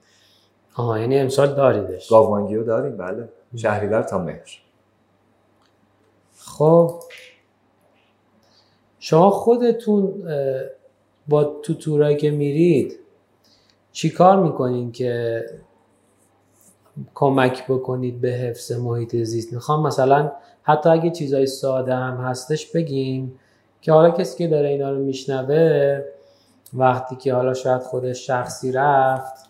آها 0.78 1.00
یعنی 1.00 1.20
امسال 1.20 1.56
داریدش. 1.56 2.10
گاوبانگی 2.10 2.56
رو 2.56 2.64
داریم 2.64 2.98
بله. 2.98 3.30
شهریور 3.56 4.02
تا 4.02 4.18
مهر. 4.18 4.62
خب. 6.38 7.00
شما 9.00 9.30
خودتون 9.30 10.24
با 11.28 11.44
تو 11.44 11.74
تورایی 11.74 12.18
که 12.18 12.32
میرید 12.32 13.00
چی 13.92 14.10
کار 14.10 14.44
می‌کنین 14.44 14.92
که 14.92 15.46
کمک 17.16 17.68
بکنید 17.68 18.22
به 18.22 18.30
حفظ 18.30 18.72
محیط 18.72 19.16
زیست؟ 19.16 19.54
می‌خوام 19.54 19.88
مثلا 19.88 20.32
حتی 20.64 20.90
اگه 20.90 21.10
چیزای 21.10 21.46
ساده 21.46 21.96
هم 21.96 22.18
هستش 22.18 22.72
بگیم 22.72 23.40
که 23.82 23.92
حالا 23.92 24.10
کسی 24.10 24.38
که 24.38 24.48
داره 24.48 24.70
اینا 24.70 24.92
رو 24.92 25.00
میشنوه 25.00 26.02
وقتی 26.74 27.16
که 27.16 27.34
حالا 27.34 27.54
شاید 27.54 27.82
خودش 27.82 28.28
شخصی 28.28 28.72
رفت 28.72 29.48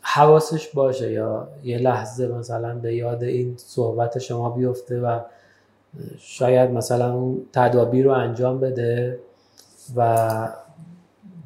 حواسش 0.00 0.68
باشه 0.68 1.12
یا 1.12 1.48
یه 1.62 1.78
لحظه 1.78 2.28
مثلا 2.28 2.74
به 2.74 2.94
یاد 2.94 3.22
این 3.22 3.54
صحبت 3.56 4.18
شما 4.18 4.50
بیفته 4.50 5.00
و 5.00 5.20
شاید 6.18 6.70
مثلا 6.70 7.14
اون 7.14 7.46
تدابیر 7.52 8.04
رو 8.04 8.12
انجام 8.12 8.60
بده 8.60 9.18
و 9.96 10.48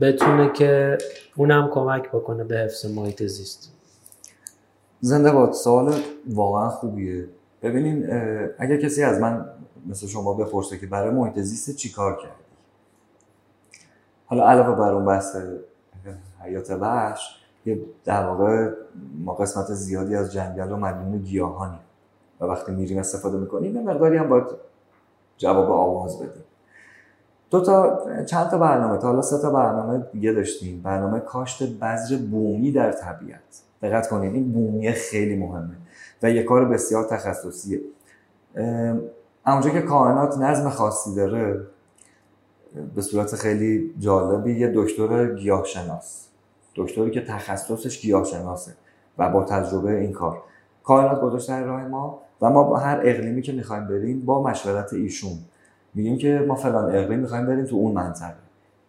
بتونه 0.00 0.52
که 0.52 0.98
اونم 1.36 1.70
کمک 1.72 2.08
بکنه 2.08 2.44
به 2.44 2.56
حفظ 2.56 2.86
محیط 2.86 3.22
زیست. 3.22 3.72
زنده 5.00 5.32
باد 5.32 5.52
سوال 5.52 5.94
واقعا 6.26 6.68
خوبیه. 6.68 7.28
ببینین 7.62 8.10
اگر 8.58 8.76
کسی 8.76 9.02
از 9.02 9.20
من 9.20 9.48
مثل 9.86 10.06
شما 10.06 10.34
بپرسه 10.34 10.78
که 10.78 10.86
برای 10.86 11.10
محیط 11.10 11.38
زیست 11.38 11.76
چی 11.76 11.92
کار 11.92 12.16
کردی؟ 12.16 12.42
حالا 14.26 14.48
علاوه 14.48 14.78
بر 14.78 14.92
اون 14.92 15.04
بحث 15.04 15.36
حیات 16.44 16.70
وحش 16.70 17.45
یه 17.66 17.80
در 18.04 18.26
واقع 18.26 18.70
ما 19.24 19.34
قسمت 19.34 19.66
زیادی 19.66 20.14
از 20.14 20.32
جنگل 20.32 20.72
و 20.72 20.76
مدیون 20.76 21.18
گیاهانیم. 21.18 21.80
و 22.40 22.44
وقتی 22.44 22.72
میریم 22.72 22.98
استفاده 22.98 23.38
می‌کنیم 23.38 23.76
یه 23.76 23.82
مقداری 23.82 24.16
هم 24.16 24.28
باید 24.28 24.46
جواب 25.36 25.70
آواز 25.70 26.18
بدیم. 26.18 26.44
دو 27.50 27.60
تا 27.60 28.06
چند 28.26 28.48
تا 28.48 28.58
برنامه 28.58 28.98
تا 28.98 29.06
حالا 29.06 29.22
سه 29.22 29.38
تا 29.38 29.50
برنامه 29.50 30.06
دیگه 30.12 30.32
داشتیم. 30.32 30.82
برنامه 30.82 31.20
کاشت 31.20 31.78
بذر 31.78 32.16
بومی 32.16 32.72
در 32.72 32.92
طبیعت. 32.92 33.62
دقت 33.82 34.08
کنید 34.08 34.34
این 34.34 34.52
بومی 34.52 34.92
خیلی 34.92 35.36
مهمه 35.36 35.76
و 36.22 36.30
یه 36.30 36.42
کار 36.42 36.64
بسیار 36.64 37.04
تخصصیه. 37.04 37.80
اونجا 39.46 39.70
که 39.70 39.82
کائنات 39.82 40.38
نظم 40.38 40.68
خاصی 40.68 41.14
داره 41.14 41.66
به 42.94 43.02
صورت 43.02 43.34
خیلی 43.34 43.94
جالبی 43.98 44.58
یه 44.58 44.72
دکتر 44.74 45.34
گیاهشناس. 45.34 46.25
دکتری 46.76 47.10
که 47.10 47.20
تخصصش 47.20 48.00
گیاهشناسه 48.00 48.72
و 49.18 49.30
با 49.30 49.44
تجربه 49.44 50.00
این 50.00 50.12
کار. 50.12 50.42
کائنات 50.84 51.20
گذاشته 51.20 51.52
در 51.52 51.64
راه 51.64 51.84
ما 51.84 52.18
و 52.40 52.50
ما 52.50 52.62
با 52.62 52.76
هر 52.76 53.00
اقلیمی 53.02 53.42
که 53.42 53.52
می‌خوایم 53.52 53.86
بریم 53.86 54.24
با 54.24 54.42
مشورت 54.42 54.92
ایشون. 54.92 55.38
میگیم 55.94 56.18
که 56.18 56.44
ما 56.48 56.54
فلان 56.54 56.96
اقلیم 56.96 57.18
می‌خوایم 57.18 57.46
بریم 57.46 57.64
تو 57.64 57.76
اون 57.76 57.92
منطقه. 57.92 58.34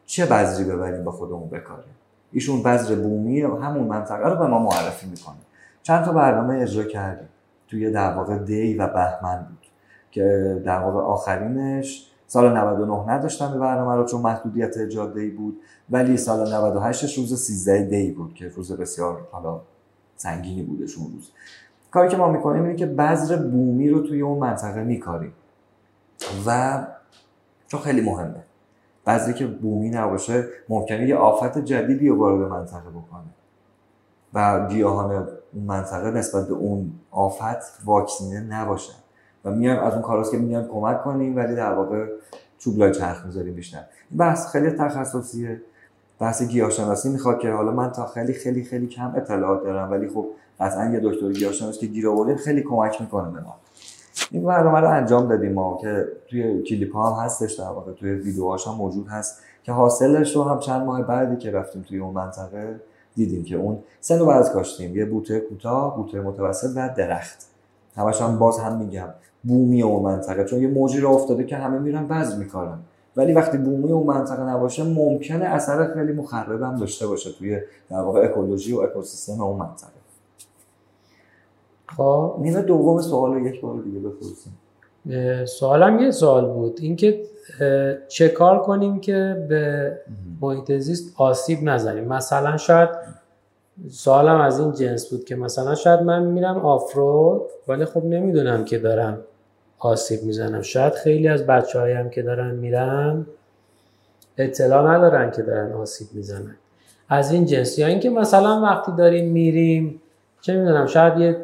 چه 0.05 0.25
بذری 0.25 0.63
ببریم 0.63 1.03
با 1.03 1.11
خودمون 1.11 1.49
بکاریم 1.49 1.95
ایشون 2.31 2.63
بذر 2.63 2.95
بومی 2.95 3.41
همون 3.41 3.87
منطقه 3.87 4.29
رو 4.29 4.35
به 4.35 4.47
ما 4.47 4.59
معرفی 4.59 5.07
می‌کنه. 5.07 5.35
چند 5.83 6.05
تا 6.05 6.13
برنامه 6.13 6.61
اجرا 6.61 6.83
کردیم. 6.83 7.27
توی 7.67 7.91
در 7.91 8.13
واقع 8.13 8.37
دی 8.37 8.73
و 8.73 8.87
بهمن 8.87 9.37
بود 9.49 9.67
که 10.11 10.61
در 10.65 10.79
واقع 10.79 10.99
آخرینش 10.99 12.06
سال 12.27 12.57
99 12.57 13.13
نداشتم 13.13 13.51
به 13.51 13.59
برنامه 13.59 13.95
رو 13.95 14.05
چون 14.05 14.21
محدودیت 14.21 14.79
جاده 14.79 15.29
بود 15.29 15.61
ولی 15.89 16.17
سال 16.17 16.53
98 16.53 17.17
روز 17.17 17.41
13 17.41 17.85
دی 17.85 18.11
بود 18.11 18.33
که 18.33 18.49
روز 18.49 18.71
بسیار 18.71 19.27
حالا 19.31 19.61
سنگینی 20.15 20.63
بودش 20.63 20.97
اون 20.97 21.11
روز. 21.13 21.31
کاری 21.91 22.09
که 22.09 22.17
ما 22.17 22.31
می‌کنیم 22.31 22.63
اینه 22.63 22.75
که 22.75 22.85
بذر 22.85 23.35
بومی 23.35 23.89
رو 23.89 23.99
توی 23.99 24.21
اون 24.21 24.39
منطقه 24.39 24.83
میکاریم. 24.83 25.33
و 26.45 26.79
چون 27.67 27.79
خیلی 27.79 28.01
مهمه. 28.01 28.43
بعضی 29.05 29.33
که 29.33 29.47
بومی 29.47 29.89
نباشه 29.89 30.47
ممکنه 30.69 31.07
یه 31.07 31.15
آفت 31.15 31.57
جدیدی 31.57 32.09
رو 32.09 32.17
وارد 32.17 32.51
منطقه 32.51 32.89
بکنه. 32.89 33.23
و 34.33 34.67
گیاهان 34.67 35.27
منطقه 35.53 36.11
نسبت 36.11 36.47
به 36.47 36.53
اون 36.53 36.91
آفت 37.11 37.85
واکسینه 37.85 38.39
نباشن 38.39 39.06
و 39.47 39.51
میایم 39.51 39.79
از 39.79 39.93
اون 39.93 40.01
کاراست 40.01 40.31
که 40.31 40.37
میایم 40.37 40.67
کمک 40.67 41.03
کنیم 41.03 41.35
ولی 41.35 41.55
در 41.55 41.73
واقع 41.73 42.05
چوب 42.59 42.77
لای 42.77 42.91
چرخ 42.91 43.25
می‌ذاریم 43.25 43.53
بیشتر. 43.53 43.83
این 44.09 44.17
بحث 44.17 44.47
خیلی 44.47 44.71
تخصصیه. 44.71 45.61
بحث 46.19 46.43
گیاهشناسی 46.43 47.09
می‌خواد 47.09 47.39
که 47.39 47.51
حالا 47.51 47.71
من 47.71 47.91
تا 47.91 48.05
خیلی 48.05 48.33
خیلی 48.33 48.63
خیلی 48.63 48.87
کم 48.87 49.13
اطلاعات 49.15 49.63
دارم 49.63 49.91
ولی 49.91 50.09
خب 50.09 50.25
قطعا 50.59 50.89
یه 50.89 50.99
دکتر 51.03 51.31
گیاهشناس 51.31 51.79
که 51.79 51.87
گیر 51.87 52.35
خیلی 52.35 52.61
کمک 52.61 53.01
می‌کنه 53.01 53.31
به 53.31 53.39
ما. 53.39 53.55
این 54.31 54.43
برنامه 54.43 54.79
رو 54.79 54.89
انجام 54.89 55.27
دادیم 55.27 55.53
ما 55.53 55.77
که 55.81 56.07
توی 56.29 56.63
کلیپ 56.63 56.95
ها 56.95 57.11
هم 57.11 57.25
هستش 57.25 57.53
در 57.53 57.65
واقع 57.65 57.91
توی 57.91 58.11
ویدیوهاش 58.11 58.67
هم 58.67 58.73
موجود 58.73 59.07
هست 59.07 59.41
که 59.63 59.71
حاصلش 59.71 60.35
رو 60.35 60.43
هم 60.43 60.59
چند 60.59 60.85
ماه 60.85 61.01
بعدی 61.01 61.37
که 61.37 61.51
رفتیم 61.51 61.81
توی 61.81 61.99
اون 61.99 62.13
منطقه 62.13 62.79
دیدیم 63.15 63.43
که 63.43 63.55
اون 63.55 63.79
سه 63.99 64.17
نوع 64.17 64.43
کاشتیم 64.43 64.95
یه 64.95 65.05
بوته 65.05 65.39
کوتاه 65.39 65.95
بوته 65.95 66.21
متوسط 66.21 66.69
و 66.75 66.89
درخت. 66.97 67.47
همش 67.95 68.21
هم 68.21 68.39
باز 68.39 68.59
هم 68.59 68.77
میگم. 68.77 69.09
بومی 69.47 69.81
اون 69.81 70.03
منطقه. 70.03 70.43
چون 70.43 70.61
یه 70.61 70.67
موجی 70.67 70.99
رو 70.99 71.11
افتاده 71.11 71.43
که 71.43 71.55
همه 71.55 71.79
میرن 71.79 72.07
بذر 72.07 72.37
میکارن. 72.37 72.79
ولی 73.15 73.33
وقتی 73.33 73.57
بومی 73.57 73.91
اون 73.91 74.07
منطقه 74.07 74.43
نباشه 74.43 74.83
ممکنه 74.83 75.45
اثر 75.45 75.93
خیلی 75.93 76.13
مخرب 76.13 76.61
هم 76.61 76.75
داشته 76.75 77.07
باشه 77.07 77.31
توی 77.31 77.59
در 77.89 77.99
واقع 77.99 78.25
اکولوژی 78.25 78.73
و 78.73 78.79
اکوسیستم 78.79 79.41
اون 79.41 79.57
منطقه. 79.59 79.89
خب. 81.97 82.35
نیمه 82.39 82.61
دوم 82.61 83.01
سوال 83.01 83.33
رو 83.33 83.47
یک 83.47 83.61
بار 83.61 83.81
دیگه 83.81 83.99
بپرسیم. 83.99 84.53
سوالم 85.45 85.99
یه 85.99 86.11
سوال 86.11 86.45
بود. 86.45 86.79
اینکه 86.81 87.23
چه 88.07 88.29
کار 88.29 88.61
کنیم 88.61 88.99
که 88.99 89.45
به 89.49 89.91
محیط 90.41 90.71
زیست 90.71 91.13
آسیب 91.17 91.59
نزنیم؟ 91.63 92.03
مثلا 92.03 92.57
شاید 92.57 92.89
سوالم 93.89 94.41
از 94.41 94.59
این 94.59 94.71
جنس 94.71 95.09
بود 95.09 95.25
که 95.25 95.35
مثلا 95.35 95.75
شاید 95.75 96.01
من 96.01 96.23
میرم 96.23 96.57
آفرود 96.57 97.41
ولی 97.67 97.85
خب 97.85 98.05
نمی‌دونم 98.05 98.65
که 98.65 98.79
دارم 98.79 99.17
آسیب 99.79 100.23
می‌زنم. 100.23 100.61
شاید 100.61 100.93
خیلی 100.93 101.27
از 101.27 101.45
بچه 101.45 101.79
هم 101.79 102.09
که 102.09 102.21
دارن 102.21 102.55
میرن 102.55 103.25
اطلاع 104.37 104.95
ندارن 104.95 105.31
که 105.31 105.41
دارن 105.41 105.71
آسیب 105.71 106.07
می‌زنن. 106.13 106.55
از 107.09 107.31
این 107.31 107.45
جنس 107.45 107.79
یا 107.79 107.87
اینکه 107.87 108.09
مثلا 108.09 108.61
وقتی 108.61 108.91
داریم 108.97 109.31
میریم 109.31 110.01
چه 110.41 110.53
می‌دونم 110.53 110.85
شاید 110.85 111.17
یه 111.17 111.37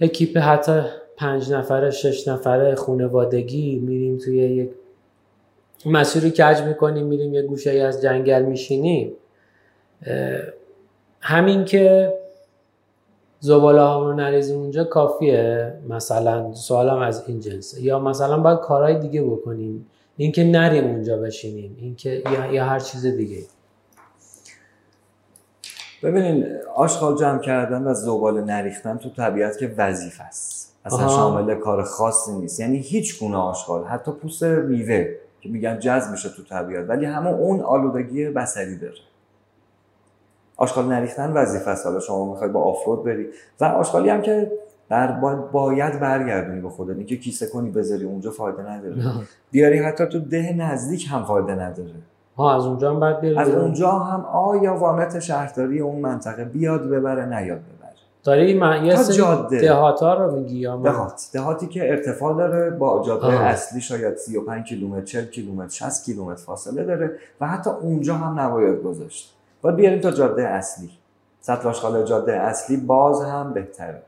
اکیپ 0.00 0.38
حتی 0.38 0.82
پنج 1.16 1.52
نفره 1.52 1.90
شش 1.90 2.28
نفره 2.28 2.74
خونوادگی 2.74 3.78
میریم 3.78 4.18
توی 4.18 4.36
یک 4.36 4.70
مسیری 5.86 6.30
کج 6.30 6.60
می‌کنیم 6.60 7.06
میریم 7.06 7.34
یه 7.34 7.42
گوشه 7.42 7.70
از 7.70 8.02
جنگل 8.02 8.42
میشینیم. 8.42 9.12
همین 11.20 11.64
که 11.64 12.14
زباله 13.40 13.80
ها 13.80 14.10
رو 14.10 14.12
نریزیم 14.12 14.58
اونجا 14.58 14.84
کافیه؟ 14.84 15.72
مثلا 15.88 16.52
سوالم 16.52 16.98
از 16.98 17.28
این 17.28 17.40
جنسه 17.40 17.82
یا 17.82 17.98
مثلا 17.98 18.38
باید 18.38 18.58
کارهای 18.58 18.98
دیگه 18.98 19.22
بکنیم. 19.22 19.86
اینکه 20.16 20.44
نریم 20.44 20.84
اونجا 20.84 21.16
بشینیم. 21.16 21.76
اینکه 21.80 22.22
یا, 22.32 22.52
یا 22.52 22.64
هر 22.64 22.78
چیز 22.78 23.06
دیگه. 23.06 23.42
ببینین 26.02 26.46
آشغال 26.76 27.16
جمع 27.16 27.40
کردن 27.40 27.82
و 27.82 27.94
زباله 27.94 28.40
نریختن 28.40 28.96
تو 28.96 29.10
طبیعت 29.10 29.58
که 29.58 29.74
وظیفه 29.78 30.24
است. 30.24 30.76
اصلا 30.84 31.08
شامل 31.08 31.54
کار 31.54 31.82
خاصی 31.82 32.32
نیست. 32.32 32.60
یعنی 32.60 32.78
هیچ 32.78 33.20
گونه 33.20 33.36
آشغال 33.36 33.84
حتی 33.84 34.12
پوست 34.12 34.42
میوه 34.42 35.08
که 35.40 35.48
میگن 35.48 35.78
جذب 35.78 36.10
میشه 36.10 36.28
تو 36.28 36.42
طبیعت 36.42 36.88
ولی 36.88 37.04
همه 37.04 37.30
اون 37.30 37.60
آلودگی 37.60 38.28
بصری 38.28 38.78
داره. 38.78 38.94
آشغال 40.56 40.84
نریختن 40.84 41.32
وظیفه 41.32 41.70
است. 41.70 41.86
حالا 41.86 42.00
شما 42.00 42.30
می‌خواید 42.30 42.52
با 42.52 42.62
آفرود 42.62 43.04
بری. 43.04 43.26
و 43.60 43.64
آشغالی 43.64 44.08
هم 44.08 44.22
که 44.22 44.52
بر 44.88 45.12
باید 45.52 46.00
برگردونی 46.00 46.60
به 46.60 46.68
خودت. 46.68 46.96
اینکه 46.96 47.16
کیسه 47.16 47.46
کنی 47.46 47.70
بذاری 47.70 48.04
اونجا 48.04 48.30
فایده 48.30 48.70
نداره. 48.70 48.96
بیاری 49.50 49.78
حتی 49.78 50.06
تو 50.06 50.18
ده 50.18 50.52
نزدیک 50.52 51.06
هم 51.10 51.24
فایده 51.24 51.54
نداره. 51.54 51.90
ها 52.36 52.56
از 52.56 52.66
اونجا 52.66 52.90
هم 52.90 53.00
بعد 53.00 53.24
از 53.24 53.48
اونجا 53.48 53.90
هم 53.90 54.20
آیا 54.24 54.74
وامت 54.76 55.20
شهرداری 55.20 55.80
اون 55.80 56.00
منطقه 56.00 56.44
بیاد 56.44 56.88
ببره 56.88 57.24
نیاد 57.24 57.58
ببره؟ 57.58 57.76
داری 58.24 58.58
من 58.58 58.84
یه 58.84 58.96
سری 58.96 59.18
رو 60.00 60.34
میگی 60.34 60.56
یا 60.56 60.76
دهات. 60.76 61.30
دهاتی 61.32 61.66
که 61.66 61.90
ارتفاع 61.90 62.36
داره 62.36 62.70
با 62.70 63.02
جاده 63.06 63.40
اصلی 63.40 63.80
شاید 63.80 64.16
35 64.16 64.64
کیلومتر 64.64 65.04
40 65.04 65.24
کیلومتر 65.24 65.88
60 65.88 66.04
کیلومتر 66.04 66.42
فاصله 66.42 66.84
داره 66.84 67.18
و 67.40 67.46
حتی 67.46 67.70
اونجا 67.70 68.14
هم 68.14 68.40
نباید 68.40 68.82
گذاشت. 68.82 69.35
باید 69.66 69.76
بیاریم 69.76 70.00
تا 70.00 70.10
جاده 70.10 70.42
اصلی. 70.48 70.90
سطل 71.40 71.68
آشغال 71.68 72.04
جاده 72.04 72.32
اصلی 72.32 72.76
باز 72.76 73.22
هم 73.22 73.52
بهتره. 73.52 74.02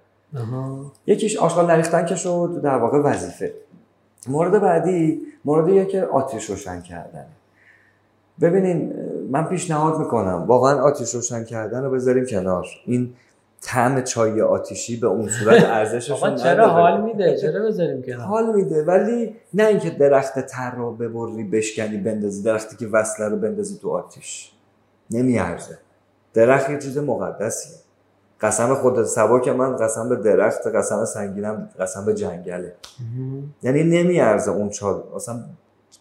یکیش 1.06 1.36
آشغال 1.36 1.66
نریختن 1.66 2.06
که 2.06 2.16
شد 2.16 2.60
در 2.62 2.78
واقع 2.78 2.98
وظیفه. 2.98 3.52
مورد 4.28 4.60
بعدی 4.62 5.20
موردیه 5.44 5.84
که 5.84 6.02
آتیش 6.02 6.50
روشن 6.50 6.80
کردن 6.80 7.26
ببینین 8.40 8.92
من 9.30 9.44
پیشنهاد 9.44 9.98
می‌کنم. 9.98 10.44
واقعا 10.46 10.82
آتیش 10.82 11.14
روشن 11.14 11.44
کردن 11.44 11.84
رو 11.84 11.90
بذاریم 11.90 12.26
کنار. 12.26 12.66
این 12.86 13.14
طعم 13.60 14.02
چای 14.02 14.40
آتیشی 14.40 14.96
به 14.96 15.06
اون 15.06 15.28
صورت 15.28 15.64
ارزشش 15.78 16.42
چرا 16.42 16.68
حال 16.68 17.00
میده؟ 17.00 17.36
چرا 17.36 17.66
بذاریم 17.66 18.02
کنار؟ 18.02 18.20
حال 18.20 18.54
میده 18.54 18.84
ولی 18.84 19.34
نه 19.54 19.66
اینکه 19.66 19.90
درخت 19.90 20.38
تر 20.38 20.70
رو 20.70 20.92
ببری 20.92 21.44
بشکنی 21.44 21.96
بندازی 21.96 22.42
درختی 22.42 22.76
که 22.76 22.86
وصله 22.86 23.28
رو 23.28 23.36
بندازی 23.36 23.78
تو 23.78 23.90
آتیش. 23.90 24.52
نمیارزه. 25.10 25.78
درخت 26.34 26.70
یه 26.70 26.78
چیز 26.78 26.98
مقدسیه. 26.98 27.76
قسم 28.40 28.74
خود 28.74 29.04
سبا 29.04 29.40
که 29.40 29.52
من 29.52 29.76
قسم 29.76 30.08
به 30.08 30.16
درخت 30.16 30.66
قسم 30.66 31.04
سنگینم 31.04 31.70
قسم 31.80 32.04
به 32.04 32.14
جنگله. 32.14 32.74
یعنی 33.62 33.84
نمیارزه 33.84 34.50
اون 34.50 34.68
چال 34.68 35.02
اصلا 35.16 35.44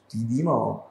دیدیم 0.10 0.48
ها 0.48 0.84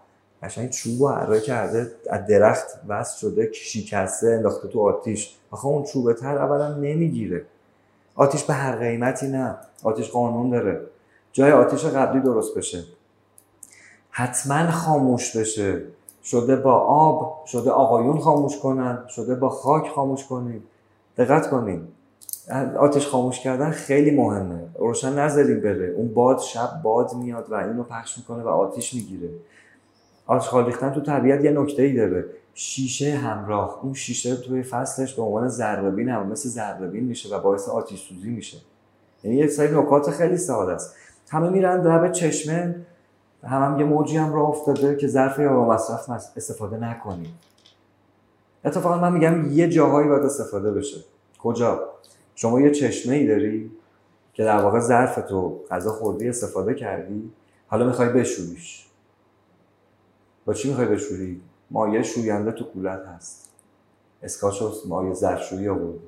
قشنگ 0.42 0.70
چوب 0.70 1.00
و 1.00 1.38
کرده 1.38 1.92
از 2.10 2.26
درخت 2.26 2.66
وصل 2.88 3.18
شده 3.18 3.52
شکسته 3.52 4.26
انداخته 4.26 4.68
تو 4.68 4.80
آتیش. 4.88 5.36
آخه 5.50 5.66
اون 5.66 5.84
چوبه 5.84 6.14
تر 6.14 6.38
اولا 6.38 6.74
نمی‌گیره. 6.74 7.44
آتیش 8.14 8.44
به 8.44 8.54
هر 8.54 8.76
قیمتی 8.76 9.28
نه. 9.28 9.56
آتیش 9.82 10.10
قانون 10.10 10.50
داره. 10.50 10.80
جای 11.32 11.52
آتیش 11.52 11.84
قبلی 11.84 12.20
درست 12.20 12.58
بشه. 12.58 12.84
حتما 14.10 14.70
خاموش 14.70 15.36
بشه. 15.36 15.82
شده 16.26 16.56
با 16.56 16.72
آب 16.80 17.46
شده 17.46 17.70
آقایون 17.70 18.18
خاموش 18.18 18.58
کنن 18.58 18.98
شده 19.08 19.34
با 19.34 19.48
خاک 19.48 19.88
خاموش 19.88 20.24
کنیم. 20.24 20.62
دقت 21.16 21.50
کنیم 21.50 21.88
آتش 22.78 23.06
خاموش 23.06 23.40
کردن 23.40 23.70
خیلی 23.70 24.10
مهمه. 24.10 24.68
روشن 24.78 25.18
نذاریم 25.18 25.60
بره. 25.60 25.86
اون 25.86 26.14
باد 26.14 26.38
شب 26.38 26.70
باد 26.82 27.14
میاد 27.14 27.46
و 27.50 27.54
اینو 27.54 27.82
پخش 27.82 28.18
می‌کنه 28.18 28.42
و 28.42 28.48
آتیش 28.48 28.94
می‌گیره. 28.94 29.28
آتش 30.26 30.54
ریختن 30.54 30.92
تو 30.92 31.00
طبیعت 31.00 31.44
یه 31.44 31.50
نکته 31.50 31.82
ای 31.82 31.92
داره. 31.96 32.24
شیشه 32.54 33.10
همراه. 33.10 33.80
اون 33.82 33.94
شیشه 33.94 34.36
توی 34.36 34.62
فصلش 34.62 35.14
به 35.14 35.22
عنوان 35.22 35.48
ذره‌بین 35.48 36.08
هم 36.08 36.26
مثل 36.26 36.48
ذره‌بین 36.48 37.04
میشه 37.04 37.36
و 37.36 37.40
باعث 37.40 37.68
آتیش 37.68 38.08
سوزی 38.08 38.30
میشه. 38.30 38.58
یعنی 39.24 39.36
یه 39.36 39.46
سری 39.46 39.78
نکات 39.78 40.10
خیلی 40.10 40.36
ساده 40.36 40.72
است. 40.72 40.94
همه 41.30 41.48
میرن 41.50 41.80
لب 41.80 42.12
چشمه. 42.12 42.74
هم, 43.46 43.72
هم 43.72 43.80
یه 43.80 43.86
موجی 43.86 44.16
هم 44.16 44.32
راه 44.32 44.48
افتاده 44.48 44.96
که 44.96 45.06
ظرف 45.06 45.38
یا 45.38 45.52
با 45.52 45.68
مصرف 45.74 46.10
استفاده 46.36 46.76
نکنیم. 46.76 47.38
اتفاقا 48.64 48.98
من 48.98 49.12
میگم 49.12 49.52
یه 49.52 49.68
جاهایی 49.68 50.08
باید 50.08 50.22
استفاده 50.22 50.72
بشه. 50.72 50.96
کجا؟ 51.38 51.88
شما 52.34 52.60
یه 52.60 52.70
چشمه 52.70 53.14
ای 53.14 53.26
داری 53.26 53.70
که 54.32 54.44
در 54.44 54.62
واقع 54.62 54.80
ظرف 54.80 55.28
تو 55.28 55.60
غذا 55.70 55.92
خوردی 55.92 56.28
استفاده 56.28 56.74
کردی 56.74 57.30
حالا 57.68 57.86
می‌خوای 57.86 58.08
بشوریش 58.08 58.86
با 60.44 60.54
چی 60.54 60.68
می‌خوای 60.68 60.86
بشوری 60.86 61.40
مایه 61.70 62.02
شوینده 62.02 62.52
تو 62.52 62.64
کولت 62.64 63.06
هست. 63.06 63.50
اسکاچ 64.22 64.62
مایه 64.88 65.14
ظرفشویی 65.14 65.68
آوردی. 65.68 65.98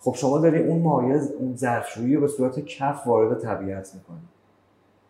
خب 0.00 0.14
شما 0.14 0.38
داری 0.38 0.58
اون 0.58 0.82
مایه 0.82 1.20
اون 1.38 1.56
ظرفشویی 1.56 2.14
رو 2.14 2.20
به 2.20 2.28
صورت 2.28 2.60
کف 2.60 3.06
وارد 3.06 3.40
طبیعت 3.42 3.94
می‌کنی. 3.94 4.28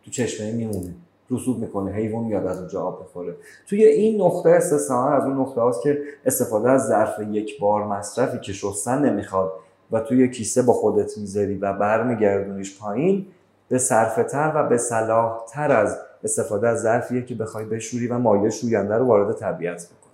تو 0.03 0.11
چشمه 0.11 0.51
میمونه 0.51 0.93
رسوب 1.31 1.59
می‌کنه 1.59 1.91
حیوان 1.91 2.23
میاد 2.23 2.47
از 2.47 2.59
اونجا 2.59 2.81
آب 2.81 3.03
بخوره 3.03 3.35
توی 3.67 3.83
این 3.83 4.21
نقطه 4.21 4.49
استثنا 4.49 5.09
از 5.09 5.23
اون 5.23 5.39
نقطه 5.39 5.61
هاست 5.61 5.81
که 5.81 5.99
استفاده 6.25 6.69
از 6.69 6.87
ظرف 6.87 7.19
یک 7.19 7.59
بار 7.59 7.83
مصرفی 7.83 8.39
که 8.39 8.53
شستن 8.53 9.09
نمی‌خواد 9.09 9.53
و 9.91 9.99
توی 9.99 10.29
کیسه 10.29 10.61
با 10.61 10.73
خودت 10.73 11.17
می‌ذاری 11.17 11.57
و 11.57 11.73
برمیگردونیش 11.73 12.79
پایین 12.79 13.27
به 13.69 13.77
صرفه 13.77 14.23
تر 14.23 14.51
و 14.55 14.69
به 14.69 14.77
صلاح 14.77 15.45
تر 15.49 15.71
از 15.71 15.97
استفاده 16.23 16.69
از 16.69 16.81
ظرفیه 16.81 17.25
که 17.25 17.35
بخوای 17.35 17.65
بشوری 17.65 18.07
و 18.07 18.17
مایع 18.17 18.49
شوینده 18.49 18.95
رو 18.95 19.05
وارد 19.05 19.35
طبیعت 19.35 19.85
بکنی. 19.85 20.13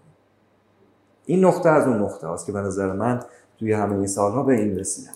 این 1.26 1.46
نقطه 1.46 1.70
از 1.70 1.88
اون 1.88 2.02
نقطه 2.02 2.28
هاست 2.28 2.46
که 2.46 2.52
به 2.52 2.62
نظر 2.62 2.92
من 2.92 3.20
توی 3.60 3.74
همه 3.74 3.96
این 3.96 4.08
سالها 4.08 4.44
به 4.44 4.54
این 4.54 4.80
رسیدم. 4.80 5.14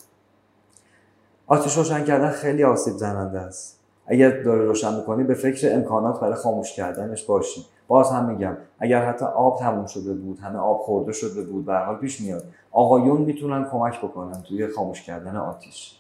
آتش 1.48 1.78
روشن 1.78 2.04
کردن 2.04 2.30
خیلی 2.30 2.64
آسیب 2.64 2.94
زننده 2.94 3.40
است. 3.40 3.80
اگر 4.06 4.44
داره 4.44 4.66
روشن 4.66 4.96
می‌کنی 4.96 5.24
به 5.24 5.34
فکر 5.34 5.76
امکانات 5.76 6.20
برای 6.20 6.36
خاموش 6.36 6.74
کردنش 6.74 7.24
باشی. 7.24 7.66
باز 7.88 8.12
هم 8.12 8.30
میگم 8.30 8.58
اگر 8.80 9.06
حتی 9.06 9.26
آب 9.26 9.60
تموم 9.60 9.86
شده 9.86 10.14
بود 10.14 10.40
همه 10.40 10.60
آب 10.60 10.78
خورده 10.78 11.12
شده 11.12 11.42
بود 11.42 11.66
به 11.66 11.74
حال 11.74 11.96
پیش 11.96 12.22
میاد. 12.22 12.44
آقایون 12.72 13.22
می‌تونن 13.22 13.66
کمک 13.72 14.02
بکنن 14.02 14.44
توی 14.44 14.68
خاموش 14.68 15.04
کردن 15.04 15.36
آتیش. 15.36 16.00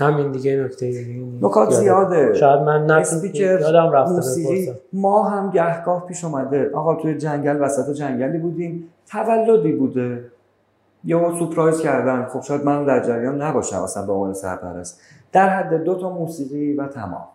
همین 0.00 0.32
دیگه 0.32 0.64
نکته 0.64 1.16
نکات 1.42 1.70
زیاده. 1.70 2.34
شاید 2.34 2.60
من 2.60 3.04
یادم 3.34 3.92
رفته 3.92 4.80
ما 4.92 5.22
هم 5.22 5.50
گهگاه 5.50 6.06
پیش 6.06 6.24
اومده. 6.24 6.70
آقا 6.74 6.94
توی 6.94 7.18
جنگل 7.18 7.62
وسط 7.62 7.92
جنگلی 7.94 8.38
بودیم. 8.38 8.88
تولدی 9.10 9.72
بوده. 9.72 10.24
یا 11.04 11.34
سورپرایز 11.38 11.80
کردن. 11.80 12.24
خب 12.24 12.40
شاید 12.40 12.64
من 12.64 12.84
در 12.84 13.06
جریان 13.06 13.42
نباشم 13.42 13.82
اصلا 13.82 14.06
به 14.06 14.12
عنوان 14.12 14.34
سرپرست. 14.34 15.00
در 15.32 15.48
حد 15.48 15.84
دو 15.84 15.94
تا 15.94 16.10
موسیقی 16.10 16.72
و 16.72 16.86
تمام. 16.86 17.28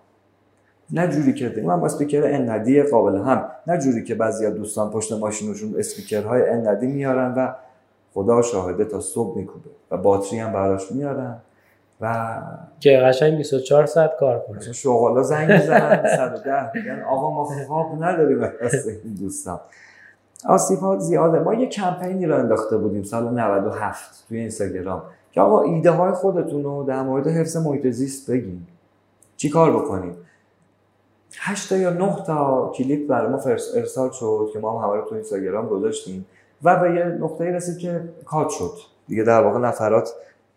نه 0.91 1.07
جوری 1.07 1.33
که 1.33 1.61
من 1.63 1.79
با 1.79 1.85
اسپیکر 1.85 2.21
انقدی 2.25 2.83
قابل 2.83 3.17
هم 3.17 3.45
نه 3.67 3.77
جوری 3.77 4.03
که 4.03 4.15
بعضی 4.15 4.51
دوستان 4.51 4.89
پشت 4.89 5.13
ماشینشون 5.13 5.75
اسپیکرهای 5.77 6.49
انقدی 6.49 6.87
میارن 6.87 7.33
و 7.33 7.53
خدا 8.13 8.41
شاهده 8.41 8.85
تا 8.85 8.99
صبح 8.99 9.37
میکوبه 9.37 9.69
و 9.91 9.97
باتری 9.97 10.39
هم 10.39 10.53
براش 10.53 10.91
میارن 10.91 11.37
و 12.01 12.37
که 12.79 12.97
قشنگ 12.97 13.37
24 13.37 13.85
ساعت 13.85 14.11
کار 14.19 14.45
کنه. 14.47 14.71
شغالا 14.71 15.23
زنگ 15.23 15.51
می‌زنن 15.51 16.15
110 16.15 16.71
میگن 16.75 17.01
آقا 17.01 17.31
ما 17.31 17.45
خواب 17.67 18.03
نداریم. 18.03 18.41
واسه 18.41 18.99
این 19.03 19.13
دوستان. 19.13 19.59
آسیب 20.49 20.79
ها 20.79 20.99
زیاده. 20.99 21.39
ما 21.39 21.53
یه 21.53 21.67
کمپینی 21.67 22.25
رو 22.25 22.35
انداخته 22.35 22.77
بودیم 22.77 23.03
سال 23.03 23.33
97 23.33 24.25
توی 24.27 24.39
اینستاگرام. 24.39 25.03
که 25.33 25.41
آقا 25.41 25.61
ایده 25.61 25.91
های 25.91 26.11
خودتون 26.11 26.63
رو 26.63 26.83
در 26.83 27.03
مورد 27.03 27.27
حفظ 27.27 27.57
محیط 27.57 27.87
زیست 27.87 28.31
بگین. 28.31 28.61
چی 29.37 29.49
کار 29.49 29.71
بکنیم؟ 29.71 30.15
8 31.39 31.69
تا 31.69 31.77
یا 31.77 31.89
9 31.89 32.23
تا 32.25 32.71
کلیپ 32.75 33.07
برای 33.07 33.31
ما 33.31 33.41
ارسال 33.75 34.11
شد 34.11 34.49
که 34.53 34.59
ما 34.59 34.79
هم 34.79 34.89
همه 34.89 35.01
رو 35.01 35.09
تو 35.09 35.15
اینستاگرام 35.15 35.67
گذاشتیم 35.67 36.25
و 36.63 36.79
به 36.79 36.95
یه 36.95 37.05
نقطه‌ای 37.05 37.51
رسید 37.51 37.77
که 37.77 38.09
کات 38.25 38.49
شد. 38.49 38.73
دیگه 39.07 39.23
در 39.23 39.43
واقع 39.43 39.59
نفرات 39.59 40.13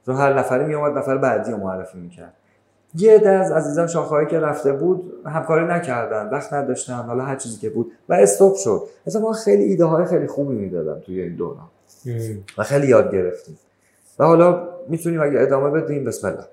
رو 0.07 0.15
هر 0.15 0.39
نفری 0.39 0.65
می 0.65 0.75
اومد 0.75 0.99
نفر 0.99 1.17
بعدی 1.17 1.53
رو 1.53 1.57
معرفی 1.57 1.99
می‌کرد. 1.99 2.33
یه 2.95 3.15
عده 3.15 3.31
از 3.31 3.53
عزیزان 3.53 3.87
شاخه‌ای 3.87 4.27
که 4.27 4.41
رفته 4.41 4.73
بود 4.73 5.13
همکاری 5.27 5.67
نکردن 5.67 6.29
وقت 6.31 6.53
نداشتن 6.53 7.03
حالا 7.03 7.25
هر 7.25 7.37
چیزی 7.37 7.61
که 7.61 7.71
بود 7.71 7.93
و 8.09 8.15
استوب 8.15 8.55
شد. 8.55 8.83
مثلا 9.07 9.23
ما 9.23 9.33
خیلی 9.33 9.65
ایده 9.65 9.85
های 9.85 10.05
خیلی 10.05 10.27
خوبی 10.27 10.55
می‌دادم 10.55 11.01
توی 11.01 11.21
این 11.21 11.37
دوران. 11.37 11.69
و 12.59 12.63
خیلی 12.63 12.87
یاد 12.87 13.13
گرفتیم. 13.13 13.59
و 14.19 14.25
حالا 14.25 14.69
می‌تونیم 14.89 15.23
اگه 15.23 15.41
ادامه 15.41 15.71
بدیم 15.71 16.05
بسم 16.05 16.29
الله. 16.29 16.45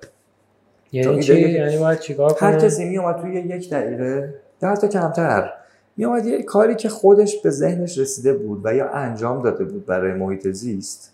یعنی 0.92 1.24
چی؟ 1.24 1.50
یعنی 1.50 1.78
باید 1.78 2.00
چیکار 2.00 2.36
هر 2.40 2.60
کسی 2.60 2.86
میومد 2.86 3.22
توی 3.22 3.34
یک 3.34 3.70
دقیقه 3.70 4.34
ده 4.60 4.76
تا 4.76 4.88
کمتر 4.88 5.54
میومد 5.98 6.26
یه 6.26 6.44
کاری 6.44 6.76
که 6.76 6.90
خودش 6.90 7.42
به 7.42 7.50
ذهنش 7.50 7.98
رسیده 7.98 8.34
بود 8.34 8.62
و 8.64 8.76
یا 8.76 8.90
انجام 8.90 9.42
داده 9.42 9.64
بود 9.64 9.86
برای 9.86 10.14
محیط 10.14 10.48
زیست 10.48 11.14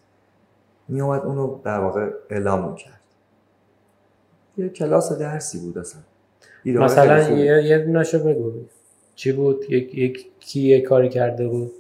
میومد 0.88 1.22
اونو 1.22 1.60
در 1.64 1.80
واقع 1.80 2.10
اعلام 2.30 2.70
می‌کرد. 2.70 3.00
یه 4.58 4.70
کلاس 4.70 5.14
درسی 5.14 5.60
بود 5.60 5.78
اصلا. 5.78 6.02
مثلا 6.66 7.30
یه 7.30 7.64
یه 7.64 7.78
بگو. 8.18 8.52
چی 9.16 9.32
بود؟ 9.32 9.66
یک 9.70 9.96
یک 9.96 10.26
کی 10.40 10.62
یه 10.62 10.82
کاری 10.82 11.10
کرده 11.10 11.48
بود؟ 11.48 11.72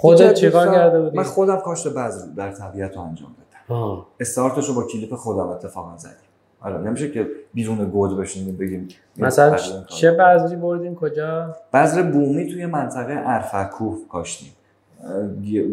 خودت 0.00 0.34
چیکار 0.34 0.74
کرده 0.74 1.00
بودی؟ 1.00 1.16
من 1.16 1.22
خودم 1.22 1.56
کاشت 1.56 1.88
بذر 1.88 2.26
در 2.36 2.52
طبیعت 2.52 2.96
رو 2.96 3.02
انجام 3.02 3.34
دادم 3.68 4.06
استارتش 4.20 4.68
رو 4.68 4.74
با 4.74 4.82
کلیپ 4.82 5.14
خودم 5.14 5.48
اتفاقا 5.48 5.96
زدیم. 5.96 6.14
آره 6.60 6.78
نمیشه 6.78 7.10
که 7.10 7.28
بیرون 7.54 7.90
گود 7.90 8.18
بشینیم 8.18 8.56
بگیم 8.56 8.88
مثلا 9.16 9.56
چه 9.86 10.10
بذری 10.10 10.56
بردیم 10.56 10.94
کجا؟ 10.94 11.56
بذر 11.72 12.02
بومی 12.02 12.46
توی 12.46 12.66
منطقه 12.66 13.22
ارفکوه 13.26 13.98
کاشتیم. 14.08 14.52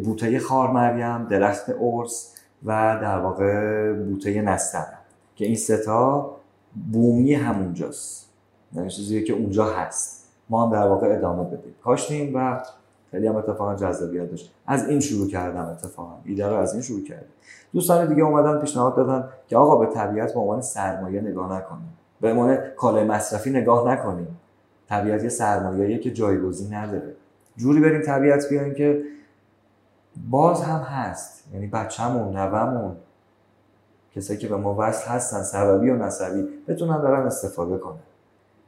بوته 0.03 0.39
خار 0.39 0.71
مریم 0.71 1.27
درخت 1.27 1.65
ارس 1.81 2.35
و 2.65 2.99
در 3.01 3.19
واقع 3.19 3.93
بوته 3.93 4.41
نستر 4.41 4.85
که 5.35 5.45
این 5.45 5.55
ستا 5.55 6.31
بومی 6.91 7.33
همونجاست. 7.33 8.29
یعنی 8.75 8.89
چیزی 8.89 9.23
که 9.23 9.33
اونجا 9.33 9.65
هست. 9.65 10.25
ما 10.49 10.65
هم 10.65 10.71
در 10.71 10.87
واقع 10.87 11.07
ادامه 11.07 11.43
بدیم. 11.43 11.75
کاشتیم 11.83 12.31
و 12.35 12.61
خیلی 13.15 13.27
هم 13.27 13.35
اتفاقا 13.35 13.75
جذابیت 13.75 14.29
داشت. 14.29 14.53
از 14.67 14.89
این 14.89 14.99
شروع 14.99 15.27
کردم 15.27 15.65
اتفاقا. 15.65 16.13
ایده 16.25 16.47
رو 16.47 16.55
از 16.55 16.73
این 16.73 16.81
شروع 16.81 17.03
کردم. 17.03 17.27
دوستان 17.73 18.07
دیگه 18.07 18.23
اومدن 18.23 18.59
پیشنهاد 18.59 18.95
دادن 18.95 19.29
که 19.47 19.57
آقا 19.57 19.75
به 19.75 19.93
طبیعت 19.93 20.33
به 20.33 20.39
عنوان 20.39 20.61
سرمایه 20.61 21.21
نگاه 21.21 21.53
نکنیم. 21.57 21.93
به 22.21 22.31
عنوان 22.31 22.57
کالای 22.77 23.03
مصرفی 23.03 23.49
نگاه 23.49 23.91
نکنیم. 23.91 24.27
طبیعت 24.89 25.23
یه 25.23 25.29
سرمایه‌ایه 25.29 25.99
که 25.99 26.11
جایگزین 26.11 26.73
نداره. 26.73 27.13
جوری 27.57 27.81
بریم 27.81 28.01
طبیعت 28.01 28.49
بیایم 28.49 28.73
که 28.73 29.03
باز 30.29 30.61
هم 30.61 30.79
هست. 30.79 31.43
یعنی 31.53 31.67
بچه‌مون 31.67 32.37
نوه‌مون 32.37 32.95
کسایی 34.15 34.39
که 34.39 34.47
به 34.47 34.57
ما 34.57 34.75
وصل 34.79 35.09
هستن 35.09 35.43
سببی 35.43 35.89
و 35.89 35.95
نسبی 35.95 36.47
بتونن 36.67 37.01
دارن 37.01 37.25
استفاده 37.25 37.77
کنن. 37.77 37.99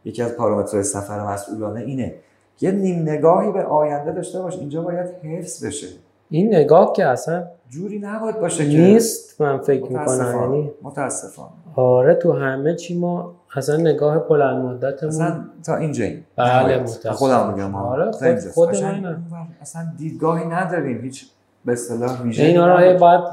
یکی 0.06 0.22
از 0.24 0.36
پارامترهای 0.36 0.84
سفر 0.84 1.34
مسئولانه 1.34 1.80
اینه. 1.80 2.16
یه 2.62 2.72
نیم 2.72 3.02
نگاهی 3.02 3.52
به 3.52 3.64
آینده 3.64 4.12
داشته 4.12 4.40
باش 4.40 4.58
اینجا 4.58 4.82
باید 4.82 5.08
حفظ 5.24 5.66
بشه. 5.66 5.88
این 6.30 6.56
نگاه 6.56 6.94
که 6.94 7.06
اصلا 7.06 7.44
جوری 7.70 8.00
نباید 8.00 8.40
باشه 8.40 8.66
نیست 8.66 9.42
من 9.42 9.58
فکر 9.58 9.84
می‌کنم 9.84 10.42
یعنی 10.42 10.72
متاسفانه. 10.82 11.50
آره 11.76 12.16
تو 12.16 12.34
همه 12.34 12.76
چی 12.76 13.00
ما 13.00 13.36
اصلا 13.56 13.78
نگاه 13.78 14.28
بلند 14.28 14.66
مدتمون 14.66 15.12
اصلا 15.12 15.44
تا 15.66 15.76
اینجا 15.76 16.04
این 16.04 16.24
بله 16.36 16.78
متاسفانه. 16.78 17.16
خودم 17.16 17.54
میگم 17.54 17.76
آره 17.76 18.12
خود, 18.12 18.40
خود 18.40 18.76
من 18.76 19.18
اصلا 19.62 19.82
دیدگاهی 19.98 20.46
نداریم. 20.46 21.02
هیچ 21.02 21.26
به 21.66 21.72
اصطلاح 21.72 22.22
ویژه 22.22 22.44
اینا 22.44 22.76
رو 22.76 23.00
باید 23.00 23.24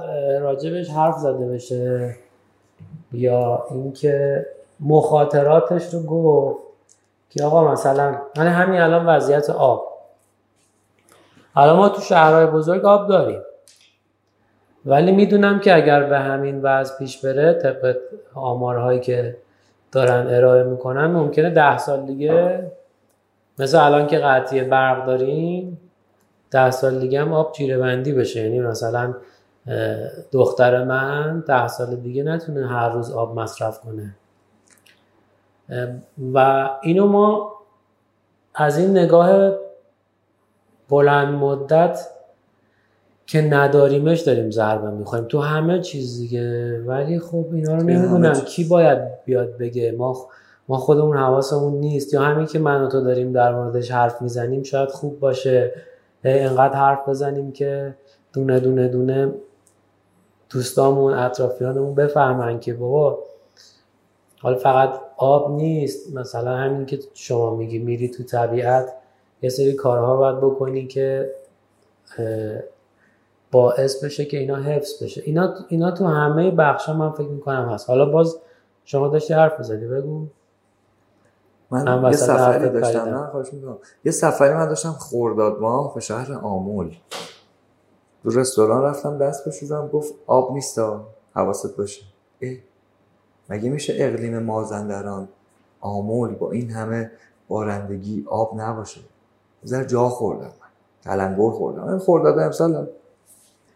راجبش 0.40 0.90
حرف 0.90 1.18
زده 1.18 1.46
بشه. 1.46 2.16
یا 3.12 3.64
اینکه 3.70 4.46
مخاطراتش 4.80 5.94
رو 5.94 6.02
گفت. 6.02 6.63
که 7.30 7.44
آقا 7.44 7.72
مثلا 7.72 8.18
من 8.36 8.46
همین 8.46 8.80
الان 8.80 9.06
وضعیت 9.06 9.50
آب. 9.50 9.88
الان 11.56 11.76
ما 11.76 11.88
تو 11.88 12.00
شهرهای 12.00 12.46
بزرگ 12.46 12.84
آب 12.84 13.08
داریم. 13.08 13.40
ولی 14.86 15.12
می‌دونم 15.12 15.58
که 15.58 15.76
اگر 15.76 16.02
به 16.02 16.18
همین 16.18 16.62
وضع 16.62 16.98
پیش 16.98 17.24
بره 17.24 17.52
طبق 17.52 17.96
آمارهایی 18.34 19.00
که 19.00 19.36
دارن 19.92 20.34
ارائه 20.34 20.62
می‌کنن 20.62 21.06
ممکنه 21.06 21.50
ده 21.50 21.78
سال 21.78 22.06
دیگه 22.06 22.70
مثل 23.58 23.78
الان 23.78 24.06
که 24.06 24.18
قطعی 24.18 24.60
برق 24.60 25.06
داریم 25.06 25.80
ده 26.50 26.70
سال 26.70 26.98
دیگه 26.98 27.20
هم 27.20 27.32
آب 27.32 27.52
جیره 27.52 27.78
بندی 27.78 28.12
بشه. 28.12 28.40
یعنی 28.40 28.60
مثلا 28.60 29.14
دختر 30.32 30.84
من 30.84 31.40
ده 31.40 31.68
سال 31.68 31.96
دیگه 31.96 32.22
نتونه 32.22 32.68
هر 32.68 32.88
روز 32.88 33.12
آب 33.12 33.38
مصرف 33.38 33.80
کنه. 33.80 34.14
و 36.32 36.70
اینو 36.82 37.06
ما 37.06 37.52
از 38.54 38.78
این 38.78 38.90
نگاه 38.90 39.52
بلند 40.88 41.34
مدت 41.34 42.08
که 43.26 43.40
نداریمش 43.40 44.20
داریم 44.20 44.50
ضربه 44.50 44.90
می‌خوایم 44.90 45.24
تو 45.24 45.40
همه 45.40 45.80
چیز 45.80 46.18
دیگه. 46.18 46.80
ولی 46.86 47.18
خب 47.18 47.46
اینا 47.52 47.74
رو 47.74 47.82
نمی‌دونم 47.82 48.32
کی 48.32 48.64
باید 48.64 49.24
بیاد 49.24 49.56
بگه. 49.56 49.92
ما 49.92 50.26
ما 50.68 50.76
خودمون 50.76 51.16
حواسمون 51.16 51.72
نیست. 51.72 52.14
یا 52.14 52.22
همین 52.22 52.46
که 52.46 52.58
من 52.58 52.82
و 52.82 52.88
تو 52.88 53.00
داریم 53.00 53.32
در 53.32 53.54
موردش 53.54 53.90
حرف 53.90 54.22
می‌زنیم 54.22 54.62
شاید 54.62 54.88
خوب 54.88 55.20
باشه. 55.20 55.72
انقدر 56.24 56.74
حرف 56.74 57.08
بزنیم 57.08 57.52
که 57.52 57.94
دونه 58.32 58.60
دونه 58.60 58.88
دونه 58.88 59.32
دوستامون 60.50 61.12
اطرافیانمون 61.12 61.94
بفهمن 61.94 62.60
که 62.60 62.74
بابا 62.74 63.18
حالا 64.40 64.56
فقط 64.56 65.00
آب 65.16 65.50
نیست. 65.50 66.16
مثلا 66.16 66.56
همین 66.56 66.86
که 66.86 66.98
شما 67.14 67.54
میگی 67.56 67.78
میری 67.78 68.08
تو 68.08 68.22
طبیعت 68.22 68.92
یه 69.42 69.50
سری 69.50 69.72
کارها 69.72 70.16
باید 70.16 70.36
بکنی 70.36 70.86
که 70.86 71.34
باعث 73.50 74.04
بشه 74.04 74.24
که 74.24 74.38
اینا 74.38 74.56
حفظ 74.56 75.02
بشه. 75.02 75.22
اینا, 75.24 75.54
اینا 75.68 75.90
تو 75.90 76.06
همه 76.06 76.50
بخش 76.50 76.88
من 76.88 77.10
فکر 77.10 77.28
می‌کنم 77.28 77.68
هست. 77.68 77.90
حالا 77.90 78.04
باز 78.04 78.36
شما 78.84 79.08
داشتی 79.08 79.34
حرف 79.34 79.60
بزنی 79.60 79.86
بگو. 79.86 80.26
من 81.70 82.10
یه 82.10 82.16
سفری 82.16 82.68
داشتم 82.68 83.30
نه 83.34 83.46
یه 84.04 84.12
سفری 84.12 84.54
من 84.54 84.68
داشتم 84.68 84.90
خورداد. 84.90 85.60
ماه 85.60 85.94
به 85.94 86.00
شهر 86.00 86.32
آمول. 86.32 86.94
دو 88.24 88.30
رستوران 88.30 88.82
رفتم 88.82 89.18
دست 89.18 89.48
بشورم 89.48 89.88
گفت 89.88 90.14
آب 90.26 90.52
نیستا 90.52 91.06
حواست 91.34 91.76
باشه. 91.76 92.02
اه. 92.42 92.54
مگه 93.48 93.70
میشه 93.70 93.94
اقلیم 93.96 94.38
مازندران 94.38 95.28
آمول 95.80 96.34
با 96.34 96.50
این 96.50 96.70
همه 96.70 97.10
بارندگی 97.48 98.24
آب 98.28 98.60
نباشه؟ 98.60 99.00
زر 99.62 99.84
جا 99.84 100.08
خوردم 100.08 100.46
من 100.46 100.50
تلنگر 101.02 101.50
خوردم. 101.50 101.88
این 101.88 101.98
خورداد 101.98 102.38
امسال 102.38 102.88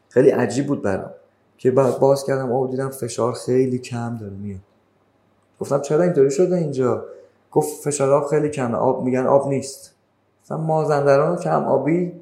خیلی 0.09 0.31
عجیب 0.31 0.67
بود 0.67 0.83
برام 0.83 1.11
که 1.59 1.71
باز 1.71 2.25
کردم 2.25 2.53
آب 2.53 2.71
دیدم 2.71 2.89
فشار 2.89 3.33
خیلی 3.33 3.79
کم 3.79 4.17
داره 4.17 4.33
میاد. 4.33 4.61
گفتم 5.61 5.81
چرا 5.81 6.03
اینطوری 6.03 6.31
شده 6.31 6.57
اینجا؟ 6.57 7.05
گفت 7.53 7.85
فشار 7.85 8.13
آب 8.13 8.27
خیلی 8.27 8.49
کمه. 8.49 8.77
آب 8.77 9.05
میگن 9.05 9.27
آب 9.27 9.49
نیست. 9.49 9.95
مثلا 10.45 10.57
مازندران 10.57 11.37
کم 11.37 11.65
آبی 11.65 12.13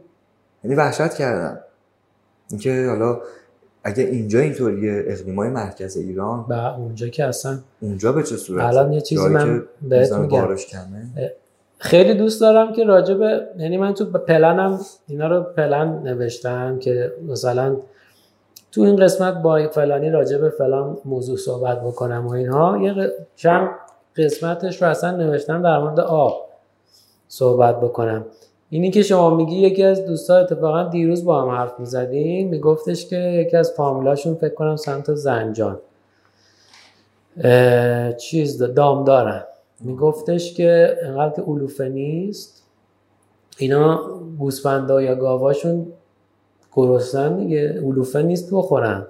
یعنی 0.64 0.76
وحشت 0.76 1.14
کردم. 1.14 1.60
اینکه 2.50 2.86
حالا 2.88 3.20
اگه 3.86 4.04
اینجا 4.04 4.38
اینطوریه 4.38 5.04
اقلیمای 5.06 5.48
مرکز 5.48 5.96
ایران 5.96 6.44
و 6.48 6.52
اونجا 6.52 7.08
که 7.08 7.24
اصلا 7.24 7.58
اونجا 7.80 8.12
به 8.12 8.22
چه 8.22 8.36
صورت؟ 8.36 8.64
الان 8.64 8.92
یه 8.92 9.00
چیزی 9.00 9.28
من 9.28 9.62
بهت 9.82 10.12
میگم. 10.12 10.56
خیلی 11.78 12.14
دوست 12.14 12.40
دارم 12.40 12.72
که 12.72 12.84
راجب 12.84 13.20
یعنی 13.58 13.76
من 13.76 13.94
تو 13.94 14.04
پلنم 14.04 14.80
اینا 15.08 15.28
رو 15.28 15.42
پلن 15.42 16.02
نوشتم 16.02 16.78
که 16.78 17.12
مثلا 17.28 17.76
تو 18.72 18.82
این 18.82 18.96
قسمت 18.96 19.34
با 19.34 19.68
فلانی 19.68 20.10
راجع 20.10 20.38
به 20.38 20.50
فلان 20.50 20.98
موضوع 21.04 21.36
صحبت 21.36 21.80
بکنم 21.80 22.26
و 22.26 22.30
اینها. 22.30 22.78
یه 22.82 23.12
چند 23.36 23.70
قسمتش 24.16 24.82
رو 24.82 24.88
اصلا 24.88 25.10
نوشتم 25.10 25.62
در 25.62 25.78
مورد 25.78 26.00
آب 26.00 26.48
صحبت 27.28 27.80
بکنم. 27.80 28.24
اینی 28.70 28.90
که 28.90 29.02
شما 29.02 29.30
میگی 29.34 29.56
یکی 29.56 29.82
از 29.82 30.06
دوستا 30.06 30.36
اتفاقا 30.36 30.82
دیروز 30.82 31.24
با 31.24 31.42
هم 31.42 31.48
حرف 31.48 31.80
می‌زدیم 31.80 32.48
میگفتش 32.48 33.06
که 33.06 33.16
یکی 33.16 33.56
از 33.56 33.72
فامیلاشون 33.76 34.34
فکر 34.34 34.54
کنم 34.54 34.76
سمت 34.76 35.14
زنجان. 35.14 35.78
چیز 38.18 38.62
دام 38.62 39.04
دارن 39.04 39.44
میگفتش 39.80 40.54
که 40.54 40.98
انقدر 41.02 41.34
که 41.34 41.42
علوفه 41.42 41.88
نیست 41.88 42.62
اینا 43.58 44.00
گوسفندا 44.38 45.02
یا 45.02 45.14
گاواشون 45.14 45.86
گرسنن 46.72 47.36
دیگه 47.36 47.80
علوفه 47.82 48.22
نیست 48.22 48.48
بخورن. 48.52 49.06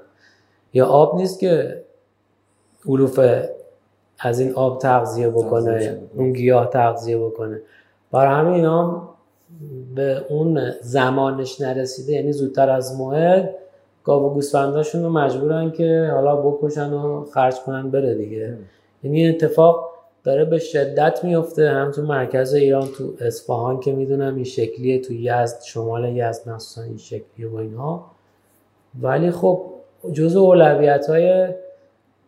یا 0.73 0.87
آب 0.87 1.17
نیست 1.17 1.39
که 1.41 1.83
علوفه 2.89 3.51
از 4.19 4.41
این 4.41 4.53
آب 4.55 4.79
تغذیه 4.79 5.29
بکنه. 5.29 5.99
اون 6.15 6.33
گیاه 6.33 6.71
تغذیه 6.71 7.19
بکنه. 7.19 7.61
برای 8.13 8.35
همین 8.35 8.55
اینا 8.55 9.09
به 9.95 10.25
اون 10.29 10.71
زمانش 10.81 11.61
نرسیده 11.61 12.13
یعنی 12.13 12.33
زودتر 12.33 12.71
از 12.71 12.99
موعد 12.99 13.55
گاو 14.05 14.31
و 14.31 14.35
گوسفنداشون 14.35 15.03
رو 15.03 15.11
مجبورن 15.11 15.71
که 15.71 16.11
حالا 16.15 16.37
بکشن 16.37 16.93
و 16.93 17.25
خرج 17.25 17.55
کنن 17.55 17.91
بره 17.91 18.15
دیگه. 18.15 18.59
یعنی 19.03 19.29
اتفاق 19.29 19.91
داره 20.25 20.45
به 20.45 20.59
شدت 20.59 21.25
میفته. 21.25 21.71
هم 21.71 21.91
تو 21.91 22.03
مرکز 22.03 22.55
ایران 22.55 22.89
تو 22.99 23.13
اصفهان 23.21 23.81
که 23.81 23.93
می‌دونم 23.93 24.35
این 24.35 24.45
شکلیه 24.45 25.01
تو 25.01 25.13
یزد 25.13 25.63
شمال 25.63 26.17
یزد 26.17 26.49
مخصوصا 26.49 26.83
این 26.83 26.97
شکلیه 26.97 27.49
و 27.49 27.57
اینها. 27.57 28.11
ولی 29.03 29.31
خب 29.31 29.63
جزء 30.13 30.41
اولویت 30.41 31.07
های 31.07 31.49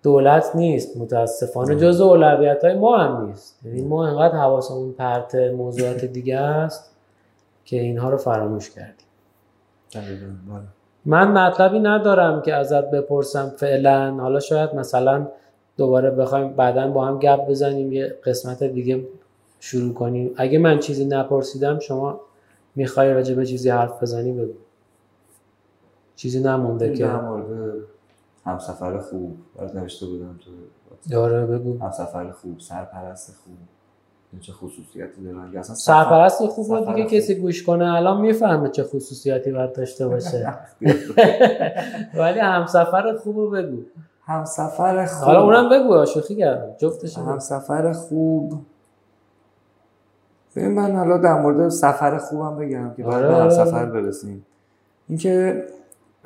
دولت 0.02 0.56
نیست 0.56 0.96
متاسفانه. 0.96 1.76
جزء 1.76 2.04
اولویت 2.04 2.64
های 2.64 2.74
ما 2.74 2.96
هم 2.96 3.26
نیست. 3.26 3.58
یعنی 3.64 3.82
ما 3.82 4.06
انقدر 4.06 4.34
حواسمون 4.34 4.92
پرت 4.92 5.34
موضوعات 5.34 6.04
دیگه 6.04 6.36
است. 6.36 6.94
که 7.68 7.80
اینها 7.80 8.10
رو 8.10 8.16
فراموش 8.16 8.70
کردیم 8.70 9.06
بله. 9.94 10.62
من 11.04 11.32
مطلبی 11.32 11.78
ندارم 11.78 12.42
که 12.42 12.54
ازت 12.54 12.90
بپرسم 12.90 13.52
فعلا. 13.56 14.14
حالا 14.14 14.40
شاید 14.40 14.74
مثلا 14.74 15.28
دوباره 15.76 16.10
بخوایم 16.10 16.48
بعدا 16.48 16.90
با 16.90 17.04
هم 17.04 17.18
گپ 17.18 17.48
بزنیم 17.48 17.92
یه 17.92 18.18
قسمت 18.24 18.64
دیگه 18.64 19.06
شروع 19.60 19.94
کنیم. 19.94 20.34
اگه 20.36 20.58
من 20.58 20.78
چیزی 20.78 21.04
نپرسیدم 21.04 21.78
شما 21.78 22.20
می‌خوای 22.74 23.12
راجع 23.12 23.34
به 23.34 23.46
چیزی 23.46 23.70
حرف 23.70 24.02
بزنی 24.02 24.32
بگو. 24.32 24.54
چیزی 26.16 26.40
نمونده 26.40 26.92
که. 26.92 27.04
در 27.04 27.20
مورد 27.20 27.74
همسفر 28.44 28.98
خوب. 28.98 29.36
برات 29.56 29.74
نوشته 29.74 30.06
بودم 30.06 30.38
تو 30.44 30.50
داره 31.10 31.46
بگو. 31.46 31.78
همسفر 31.78 32.30
خوب 32.30 32.60
سرپرست 32.60 33.36
خوب. 33.44 33.54
چه 34.40 34.52
خصوصیاتی 34.52 35.24
دارن 35.24 35.52
یا 35.52 35.60
اصلا 35.60 35.74
سرپرست 35.74 36.46
خوب 36.46 36.66
سفر 36.66 36.94
دیگه. 36.94 37.08
کسی 37.08 37.34
گوش 37.34 37.62
کنه. 37.62 37.94
الان 37.94 38.20
می‌فهمه 38.20 38.68
چه 38.68 38.84
خصوصیاتی 38.84 39.52
باید 39.52 39.72
داشته 39.72 40.08
باشه. 40.08 40.54
ولی 42.18 42.40
همسفر 42.40 43.16
خوب 43.22 43.58
بگو. 43.58 43.76
همسفر 44.26 45.06
خوب. 45.06 45.24
حالا 45.24 45.42
اونم 45.42 45.68
بگو 45.68 46.06
شوخی 46.06 46.36
کردم. 46.36 46.74
جفتش. 46.78 47.18
همسفر 47.18 47.92
خوب. 47.92 48.52
ببین 50.56 50.70
من 50.70 50.96
حالا 50.96 51.18
در 51.18 51.40
مورد 51.40 51.68
سفر 51.68 52.18
خوبم 52.18 52.56
بگم 52.56 52.94
که 52.94 53.02
بعد 53.02 53.14
آره، 53.14 53.28
به 53.28 53.34
آره. 53.34 53.44
همسفر 53.44 53.86
برسیم. 53.86 54.46
اینکه 55.08 55.64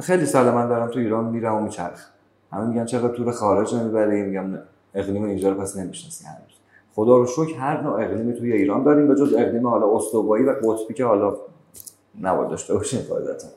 خیلی 0.01 0.27
سال 0.27 0.51
من 0.51 0.69
دارم 0.69 0.89
تو 0.89 0.99
ایران 0.99 1.25
میرم 1.25 1.55
و 1.55 1.61
میچرخ 1.61 2.09
همه 2.53 2.67
میگن 2.67 2.85
چرا 2.85 3.09
تور 3.09 3.33
خارج 3.33 3.75
نمی‌بری 3.75 4.23
میگم 4.23 4.59
اقلیم 4.95 5.25
اینجا 5.25 5.49
رو 5.49 5.61
پس 5.61 5.77
نمی‌شناسی 5.77 6.25
هنوز 6.25 6.52
خدا 6.95 7.17
رو 7.17 7.27
شکر 7.27 7.59
هر 7.59 7.81
نوع 7.81 7.93
اقلیمی 7.93 8.35
توی 8.35 8.53
ایران 8.53 8.83
داریم 8.83 9.09
به 9.09 9.15
جز 9.15 9.35
اقلیم 9.35 9.67
حالا 9.67 9.97
استوایی 9.97 10.45
و 10.45 10.51
قطبی 10.51 10.95
که 10.95 11.05
حالا 11.05 11.37
نباید 12.21 12.51
داشته 12.51 12.75
باشیم 12.75 13.01
قاعدتا 13.09 13.49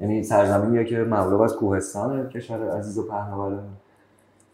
یعنی 0.00 0.22
سرزمینیه 0.22 0.84
که 0.84 0.98
مملو 0.98 1.40
از 1.40 1.56
کوهستانه 1.56 2.28
کشور 2.28 2.70
عزیز 2.70 2.98
و 2.98 3.02
پهناوره 3.02 3.58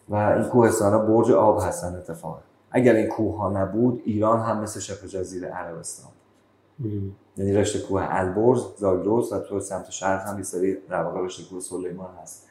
و 0.09 0.14
این 0.14 0.45
کوهستان 0.45 0.93
ها 0.93 0.99
برج 0.99 1.33
آب 1.33 1.61
هستن 1.62 1.95
اتفاقا. 1.95 2.39
اگر 2.71 2.95
این 2.95 3.07
کوه 3.07 3.39
ها 3.39 3.62
نبود 3.62 4.03
ایران 4.05 4.41
هم 4.41 4.61
مثل 4.61 4.81
شبه 4.81 5.09
جزیره 5.09 5.49
عربستان. 5.49 6.11
یعنی 7.37 7.53
رشته 7.53 7.79
کوه 7.79 8.07
البرز 8.11 8.64
زاگرس 8.79 9.33
و 9.33 9.39
تو 9.39 9.61
سمت 9.61 9.91
شرق 9.91 10.21
هم 10.21 10.37
یه 10.37 10.43
سری 10.43 10.77
در 10.91 11.12
رشته 11.12 11.43
کوه 11.51 11.61
سلیمان 11.61 12.11
هست. 12.23 12.49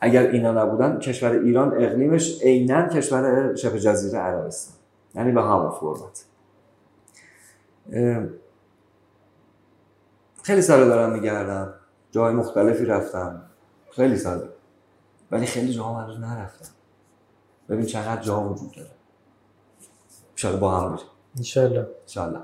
اگر 0.00 0.22
اینا 0.22 0.52
نبودن 0.52 0.98
کشور 0.98 1.30
ایران 1.30 1.82
اقلیمش 1.82 2.42
عینا 2.42 2.88
کشور 2.88 3.54
شبه 3.54 3.80
جزیره 3.80 4.18
عربستان. 4.18 4.75
یعنی 5.16 5.32
به 5.32 5.42
همون 5.42 5.70
فرمت. 5.70 6.24
خیلی 10.42 10.62
سال 10.62 10.88
دارم 10.88 11.12
میگردم. 11.12 11.74
جای 12.10 12.34
مختلفی 12.34 12.84
رفتم. 12.84 13.42
خیلی 13.90 14.16
سال 14.16 14.48
ولی 15.30 15.46
خیلی 15.46 15.72
جاها 15.72 16.02
هنوز 16.02 16.20
نرفتم. 16.20 16.68
ببین 17.68 17.86
چقدر 17.86 18.22
جا 18.22 18.40
وجود 18.40 18.72
داره. 18.72 18.90
شاید 20.34 20.60
با 20.60 20.80
هم 20.80 20.92
بریم. 20.92 21.06
انشالله. 21.36 21.88
انشالله. 22.02 22.40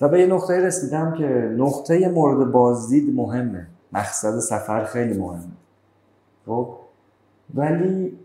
و 0.00 0.08
به 0.08 0.20
یه 0.20 0.26
نقطه 0.26 0.66
رسیدم 0.66 1.14
که 1.14 1.24
نقطه 1.58 2.08
مورد 2.08 2.52
بازدید 2.52 3.14
مهمه. 3.14 3.66
مقصد 3.92 4.38
سفر 4.38 4.84
خیلی 4.84 5.18
مهمه. 5.18 5.52
خب؟ 6.46 6.76
ولی 7.54 8.18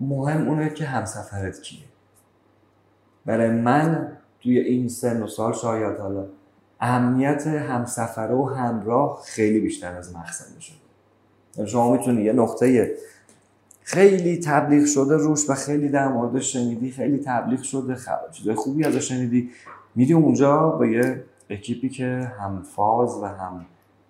مهم 0.00 0.48
اونه 0.48 0.70
که 0.70 0.84
همسفرت 0.84 1.60
کیه. 1.60 1.84
برای 3.26 3.50
من 3.50 4.12
توی 4.40 4.58
این 4.58 4.88
سن 4.88 5.22
و 5.22 5.26
سال 5.26 5.52
شاید 5.52 5.98
حالا 5.98 6.26
اهمیت 6.80 7.46
همسفره 7.46 8.34
و 8.34 8.44
همراه 8.44 9.22
خیلی 9.24 9.60
بیشتر 9.60 9.96
از 9.96 10.16
مقصد 10.16 10.58
شده 10.60 10.76
یعنی 11.56 11.70
شما 11.70 11.92
می‌تونی 11.92 12.22
یه 12.22 12.32
نقطه 12.32 12.96
خیلی 13.82 14.40
تبلیغ 14.40 14.86
شده 14.86 15.16
روش 15.16 15.50
و 15.50 15.54
خیلی 15.54 15.88
در 15.88 16.08
موردش 16.08 16.52
شنیدی 16.52 16.90
خیلی 16.90 17.18
تبلیغ 17.18 17.62
شده 17.62 17.96
چیزای 18.32 18.54
خوبی 18.54 18.84
ازش 18.84 19.08
شنیدی 19.08 19.50
میری 19.94 20.12
اونجا 20.12 20.68
با 20.68 20.86
یه 20.86 21.24
اکیپی 21.50 21.88
که 21.88 22.32
هم 22.40 22.62
فاز 22.62 23.16
و 23.22 23.24
هم 23.24 23.66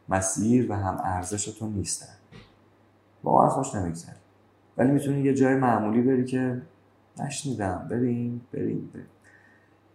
مسیر 0.09 0.73
و 0.73 0.75
هم 0.75 1.01
ارزش 1.05 1.45
تو 1.45 1.67
نیستن. 1.67 2.15
واقعا 3.25 3.49
خوش 3.49 3.75
نمیگذره. 3.75 4.17
ولی 4.79 4.91
می‌تونی 4.91 5.21
یه 5.21 5.35
جای 5.35 5.55
معمولی 5.55 6.01
بری 6.01 6.25
که 6.25 6.63
نشنیدم. 7.19 7.87
بریم 7.91 8.47
بریم 8.53 8.91
بریم 8.95 9.07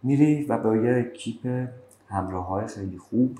میری 0.02 0.44
و 0.44 0.58
با 0.58 0.76
یه 0.76 1.06
اکیپ 1.06 1.68
همراه 2.08 2.46
های 2.46 2.66
خیلی 2.66 2.98
خوب 2.98 3.38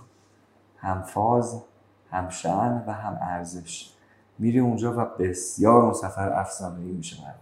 هم 0.78 1.02
فاز 1.02 1.62
هم 2.10 2.28
شن 2.28 2.84
و 2.86 2.92
هم 2.92 3.18
ارزش. 3.20 3.92
میری 4.38 4.58
اونجا 4.58 4.92
و 4.92 5.04
بسیار 5.18 5.82
اون 5.82 5.92
سفر 5.92 6.32
افسانه‌ای 6.32 6.92
میشه 6.92 7.16
برات. 7.22 7.36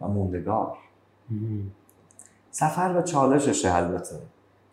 و 0.00 0.08
موندگار. 0.08 0.76
سفر 2.50 2.94
و 2.98 3.02
چالششه 3.02 3.74
البته. 3.74 4.16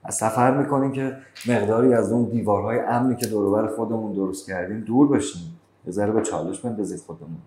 از 0.03 0.15
سفر 0.15 0.57
می‌کنیم 0.57 0.91
که 0.91 1.17
مقداری 1.49 1.93
از 1.93 2.11
اون 2.11 2.29
دیوارهای 2.29 2.79
امنی 2.79 3.15
که 3.15 3.27
دور 3.27 3.45
و 3.45 3.51
بر 3.51 3.75
خودمون 3.75 4.13
درست 4.13 4.47
کردیم 4.47 4.79
دور 4.79 5.07
بشیم. 5.07 5.59
یه 5.85 5.91
ذره 5.91 6.11
به 6.11 6.21
چالش 6.21 6.59
بندازید 6.59 6.99
خودمون 6.99 7.37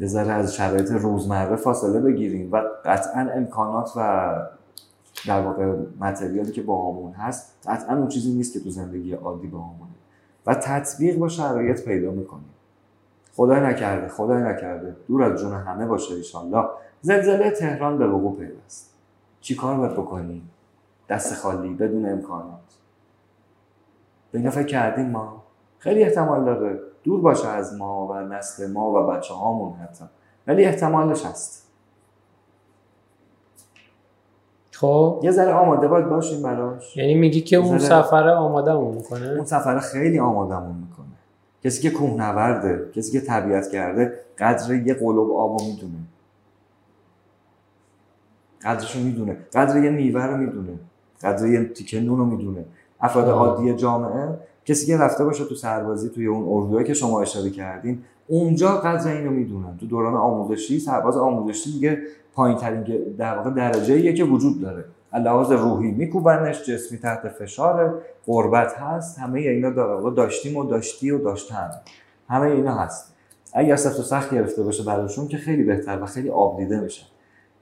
یه 0.00 0.06
ذره 0.06 0.32
از 0.32 0.54
شرایط 0.54 0.90
روزمره 0.90 1.56
فاصله 1.56 2.00
بگیریم 2.00 2.52
و 2.52 2.62
قطعا 2.84 3.30
امکانات 3.34 3.92
و 3.96 4.34
در 5.26 5.40
واقع 5.40 5.74
متریالی 6.00 6.52
که 6.52 6.62
با 6.62 6.90
همون 6.90 7.12
هست 7.12 7.56
قطعا 7.66 7.96
اون 7.96 8.08
چیزی 8.08 8.32
نیست 8.32 8.52
که 8.52 8.60
تو 8.60 8.70
زندگی 8.70 9.12
عادی 9.12 9.46
با 9.46 9.58
همونه 9.58 9.90
و 10.46 10.54
تطبیق 10.54 11.18
با 11.18 11.28
شرایط 11.28 11.84
پیدا 11.84 12.10
می‌کنیم. 12.10 12.50
خدای 13.34 13.60
نکرده 13.60 14.08
خدای 14.08 14.42
نکرده. 14.42 14.96
دور 15.08 15.22
از 15.22 15.40
جون 15.40 15.52
همه 15.52 15.86
باشه 15.86 16.14
ایشالله. 16.14 16.64
زلزله 17.00 17.50
تهران 17.50 17.98
به 17.98 18.06
وقوع 18.06 18.36
پیوست. 18.36 18.94
چی 19.40 19.54
کار 19.54 19.76
باید 19.76 19.92
بکنیم؟ 19.92 20.50
دست 21.08 21.34
خالی 21.34 21.74
بدون 21.74 22.12
امکانات. 22.12 22.60
به 24.32 24.50
فکر 24.50 24.66
کردیم 24.66 25.06
ما؟ 25.10 25.42
خیلی 25.78 26.02
احتمال 26.02 26.44
داره. 26.44 26.80
دور 27.08 27.20
باشه 27.20 27.48
از 27.48 27.78
ما 27.78 28.06
و 28.06 28.14
نسل 28.14 28.72
ما 28.72 28.90
و 28.90 29.06
بچه 29.06 29.34
هامون 29.34 29.72
حتی. 29.72 30.04
ولی 30.46 30.64
احتمالش 30.64 31.26
هست. 31.26 31.68
خب. 34.72 35.20
یه 35.22 35.30
ذره 35.30 35.52
آماده 35.52 35.88
باید 35.88 36.08
باشیم 36.08 36.42
براش. 36.42 36.96
یعنی 36.96 37.14
میگی 37.14 37.40
که 37.40 37.56
اون 37.56 37.78
سفر 37.78 38.28
آماده 38.28 38.72
مون 38.72 38.84
اون 38.84 38.94
می‌کنه 38.94 39.44
سفر 39.44 39.78
خیلی 39.78 40.18
آمادمون 40.18 40.76
می‌کنه. 40.76 41.06
کسی 41.64 41.82
که 41.82 41.90
کوهنورده 41.90 42.90
کسی 42.94 43.12
که 43.12 43.20
طبیعت 43.20 43.68
کرده 43.68 44.12
قدر 44.38 44.74
یه 44.74 44.94
قلوب 44.94 45.32
آبو 45.32 45.64
می‌دونه. 45.64 45.98
قدرشو 48.62 48.98
می‌دونه. 48.98 49.36
قدر 49.54 49.84
یه 49.84 49.90
میوه 49.90 50.26
رو 50.26 50.36
می‌دونه. 50.36 50.78
قدر 51.22 51.46
یه 51.46 51.64
تیکه 51.64 52.00
نون 52.00 52.18
رو 52.18 52.24
می‌دونه. 52.24 52.64
افراد. 53.00 53.28
عادی 53.28 53.74
جامعه 53.74 54.38
کسی 54.68 54.86
که 54.86 54.96
رفته 54.96 55.24
باشه 55.24 55.44
تو 55.44 55.54
سربازی 55.54 56.08
توی 56.08 56.26
اون 56.26 56.44
اردوهایی 56.48 56.86
که 56.86 56.94
شما 56.94 57.20
اشاره 57.20 57.50
کردین 57.50 58.02
اونجا 58.26 58.68
قدر 58.68 59.16
اینو 59.16 59.30
می‌دونن. 59.30 59.76
تو 59.80 59.86
دوران 59.86 60.14
آموزشی 60.14 60.78
سرباز 60.78 61.16
آموزشی 61.16 61.72
دیگه 61.72 61.98
پایین 62.34 62.58
ترین 62.58 62.82
در 63.18 63.36
واقع 63.36 63.50
درجه 63.50 64.12
که 64.12 64.24
وجود 64.24 64.60
داره. 64.60 64.84
لحاظ 65.14 65.52
روحی 65.52 65.90
میکوبنش 65.90 66.64
جسمی 66.64 66.98
تحت 66.98 67.28
فشار 67.28 68.02
قربت 68.26 68.74
هست 68.78 69.18
همه 69.18 69.40
اینا 69.40 69.70
در 69.70 70.10
داشتیم 70.10 70.56
و 70.56 70.64
داشتی 70.64 71.10
و 71.10 71.18
داشتن. 71.18 71.70
همه 72.28 72.46
اینا 72.46 72.74
هست. 72.74 73.14
اگر 73.54 73.76
سفت 73.76 74.00
و 74.00 74.02
سخت 74.02 74.34
گرفته 74.34 74.62
باشه 74.62 74.82
براشون 74.82 75.28
که 75.28 75.36
خیلی 75.36 75.62
بهتر 75.62 76.02
و 76.02 76.06
خیلی 76.06 76.30
آب 76.30 76.58
دیده 76.58 76.80
میشه. 76.80 77.02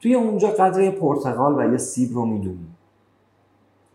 توی 0.00 0.14
اونجا 0.14 0.48
قدر 0.48 0.80
یه 0.80 0.90
پرتقال 0.90 1.58
و 1.58 1.72
یه 1.72 1.78
سیب 1.78 2.14
رو 2.14 2.26
می‌دونی. 2.26 2.66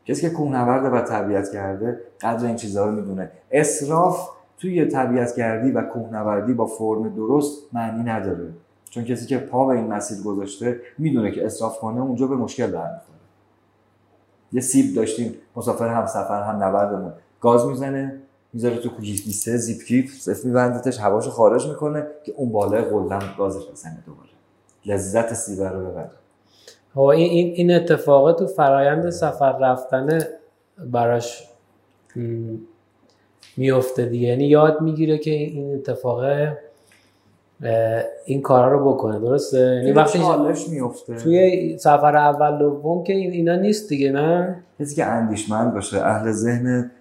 کسی 0.06 0.22
که 0.22 0.30
کوهنورد 0.30 0.94
و 0.94 1.02
طبیعت 1.02 1.52
کرده 1.52 2.00
قدر 2.22 2.46
این 2.46 2.56
چیزها 2.56 2.86
رو 2.86 2.92
می‌دونه. 2.92 3.32
اسراف 3.52 4.30
توی 4.58 4.86
طبیعت 4.86 5.36
کردی 5.36 5.72
و 5.72 5.82
کوهنوردی 5.82 6.54
با 6.54 6.66
فرم 6.66 7.16
درست 7.16 7.74
معنی 7.74 8.04
نداره. 8.04 8.48
چون 8.90 9.04
کسی 9.04 9.26
که 9.26 9.38
پا 9.38 9.66
به 9.66 9.74
این 9.74 9.88
مسیر 9.88 10.24
گذاشته 10.24 10.80
می‌دونه 10.98 11.32
که 11.32 11.46
اسراف 11.46 11.80
کنه 11.80 12.02
اونجا 12.02 12.28
به 12.28 12.36
مشکل 12.36 12.68
برمیخوره. 12.68 13.20
یه 14.52 14.62
سیب 14.62 14.96
داشتیم 14.96 15.36
مسافر 15.56 15.88
هم 15.88 16.06
سفر 16.06 16.44
هم 16.44 16.64
نبردمون 16.64 17.14
گاز 17.42 17.66
می‌زنه 17.66 18.22
می‌ذاره 18.54 18.78
تو 18.78 18.90
کیسه 19.02 19.58
زیپ 19.58 19.84
کیپ 19.84 20.10
صف 20.10 20.46
میبندتش 20.46 21.00
هواشو 21.00 21.30
خارج 21.30 21.68
می‌کنه 21.68 22.08
که 22.24 22.34
اون 22.38 22.52
بالای 22.52 22.82
قلم 22.82 23.22
گازش 23.38 23.72
بزنه 23.72 24.04
دوباره. 24.06 24.30
لذت 24.86 25.34
سیبه 25.34 25.70
رو 25.70 25.80
ببره. 25.80 26.12
این 26.96 27.54
این 27.54 27.72
اتفاق 27.72 28.32
تو 28.32 28.48
فرایند 28.48 29.10
سفر 29.10 29.58
رفتن 29.58 30.20
براش 30.86 31.48
میفته 33.58 34.06
دیگه. 34.06 34.28
یعنی 34.28 34.48
یاد 34.48 34.82
می‌گیره 34.82 35.18
که 35.18 35.32
این 35.32 35.74
اتفاق 35.76 36.24
این 38.26 38.42
کارا 38.42 38.72
رو 38.72 38.94
بکنه. 38.94 39.20
درسته؟ 39.20 39.58
یعنی 39.58 39.92
وقتی 39.92 40.20
چالش 40.20 40.70
میفته 40.70 41.16
توی 41.16 41.78
سفر 41.78 42.18
اول 42.18 42.58
دوم 42.58 43.04
که 43.04 43.14
اینا 43.14 43.56
نیست 43.56 43.90
دیگه 43.90 44.12
نه؟ 44.12 44.64
کسی 44.80 44.96
که 44.96 45.06
اندیشمند 45.06 45.74
باشه 45.74 46.02
اهل 46.02 46.32
ذهن 46.32 46.92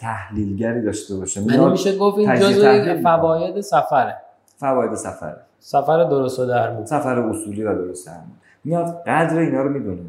تحلیلگری 0.00 0.82
داشته 0.82 1.16
باشه. 1.16 1.42
یعنی 1.42 1.70
میشه 1.70 1.98
گفت 1.98 2.18
این 2.18 2.34
جزء 2.34 3.02
فواید 3.02 3.60
سفره. 3.60 4.16
فواید 4.56 4.94
سفره. 4.94 5.36
سفر 5.60 6.04
درست 6.04 6.38
و 6.38 6.46
درمون 6.46 6.84
سفر 6.84 7.18
اصولی 7.18 7.62
و 7.62 7.74
درست 7.74 8.06
درمون 8.06 8.36
میاد 8.64 9.02
قدر 9.06 9.38
اینا 9.38 9.62
رو 9.62 9.70
می‌دونه. 9.70 10.00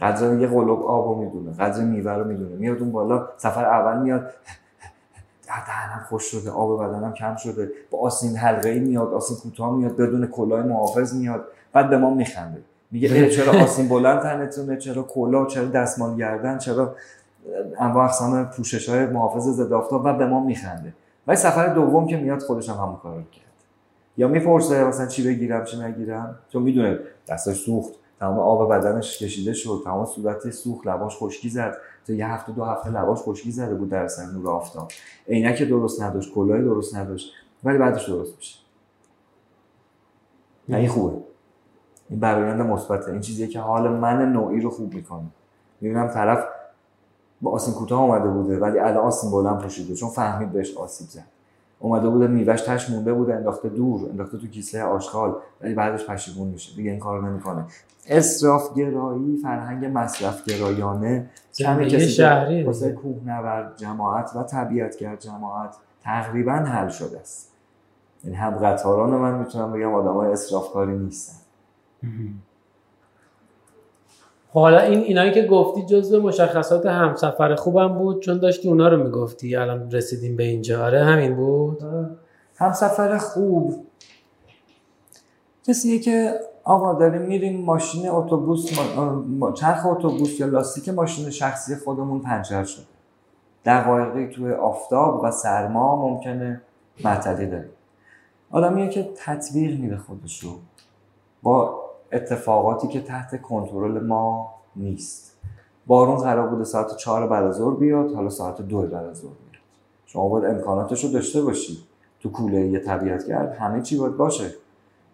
قدر 0.00 0.38
یه 0.38 0.46
قلوب 0.48 0.86
آب 0.86 1.08
رو 1.08 1.24
می‌دونه 1.24 1.52
قدر 1.52 1.84
میوه 1.84 2.12
رو 2.12 2.24
می‌دونه. 2.24 2.56
میاد 2.56 2.78
اون 2.78 2.92
بالا 2.92 3.28
سفر 3.36 3.64
اول 3.64 4.02
میاد 4.02 4.30
دهنم 5.66 6.04
خوش 6.08 6.22
شده 6.22 6.50
آب 6.50 6.82
بدنم 6.82 7.12
کم 7.12 7.36
شده 7.36 7.70
با 7.90 7.98
آسین 7.98 8.36
حلقه 8.36 8.68
ای 8.68 8.80
میاد 8.80 9.14
آسین 9.14 9.36
کوتاه 9.36 9.76
میاد 9.76 9.96
بدون 9.96 10.26
کلاه 10.26 10.62
محافظ 10.62 11.14
میاد 11.14 11.44
بعد 11.72 11.90
به 11.90 11.98
ما 11.98 12.14
میخنده. 12.14 12.62
میگه 12.90 13.30
چرا 13.30 13.62
آسین 13.62 13.88
بلند 13.88 14.20
تنتونه؟ 14.20 14.76
چرا 14.76 15.02
کلاه؟ 15.02 15.46
چرا 15.46 15.64
دستمال 15.64 16.16
گردن؟ 16.16 16.58
چرا 16.58 16.94
انواع 17.78 18.04
اقسام 18.04 18.44
پوشش 18.44 18.88
های 18.88 19.06
محافظ 19.06 19.48
ضد 19.48 19.72
آفتاب 19.72 20.04
و 20.04 20.12
به 20.12 20.26
ما 20.26 20.44
میخنده. 20.44 20.92
ولی 21.26 21.36
سفر 21.36 21.66
دوم 21.66 22.06
که 22.06 22.16
میاد 22.16 22.42
خودش 22.42 22.68
هم 22.68 22.76
همون 22.76 22.96
کرد 23.32 23.44
یا 24.16 24.28
می‌پرسه 24.28 24.84
مثلا 24.84 25.06
چی 25.06 25.26
بگیرم 25.26 25.64
چی 25.64 25.80
نگیرم؟ 25.80 26.38
چون 26.48 26.62
می‌دونه 26.62 26.98
دستش 27.28 27.56
سوخت. 27.56 27.92
تمام 28.20 28.38
آب 28.38 28.72
بدنش 28.72 29.18
کشیده 29.18 29.52
شد. 29.52 29.82
تمام 29.84 30.04
صورت 30.06 30.50
سوخت. 30.50 30.86
لباش 30.86 31.16
خشکی 31.18 31.48
زد. 31.48 31.76
تا 32.06 32.12
یه 32.12 32.28
هفته 32.28 32.52
دو 32.52 32.64
هفته 32.64 32.90
لباش 32.90 33.18
خشکی 33.18 33.50
زده 33.52 33.74
بود 33.74 33.88
در 33.88 34.04
اثر 34.04 34.26
نور 34.26 34.50
آفتاب. 34.50 34.88
عینک 35.28 35.62
درست 35.62 36.02
نداشت. 36.02 36.34
کلاه 36.34 36.62
درست 36.62 36.96
نداشت. 36.96 37.32
ولی 37.64 37.78
بعدش 37.78 38.08
درست 38.08 38.36
میشه. 38.36 38.58
نه 40.68 40.76
این 40.76 40.88
خوبه. 40.88 41.16
این 42.08 42.20
برایند 42.20 42.60
مثبته. 42.60 43.12
این 43.12 43.20
چیزیه 43.20 43.46
که 43.46 43.60
حال 43.60 43.88
من 43.88 44.32
نوعی 44.32 44.60
رو 44.60 44.70
خوب 44.70 44.94
می‌کنه. 44.94 45.26
می‌بینم 45.80 46.08
طرف 46.08 46.44
با 47.40 47.50
آسین 47.50 47.74
کوتاه 47.74 48.00
اومده 48.00 48.28
بوده 48.28 48.58
ولی 48.58 48.78
الان 48.78 48.96
آسین 48.96 49.30
بلند 49.30 49.62
پوشیده. 49.62 49.94
چون 49.94 50.08
فهمید 50.08 50.52
بهش 50.52 50.76
آسیب 50.76 51.08
زد. 51.08 51.24
اومده 51.78 52.08
بوده 52.08 52.26
میوهش 52.26 52.60
تش 52.60 52.90
مونده 52.90 53.12
بوده 53.12 53.34
انداخته 53.34 53.68
دور 53.68 54.08
انداخته 54.10 54.38
تو 54.38 54.46
کیسه 54.46 54.82
آشغال 54.82 55.36
ولی 55.60 55.74
بعدش 55.74 56.06
پشیمون 56.06 56.48
میشه. 56.48 56.76
دیگه 56.76 56.90
این 56.90 57.00
کارو 57.00 57.26
نمی‌کنه. 57.26 57.64
اسراف 58.08 58.74
گرایی 58.74 59.36
فرهنگ 59.36 59.90
مصرف 59.94 60.44
گرایانه 60.44 61.30
کمی 61.58 61.86
کسی 61.86 62.08
شهری 62.08 62.64
واسه 62.64 62.92
کوهنورد 62.92 63.76
جماعت 63.76 64.30
و 64.36 64.42
طبیعتگر 64.42 65.16
جماعت 65.16 65.76
تقریبا 66.02 66.52
حل 66.52 66.88
شده 66.88 67.20
است. 67.20 67.52
یعنی 68.24 68.36
هم 68.36 68.50
قطاران 68.50 69.10
من 69.10 69.38
می‌تونم 69.38 69.72
بگم 69.72 69.94
آدمای 69.94 70.32
اسرافکاری 70.32 70.98
نیستن. 70.98 71.36
حالا 74.60 74.80
این 74.80 75.00
اینایی 75.00 75.32
که 75.32 75.42
گفتی 75.42 75.86
جزو 75.86 76.22
مشخصات 76.22 76.86
همسفر 76.86 77.54
خوبم 77.54 77.98
بود 77.98 78.22
چون 78.22 78.38
داشتی 78.38 78.68
اونا 78.68 78.88
رو 78.88 79.04
می‌گفتی. 79.04 79.56
الان 79.56 79.90
رسیدیم 79.90 80.36
به 80.36 80.44
اینجا. 80.44 80.84
آره 80.84 81.04
همین 81.04 81.36
بود. 81.36 81.82
همسفر 82.56 83.18
خوب. 83.18 83.86
کسیه 85.66 85.98
که 85.98 86.34
آقا 86.64 86.92
داریم 86.92 87.22
میریم 87.22 87.64
ماشین 87.64 88.08
اتوبوس 88.08 88.72
چرخ 89.54 89.86
اتوبوس 89.86 90.40
یا 90.40 90.46
لاستیک 90.46 90.88
ماشین 90.88 91.30
شخصی 91.30 91.76
خودمون 91.76 92.20
پنچر 92.20 92.64
شده. 92.64 92.84
دقایقی 93.64 94.26
توی 94.26 94.52
آفتاب 94.52 95.20
و 95.24 95.30
سرما 95.30 96.08
ممکنه 96.08 96.60
معطلی 97.04 97.46
داریم. 97.46 97.70
آدمیه 98.50 98.88
که 98.88 99.08
تطبیق 99.16 99.80
میده 99.80 99.96
خودش 99.96 100.40
رو 100.40 100.50
با 101.42 101.83
اتفاقاتی 102.12 102.88
که 102.88 103.00
تحت 103.00 103.42
کنترل 103.42 104.06
ما 104.06 104.54
نیست. 104.76 105.36
بارون 105.86 106.16
قرار 106.16 106.48
بوده 106.48 106.64
ساعت 106.64 106.96
چهار 106.96 107.26
بعد 107.26 107.44
از 107.44 107.60
بیاد 107.60 108.14
حالا 108.14 108.30
ساعت 108.30 108.62
دو 108.62 108.82
بعد 108.82 109.06
از 109.06 109.20
بیاد 109.20 109.34
شما 110.06 110.28
باید 110.28 110.44
امکاناتش 110.44 111.04
رو 111.04 111.10
داشته 111.10 111.42
باشید 111.42 111.78
تو 112.20 112.30
کوله 112.30 112.66
یه 112.66 112.78
طبیعتگرد 112.78 113.56
همه 113.56 113.82
چی 113.82 113.98
باید 113.98 114.16
باشه. 114.16 114.50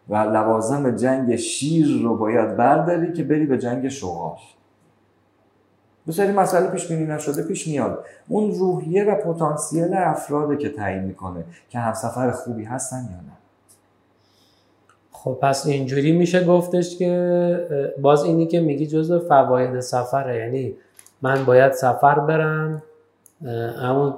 و 0.09 0.16
لوازم 0.16 0.91
جنگ 0.91 1.36
شیر 1.36 2.03
رو 2.03 2.16
باید 2.16 2.57
برداری 2.57 3.12
که 3.12 3.24
بری 3.24 3.47
به 3.47 3.59
جنگ 3.59 3.88
شغاش 3.88 4.57
بسیاری 6.09 6.32
مسئله 6.32 6.66
پیش 6.70 6.88
بینی 6.88 7.07
نشده 7.07 7.43
پیش 7.43 7.66
میاد. 7.68 8.05
اون 8.28 8.51
روحیه 8.51 9.05
و 9.05 9.14
پتانسیل 9.14 9.95
افراده 9.95 10.57
که 10.57 10.68
تعیین 10.68 11.05
می‌کنه 11.05 11.45
که 11.68 11.78
همسفر 11.78 12.30
خوبی 12.30 12.64
هستن 12.64 12.97
یا 12.97 13.20
نه. 13.20 13.39
خب 15.24 15.38
پس 15.42 15.66
اینجوری 15.66 16.12
میشه 16.12 16.44
گفتش 16.44 16.96
که 16.96 17.92
باز 18.00 18.24
اینی 18.24 18.46
که 18.46 18.60
میگی 18.60 18.86
جزو 18.86 19.18
فواید 19.18 19.80
سفره. 19.80 20.36
یعنی 20.36 20.74
من 21.22 21.44
باید 21.44 21.72
سفر 21.72 22.18
برم 22.18 22.82
همون 23.82 24.14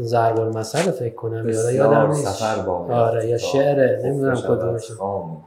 ضرب 0.00 0.40
المثل 0.40 0.90
فکر 0.90 1.14
کنم 1.14 1.48
یادا 1.48 1.72
یادم 1.72 2.08
نیست. 2.08 2.26
سفر 2.26 2.70
آره 2.70 3.26
یا 3.26 3.38
شعره 3.38 4.02
نمی‌دونم 4.04 4.34
کدومش. 4.34 4.90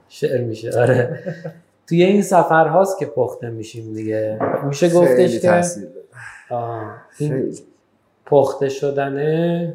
شعر 0.09 0.41
میشه 0.41 0.79
آره. 0.79 1.19
توی 1.87 2.03
این 2.03 2.21
سفر 2.21 2.67
هاست 2.67 2.99
که 2.99 3.05
پخته 3.05 3.49
میشیم 3.49 3.93
دیگه. 3.93 4.39
میشه 4.63 4.89
گفتش 4.89 5.39
که 5.39 5.63
این 7.17 7.55
پخته 8.25 8.69
شدنه 8.69 9.73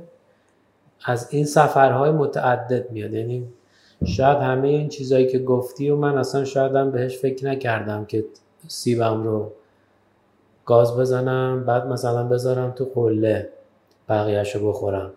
از 1.07 1.29
این 1.31 1.45
سفرهای 1.45 2.11
متعدد 2.11 2.91
میاد. 2.91 3.13
یعنی 3.13 3.49
شاید 4.05 4.39
همه 4.39 4.69
این 4.69 4.89
چیزهایی 4.89 5.27
که 5.27 5.39
گفتی 5.39 5.91
و 5.91 5.97
من 5.97 6.19
اصلا 6.19 6.45
شاید 6.45 6.75
هم 6.75 6.91
بهش 6.91 7.19
فکر 7.19 7.47
نکردم 7.47 8.05
که 8.05 8.25
سیبم 8.69 9.23
رو 9.23 9.53
گاز 10.67 10.97
بزنم 10.97 11.65
بعد 11.67 11.87
مثلا 11.87 12.25
بذارم 12.25 12.71
تو 12.71 12.85
قله 12.95 13.49
بقیهش 14.09 14.57
رو 14.57 14.69
بخورم. 14.69 15.11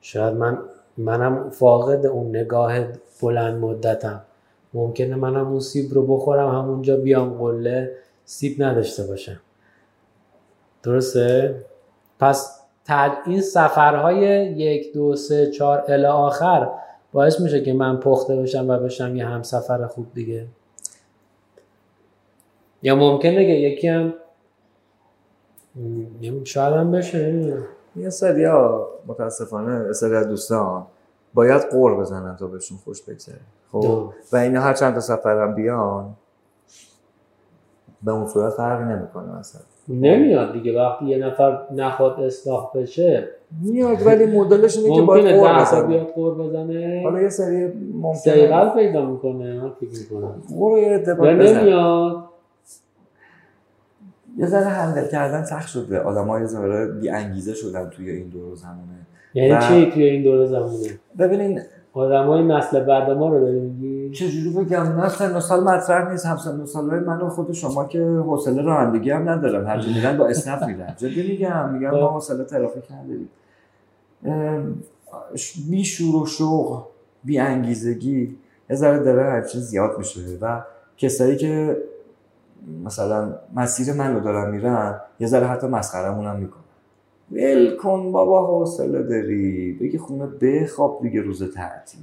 شاید 0.00 0.34
من 0.34 0.58
منم 0.98 1.50
فاقد 1.50 2.06
اون 2.06 2.36
نگاه 2.36 2.78
بلند 3.22 3.60
مدتم. 3.60 4.22
ممکنه 4.74 5.14
منم 5.14 5.48
اون 5.48 5.60
سیب 5.60 5.94
رو 5.94 6.06
بخورم 6.16 6.48
همونجا 6.48 6.96
بیام 6.96 7.38
قله 7.38 7.92
سیب 8.24 8.62
نداشته 8.62 9.06
باشم. 9.06 9.40
درسته؟ 10.82 11.54
پس 12.20 12.60
این 13.26 13.40
سفرهای 13.40 14.18
یک 14.46 14.92
دو 14.92 15.16
سه 15.16 15.50
چهار 15.50 15.84
الی 15.88 16.06
آخر 16.06 16.68
باعث 17.12 17.40
میشه 17.40 17.60
که 17.60 17.72
من 17.72 18.00
پخته 18.00 18.36
بشم 18.36 18.70
و 18.70 18.78
بشم 18.78 19.16
یه 19.16 19.26
همسفر 19.26 19.86
خوب 19.86 20.06
دیگه. 20.14 20.46
یا 22.82 22.94
ممکنه 22.94 23.46
که 23.46 23.52
یکی 23.52 23.88
هم 23.88 24.14
شاید 26.44 26.74
هم 26.74 26.90
بشه 26.92 27.54
یه 27.96 28.10
سری 28.10 28.44
ها 28.44 28.88
متاسفانه 29.06 29.92
سری 29.92 30.16
از 30.16 30.28
دوستان 30.28 30.86
باید 31.34 31.62
قور 31.62 31.96
بزنن 31.96 32.36
تا 32.36 32.46
بهشون 32.46 32.78
خوش 32.78 33.02
بگذره. 33.02 33.40
خب؟ 33.72 34.12
و 34.32 34.36
اینا 34.36 34.60
هر 34.60 34.74
چند 34.74 34.94
تا 34.94 35.00
سفر 35.00 35.42
هم 35.42 35.54
بیان 35.54 36.14
به 38.02 38.12
اون 38.12 38.26
صورت 38.26 38.52
فرقی 38.52 38.84
نمی‌کنه 38.84 39.38
مثلا 39.38 39.62
نمیاد 39.88 40.52
دیگه. 40.52 40.80
وقتی 40.80 41.04
یه 41.04 41.18
نفر 41.18 41.66
نخواد 41.72 42.20
اصلاح 42.20 42.70
بشه 42.74 43.28
میاد 43.62 44.06
ولی 44.06 44.26
مدلش 44.26 44.76
اینه 44.78 44.96
که 44.96 45.02
باید 45.02 45.36
قور 45.36 45.60
بزنه. 45.60 45.82
بیاد 45.86 46.06
قور 46.06 46.34
بزنه. 46.34 47.00
حالا 47.04 47.22
یه 47.22 47.28
سری 47.28 47.66
ممکنه. 47.92 48.14
سیقل 48.14 48.68
پیدا 48.74 49.10
می‌کنه 49.10 49.60
من 49.60 49.70
فکر 49.70 49.90
می‌کنم. 50.00 50.42
قور 50.48 50.78
یه 50.78 50.98
بزنه. 50.98 51.60
نمیاد. 51.60 52.24
یه 54.38 54.46
ذره 54.46 54.64
هندل 54.64 55.08
کردن 55.08 55.44
سخت 55.44 55.68
شده 55.68 56.00
آدم 56.00 56.40
یه 56.40 56.46
ذره 56.46 56.86
بی 56.92 57.08
انگیزه 57.08 57.54
شدن 57.54 57.90
توی 57.90 58.10
این 58.10 58.28
دور 58.28 58.54
زمانه. 58.54 59.06
یعنی 59.34 59.50
و- 59.52 59.60
چی 59.60 59.90
توی 59.90 60.04
این 60.04 60.22
دوره 60.22 60.46
زمونه 60.46 60.88
ببینین 61.18 61.60
آدمای 61.96 62.42
نسل 62.42 62.84
بعد 62.84 63.10
ما 63.10 63.28
رو 63.28 63.40
داری 63.40 63.60
میگی؟ 63.60 64.10
چجوری 64.10 64.50
بگم؟ 64.50 64.82
نه 64.82 65.08
سن 65.08 65.36
و 65.36 65.40
سال 65.40 65.64
مطرح 65.64 66.10
نیست. 66.10 66.26
هم 66.26 66.36
سن 66.36 66.60
و 66.60 66.66
سالهای 66.66 67.00
من 67.00 67.20
و 67.20 67.28
خود 67.28 67.52
شما 67.52 67.84
که 67.84 68.04
حوصله 68.04 68.62
رانندگی 68.62 69.10
هم 69.10 69.28
ندارم 69.28 69.66
هر 69.66 69.86
میرن 69.86 70.16
با 70.16 70.26
اسنپ 70.26 70.64
میرن. 70.64 70.94
جدی 70.96 71.28
میگم؟ 71.28 71.72
میگم 71.72 71.90
ما 71.90 72.08
حوصله 72.08 72.44
ترافیک 72.44 72.84
نداریم. 72.92 73.28
بی 75.70 75.84
شور 75.84 76.22
و 76.22 76.26
شوق 76.26 76.84
بی 77.24 77.38
انگیزگی 77.38 78.36
یه 78.70 78.76
ذره 78.76 78.98
داره 78.98 79.22
هر 79.22 79.42
چیز 79.42 79.62
زیاد 79.62 79.98
میشه 79.98 80.20
و 80.40 80.60
کسایی 80.96 81.36
که 81.36 81.76
مثلا 82.84 83.34
مسیر 83.54 83.94
من 83.94 84.14
رو 84.14 84.20
دارن 84.20 84.50
میرن 84.50 85.00
یه 85.20 85.26
ذره 85.26 85.46
حتی 85.46 85.66
مسخرمون 85.66 86.26
هم 86.26 86.36
می‌کنن. 86.36 86.62
ول 87.32 87.76
کن 87.76 88.12
بابا 88.12 88.46
حوصله 88.46 89.02
داری. 89.02 89.72
بگی 89.72 89.98
خونه 89.98 90.26
بخواب 90.26 91.02
دیگه 91.02 91.20
روز 91.20 91.54
تعطیل. 91.54 92.00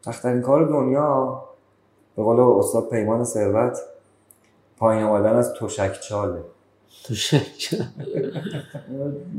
سختترین 0.00 0.42
کار 0.42 0.66
دنیا. 0.66 1.42
به 2.16 2.22
قول 2.22 2.40
استاد 2.40 2.88
پیمان 2.88 3.24
ثروت 3.24 3.78
پایین 4.78 5.04
آمدن 5.04 5.36
از 5.36 5.54
تشک 5.54 6.00
چاله. 6.00 6.42
تو 7.04 7.14
شک 7.14 7.74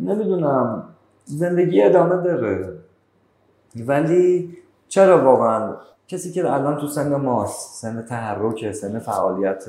نمی‌دونم. 0.04 0.84
زندگی 1.26 1.82
ادامه 1.82 2.24
داره. 2.24 2.78
ولی 3.76 4.58
چرا 4.88 5.24
واقعا؟ 5.24 5.76
کسی 6.08 6.32
که 6.32 6.54
الان 6.54 6.78
تو 6.82 6.88
سن 6.88 7.16
ماست 7.16 7.82
سن 7.82 8.06
تحرک 8.06 8.72
سن 8.72 9.00
فعالیت 9.00 9.66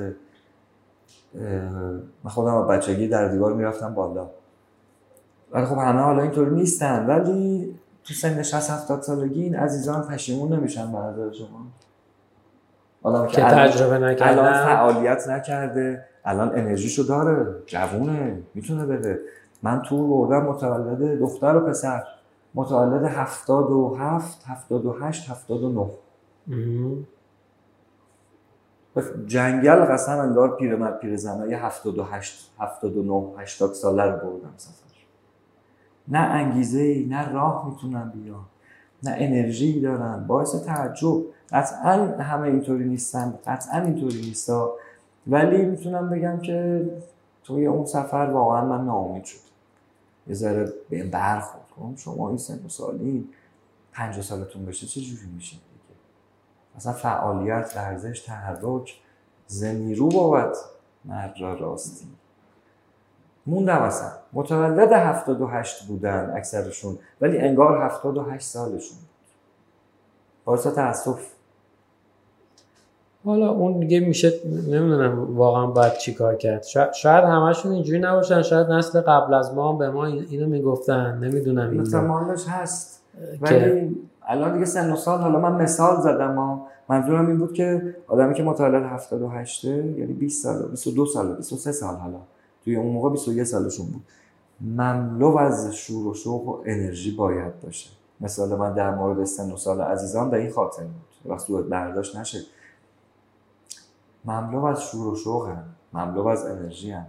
من 2.24 2.30
خودم 2.30 2.52
با 2.52 2.62
بچگی 2.62 3.08
در 3.08 3.28
دیوار 3.28 3.52
می‌رفتم 3.52 3.94
بالا. 3.94 4.26
ولی 5.52 5.64
خب 5.64 5.78
همه 5.78 6.00
حالا 6.00 6.22
اینطور 6.22 6.50
نیستن. 6.50 7.06
ولی 7.06 7.74
تو 8.04 8.14
سن 8.14 8.42
60 8.42 8.70
70 8.70 9.02
سالگی 9.02 9.42
این 9.42 9.56
عزیزان 9.56 10.02
پشیمون 10.02 10.52
نمیشن 10.52 10.92
به 10.92 10.98
نظر 10.98 11.32
شما؟ 11.32 11.66
آدم 13.02 13.26
که, 13.26 13.42
تجربه 13.42 13.98
نکرده 13.98 14.30
الان 14.30 14.52
فعالیت 14.52 15.28
نکرده. 15.28 16.04
الان 16.24 16.48
انرژیشو 16.48 17.02
داره. 17.02 17.54
جوونه. 17.66 18.42
می‌تونه 18.54 18.86
بده. 18.86 19.20
من 19.62 19.82
تو 19.82 20.08
بردم 20.08 20.46
متولد 20.46 21.18
دختر 21.18 21.56
و 21.56 21.60
پسر. 21.60 22.02
متولد 22.54 23.04
77 23.04 24.44
78 24.46 25.30
79 25.30 25.86
جنگل 29.26 29.84
قسم 29.84 30.18
انگار 30.18 30.56
پیرمرد 30.56 30.98
پیرزنای 30.98 31.54
هفتاد 31.54 31.98
و 31.98 32.04
هشت 32.04 32.52
هفتاد 32.58 32.96
و 32.96 33.02
نه 33.02 33.42
هشتاد 33.42 33.72
ساله 33.72 34.02
رو 34.02 34.16
بردم 34.16 34.54
سفر. 34.56 34.82
نه 36.08 36.18
انگیزه 36.18 36.80
ای 36.80 37.04
نه 37.04 37.32
راه 37.32 37.68
می‌تونن 37.68 38.10
بیان 38.10 38.44
نه 39.02 39.14
انرژی 39.18 39.80
دارن 39.80 40.24
باعث 40.26 40.64
تعجب. 40.64 41.22
قطعا 41.50 41.92
همه 42.06 42.48
اینطوری 42.48 42.84
نیستن 42.84 43.38
قطعا 43.46 43.80
اینطوری 43.80 44.20
نیستا. 44.20 44.74
ولی 45.26 45.64
می‌تونم 45.64 46.10
بگم 46.10 46.38
که 46.38 46.90
توی 47.44 47.66
اون 47.66 47.86
سفر 47.86 48.16
واقعا 48.16 48.64
من 48.64 48.84
ناامید 48.84 49.24
شد 49.24 49.38
یه 50.26 50.34
ذره 50.34 50.72
به 50.90 51.04
برخورد. 51.04 51.62
شما 51.96 52.28
این 52.28 52.38
سن 52.38 52.64
و 52.66 52.68
سالی 52.68 53.28
پنجاه 53.92 54.22
سالتون 54.22 54.64
بشه 54.64 54.86
چه 54.86 55.00
جوری 55.00 55.26
میشه 55.34 55.56
مثلا 56.76 56.92
فعالیت 56.92 57.72
ورزش 57.76 58.20
تحرک 58.20 58.94
زنیرو 59.46 60.08
بابت 60.08 60.56
مرد 61.04 61.34
را 61.40 61.54
راستی. 61.54 62.06
موندم 63.46 63.76
اصلا. 63.82 64.08
متولد 64.32 64.92
78 64.92 65.86
بودن 65.86 66.32
اکثرشون 66.36 66.98
ولی 67.20 67.38
انگار 67.38 67.82
78 67.82 68.46
سالشون 68.46 68.78
بود. 68.98 69.08
باعث 70.44 70.66
تاسف 70.66 71.20
حالا 73.24 73.50
اون 73.50 73.78
دیگه 73.80 74.00
میشه 74.00 74.32
نمی‌دونم 74.46 75.36
واقعا 75.36 75.66
باید 75.66 75.92
چی 75.96 76.14
کار 76.14 76.34
کرد. 76.34 76.62
شا- 76.62 76.92
شاید 76.94 77.24
همشون 77.24 77.72
اینجوری 77.72 77.98
نباشن 77.98 78.42
شاید 78.42 78.66
نسل 78.66 79.00
قبل 79.00 79.34
از 79.34 79.54
ما 79.54 79.72
به 79.72 79.90
ما 79.90 80.06
این- 80.06 80.26
اینو 80.30 80.46
می‌گفتن. 80.46 81.18
نمی‌دونم 81.24 81.70
این 81.70 81.80
احتمالش 81.80 82.44
هست. 82.48 83.02
ولی 83.40 83.96
الان 84.26 84.52
دیگه 84.52 84.64
سن 84.64 84.92
و 84.92 84.96
سال 84.96 85.20
حالا 85.20 85.40
من 85.40 85.62
مثال 85.62 86.00
زدم 86.00 86.34
ها. 86.34 86.66
منظورم 86.88 87.26
این 87.26 87.38
بود 87.38 87.52
که 87.52 87.96
آدمی 88.08 88.34
که 88.34 88.42
متولد 88.42 88.82
78 88.82 89.64
یعنی 89.64 90.12
20 90.12 90.42
سال 90.42 90.68
22 90.68 91.06
سال 91.06 91.36
23 91.36 91.72
سال 91.72 91.94
حالا 91.96 92.18
توی 92.64 92.76
اون 92.76 92.92
موقع 92.92 93.10
21 93.10 93.44
سالشون 93.44 93.86
بود. 93.86 94.02
مملو 94.60 95.36
از 95.36 95.74
شور 95.74 96.06
و 96.06 96.14
شوق 96.14 96.48
و 96.48 96.62
انرژی 96.66 97.16
باید 97.16 97.60
باشه. 97.60 97.90
مثال 98.20 98.58
من 98.58 98.74
در 98.74 98.94
مورد 98.94 99.24
سن 99.24 99.52
و 99.52 99.56
سال 99.56 99.80
عزیزان 99.80 100.30
به 100.30 100.36
این 100.36 100.50
خاطر 100.50 100.82
بود. 100.82 101.32
وقت 101.32 101.40
سوء 101.40 101.62
برداشت 101.62 102.16
نشه. 102.16 102.38
مملو 104.24 104.64
از 104.64 104.82
شور 104.82 105.06
و 105.06 105.16
شوق 105.16 105.48
هم. 105.48 105.64
مملو 105.92 106.26
از 106.26 106.46
انرژی 106.46 106.90
هم. 106.90 107.06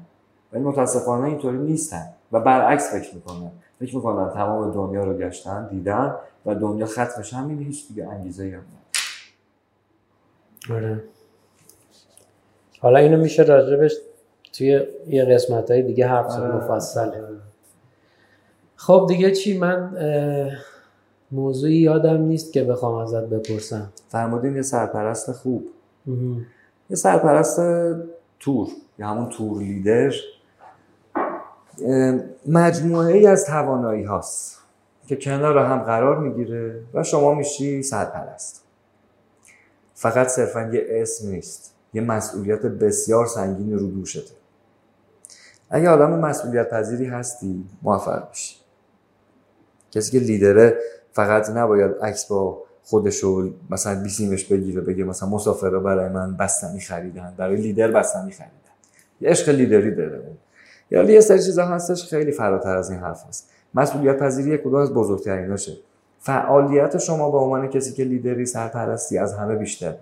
ولی 0.53 0.63
متاسفانه 0.63 1.27
اینطوری 1.27 1.57
نیستن 1.57 2.05
و 2.31 2.39
برعکس 2.39 2.91
فکر 2.93 3.15
می‌کنن 3.15 3.51
فکر 3.85 3.95
می‌کنن 3.95 4.29
تمام 4.29 4.71
دنیا 4.71 5.03
رو 5.03 5.13
گشتن 5.17 5.67
دیدن 5.67 6.15
و 6.45 6.55
دنیا 6.55 6.85
ختمش 6.85 7.33
همین 7.33 7.59
هیچ 7.59 7.87
دیگه 7.87 8.07
انگیزه 8.07 8.43
هم. 8.43 8.63
آره. 10.75 11.03
حالا 12.79 12.99
اینو 12.99 13.17
میشه 13.17 13.43
راجبش 13.43 13.95
توی 14.53 14.81
یه 15.07 15.25
قسمت 15.25 15.71
های 15.71 15.81
دیگه 15.81 16.07
حرف 16.07 16.31
آره. 16.31 16.55
مفصله 16.55 17.23
خب 18.75 19.05
دیگه 19.07 19.31
چی 19.31 19.57
من 19.57 19.97
موضوعی 21.31 21.75
یادم 21.75 22.21
نیست 22.21 22.53
که 22.53 22.63
بخوام 22.63 22.95
ازت 22.95 23.23
بپرسم 23.23 23.89
فرمودین 24.07 24.55
یه 24.55 24.61
سرپرست 24.61 25.31
خوب. 25.31 25.65
یه 26.89 26.95
سرپرست 26.95 27.59
تور 28.39 28.67
یا 28.99 29.07
همون 29.07 29.29
تور 29.29 29.61
لیدر 29.61 30.13
مجموعه 32.47 33.13
ای 33.13 33.27
از 33.27 33.45
توانایی 33.45 34.03
هاست 34.03 34.57
که 35.07 35.15
کنار 35.15 35.57
هم 35.57 35.79
قرار 35.79 36.19
می‌گیره 36.19 36.83
و 36.93 37.03
شما 37.03 37.33
میشی 37.33 37.83
سرپرست. 37.83 38.63
فقط 39.93 40.27
صرفا 40.27 40.69
یه 40.73 40.85
اسم 40.89 41.29
نیست 41.29 41.75
یه 41.93 42.01
مسئولیت 42.01 42.61
بسیار 42.61 43.25
سنگین 43.25 43.79
رو 43.79 43.87
دوشته. 43.87 44.33
اگه 45.69 45.89
آدم 45.89 46.19
مسئولیت 46.19 46.69
پذیری 46.69 47.05
هستی 47.05 47.65
موفق 47.81 48.29
میشی. 48.29 48.55
کسی 49.91 50.11
که 50.11 50.25
لیدره 50.25 50.77
فقط 51.11 51.49
نباید 51.49 51.91
عکس 52.01 52.25
با 52.25 52.63
خودشو 52.83 53.53
مثلا 53.69 54.03
بیسیمش 54.03 54.45
بگیره 54.45 54.81
بگه 54.81 55.03
مثلا 55.03 55.29
مسافرها 55.29 55.79
برای 55.79 56.09
من 56.09 56.37
بستنی 56.37 56.79
خریدن 56.79 57.33
برای 57.37 57.55
لیدر 57.55 57.91
بستنی 57.91 58.31
خریدن. 58.31 58.53
یه 59.21 59.29
عشق 59.29 59.49
لیدری 59.49 59.95
داره 59.95 60.17
اون. 60.17 60.37
یا 60.91 61.03
یه 61.03 61.21
سری 61.21 61.39
چیزا 61.39 61.65
هستش 61.65 62.09
خیلی 62.09 62.31
فراتر 62.31 62.77
از 62.77 62.89
این 62.89 62.99
حرف 62.99 63.23
هست. 63.27 63.49
مسئولیت 63.73 64.19
پذیری 64.19 64.57
کدوم 64.57 64.75
از 64.75 64.93
بزرگتریناشه. 64.93 65.77
فعالیت 66.19 66.97
شما 66.97 67.31
به 67.31 67.37
عنوان 67.37 67.67
کسی 67.67 67.93
که 67.93 68.03
لیدری 68.03 68.45
سرپرستی 68.45 69.17
از 69.17 69.33
همه 69.33 69.55
بیشتر 69.55 69.95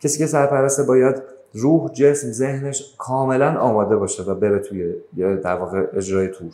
کسی 0.00 0.18
که 0.18 0.26
سرپرسته 0.26 0.82
باید 0.82 1.22
روح 1.52 1.92
جسم 1.92 2.32
ذهنش 2.32 2.94
کاملا 2.98 3.60
آماده 3.60 3.96
باشه 3.96 4.22
و 4.22 4.34
بره 4.34 4.58
توی 4.58 4.94
در 5.16 5.54
واقع 5.54 5.86
اجرای 5.92 6.28
تور. 6.28 6.52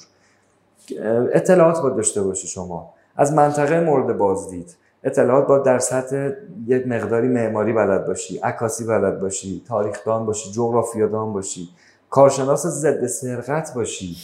اطلاعات 1.32 1.82
باید 1.82 1.96
داشته 1.96 2.22
باشی 2.22 2.48
شما. 2.48 2.94
از 3.16 3.32
منطقه 3.32 3.80
مورد 3.80 4.18
بازدید. 4.18 4.76
اطلاعات 5.04 5.46
باید 5.46 5.62
در 5.62 5.78
سطح 5.78 6.30
یک 6.66 6.86
مقداری 6.86 7.28
معماری 7.28 7.72
بلد 7.72 8.06
باشی 8.06 8.38
عکاسی 8.38 8.84
بلد 8.84 9.20
باشی 9.20 9.62
تاریخدان 9.68 10.26
باشی 10.26 10.52
جغرافیادان 10.52 11.32
باشی. 11.32 11.68
کارشناس 12.16 12.66
ضد 12.66 13.06
سرقت 13.06 13.74
باشی. 13.74 14.16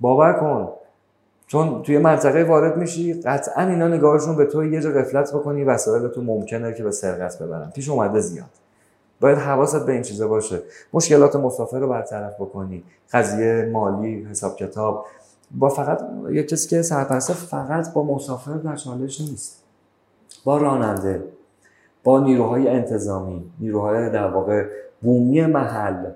باور 0.00 0.32
کن. 0.32 0.68
چون 1.46 1.82
توی 1.82 1.98
منطقه 1.98 2.44
وارد 2.44 2.76
میشی 2.76 3.20
قطعا 3.22 3.68
اینا 3.68 3.88
نگاهشون 3.88 4.36
به 4.36 4.44
تو 4.44 4.64
یه 4.64 4.80
جا 4.80 4.90
غفلت 4.90 5.34
بکنی 5.34 5.64
وسایل 5.64 6.08
تو 6.08 6.22
ممکنه 6.22 6.74
که 6.74 6.82
به 6.82 6.90
سرقت 6.90 7.42
ببرن. 7.42 7.70
پیش 7.70 7.88
اومده 7.88 8.20
زیاد. 8.20 8.48
باید 9.20 9.38
حواست 9.38 9.86
به 9.86 9.92
این 9.92 10.02
چیزا 10.02 10.28
باشه. 10.28 10.62
مشکلات 10.92 11.36
مسافر 11.36 11.78
رو 11.78 11.88
برطرف 11.88 12.34
بکنی. 12.34 12.84
قضیه 13.12 13.70
مالی 13.72 14.24
حساب 14.30 14.56
کتاب. 14.56 15.06
با 15.50 15.68
فقط 15.68 16.00
یک 16.30 16.48
کسی 16.48 16.68
که 16.68 16.82
سرپرسته 16.82 17.32
فقط 17.32 17.92
با 17.92 18.02
مسافر 18.02 18.54
در 18.54 18.76
چالش 18.76 19.20
نیست. 19.20 19.64
با 20.44 20.58
راننده. 20.58 21.24
با 22.04 22.20
نیروهای 22.20 22.68
انتظامی. 22.68 23.50
نیروهای 23.60 24.10
در 24.10 24.30
واقع 24.30 24.66
بومی 25.02 25.46
محل. 25.46 26.10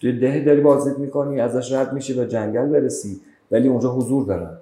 توی 0.00 0.18
ده 0.18 0.44
داری 0.44 0.60
بازدید 0.60 0.98
می‌کنی 0.98 1.40
ازش 1.40 1.72
رد 1.72 1.92
میشی 1.92 2.14
به 2.14 2.26
جنگل 2.26 2.66
برسی 2.66 3.20
ولی 3.50 3.68
اونجا 3.68 3.92
حضور 3.92 4.24
دارن. 4.26 4.58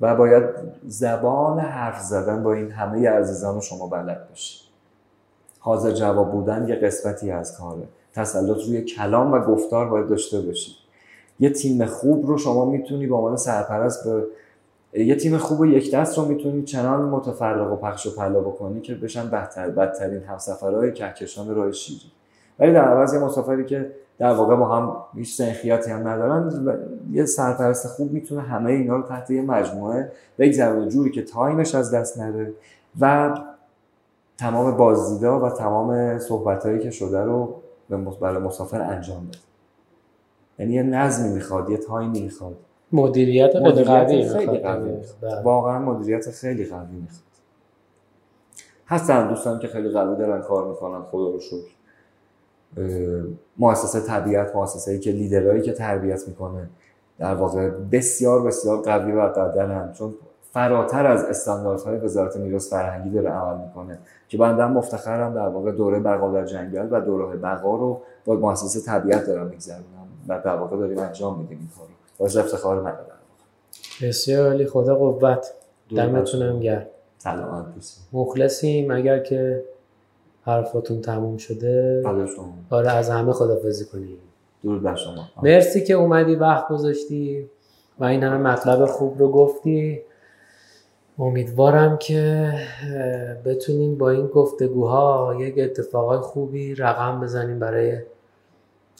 و 0.00 0.16
باید 0.16 0.44
زبان 0.86 1.58
حرف 1.58 2.00
زدن 2.00 2.42
با 2.42 2.52
این 2.52 2.70
همه 2.70 3.08
عزیزان 3.08 3.60
شما 3.60 3.86
بلد 3.86 4.28
باشی. 4.28 4.58
حاضر 5.58 5.90
جواب 5.90 6.32
بودن 6.32 6.68
یه 6.68 6.74
قسمتی 6.74 7.30
از 7.30 7.58
کاره. 7.58 7.82
تسلط 8.14 8.66
روی 8.66 8.82
کلام 8.82 9.32
و 9.32 9.38
گفتار 9.38 9.88
باید 9.88 10.08
داشته 10.08 10.40
باشی. 10.40 10.72
یه 11.40 11.50
تیم 11.50 11.86
خوب 11.86 12.26
رو 12.26 12.38
شما 12.38 12.64
می‌تونی 12.64 13.06
به 13.06 13.14
عنوان 13.14 13.36
سرپرست 13.36 14.04
به 14.04 14.26
یه 15.04 15.16
تیم 15.16 15.36
خوب 15.36 15.60
و 15.60 15.66
یک 15.66 15.94
دست 15.94 16.18
رو 16.18 16.24
می‌تونی 16.24 16.62
چنان 16.62 17.02
متفرق 17.02 17.72
و 17.72 17.76
پخش 17.76 18.06
و 18.06 18.16
پلا 18.16 18.40
بکنی 18.40 18.80
که 18.80 18.94
بشن 18.94 19.30
بهتر 19.30 19.70
بدترین 19.70 20.22
همسفرهای 20.22 20.92
کهکشان 20.92 21.54
راه 21.54 21.72
شیری. 21.72 22.12
ولی 22.60 22.72
در 22.72 22.84
عوض 22.84 23.14
یه 23.14 23.20
مسافری 23.20 23.64
که 23.64 23.90
در 24.18 24.32
واقع 24.32 24.56
با 24.56 24.68
هم 24.68 24.96
هیچ 25.14 25.36
سنخیتی 25.36 25.90
هم 25.90 26.08
ندارن 26.08 26.52
یه 27.12 27.24
سرپرست 27.24 27.86
خوب 27.86 28.12
می‌تونه 28.12 28.40
همه 28.40 28.70
اینا 28.70 28.96
رو 28.96 29.02
تحت 29.02 29.30
یه 29.30 29.42
مجموعه 29.42 30.12
بگذرونه 30.38 30.88
جوری 30.88 31.10
که 31.10 31.22
time 31.22 31.57
ش 31.57 31.74
از 31.74 31.94
دست 31.94 32.18
نره 32.18 32.52
و 33.00 33.34
تمام 34.38 34.76
بازدیدا 34.76 35.40
و 35.40 35.50
تمام 35.50 36.18
صحبتهایی 36.18 36.78
که 36.78 36.90
شده 36.90 37.20
رو 37.20 37.54
برای 38.20 38.38
مسافر 38.42 38.80
انجام 38.80 39.26
بده. 39.26 39.38
یعنی 40.58 40.72
یه 40.72 40.82
نظمی 40.82 41.28
می‌خواد 41.34 41.70
یه 41.70 41.76
time 41.76 42.13
ی 42.13 42.22
می‌خواد. 42.22 42.56
مدیریت 42.92 43.52
خیلی 44.36 44.58
قوی 44.58 44.92
بله. 45.20 45.42
واقعا 45.42 45.78
مدیریت 45.78 46.30
خیلی 46.30 46.64
قوی 46.64 46.96
می‌خواد. 46.96 47.22
هستن 48.86 49.28
دوستان 49.28 49.58
که 49.58 49.68
خیلی 49.68 49.88
قوی 49.88 50.16
دارن 50.16 50.42
کار 50.42 50.68
می‌کنن. 50.68 51.02
خدا 51.02 51.30
رو 51.30 51.40
شکر. 51.40 51.79
مؤسسه 53.58 54.00
طبیعت 54.00 54.56
مؤسسه 54.56 54.98
که 54.98 55.10
لیدرهایی 55.10 55.62
که 55.62 55.72
تربیت 55.72 56.28
می‌کنه 56.28 56.68
در 57.18 57.34
واقع 57.34 57.68
بسیار 57.68 58.42
بسیار 58.42 58.82
قوی 58.82 59.12
و 59.12 59.20
قدرن 59.20 59.92
چون 59.92 60.14
فراتر 60.52 61.06
از 61.06 61.24
استانداردهای 61.24 61.96
وزارت 61.96 62.36
میراث 62.36 62.70
فرهنگی 62.70 63.10
داره 63.10 63.30
عمل 63.30 63.66
می‌کنه 63.66 63.98
که 64.28 64.38
بنده 64.38 64.66
مفتخرم 64.66 65.34
در 65.34 65.48
واقع 65.48 65.72
دوره 65.72 66.00
بقا 66.00 66.32
در 66.32 66.44
جنگل 66.44 66.88
و 66.90 67.00
دوره 67.00 67.36
بقا 67.36 67.76
رو 67.76 68.00
با 68.24 68.34
مؤسسه 68.34 68.80
طبیعت 68.80 69.26
دارم 69.26 69.46
میگذرونم 69.46 69.84
و 70.28 70.40
در 70.44 70.56
واقع 70.56 70.76
داریم 70.76 70.98
انجام 70.98 71.38
میدیم 71.38 71.58
این 71.58 71.68
کارو. 71.78 71.90
باز 72.18 72.36
افتخار 72.36 72.80
منه 72.80 72.94
بسیار 74.02 74.46
عالی. 74.46 74.66
خدا 74.66 74.94
قوت. 74.94 75.52
دمتونم 75.96 76.60
گرم. 76.60 76.86
سلامت 77.18 77.64
مخلصیم. 78.12 78.90
اگر 78.90 79.18
که 79.18 79.64
حرفاتون 80.44 81.00
تموم 81.00 81.36
شده. 81.36 82.02
آره 82.70 82.90
از 82.90 83.10
همه 83.10 83.32
خدافزی 83.32 83.84
کنیم 83.84 84.18
درود 84.64 84.82
بر 84.82 84.96
شما. 84.96 85.28
مرسی 85.42 85.84
که 85.84 85.94
اومدی 85.94 86.34
وقت 86.34 86.68
گذاشتی 86.68 87.50
و 87.98 88.04
این 88.04 88.22
همه 88.22 88.36
مطلب 88.36 88.86
خوب 88.86 89.18
رو 89.18 89.30
گفتی. 89.30 90.00
امیدوارم 91.18 91.98
که 91.98 92.52
بتونیم 93.44 93.98
با 93.98 94.10
این 94.10 94.26
گفتگوها 94.26 95.36
یک 95.38 95.54
اتفاقای 95.58 96.18
خوبی 96.18 96.74
رقم 96.74 97.20
بزنیم 97.20 97.58
برای 97.58 97.98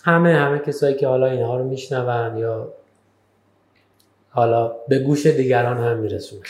همه 0.03 0.35
همه 0.35 0.59
کسایی 0.59 0.97
که 0.97 1.07
حالا 1.07 1.27
اینها 1.27 1.59
رو 1.59 1.65
میشنون 1.65 2.37
یا 2.37 2.69
حالا 4.31 4.73
به 4.89 4.99
گوش 4.99 5.27
دیگران 5.27 5.79
هم 5.79 5.99
میرسونه. 5.99 6.43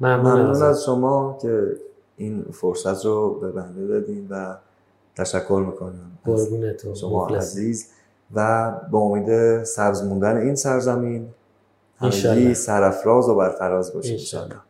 ممنون 0.00 0.62
از 0.62 0.84
شما 0.84 1.38
که 1.42 1.68
این 2.16 2.44
فرصت 2.52 3.04
رو 3.04 3.40
به 3.40 3.50
بنده 3.50 3.86
دادین 3.86 4.28
و 4.30 4.56
تشکر 5.16 5.64
می‌کنم 5.66 6.18
قربونتون 6.24 6.94
شما 6.94 7.28
عزیز. 7.28 7.88
و 8.34 8.72
با 8.90 8.98
امید 8.98 9.64
سبز 9.64 10.02
موندن 10.02 10.36
این 10.36 10.54
سرزمین 10.54 11.28
همگی 11.98 12.54
سرفراز 12.54 13.28
و 13.28 13.34
برفراز 13.34 13.92
باشید 13.94 14.20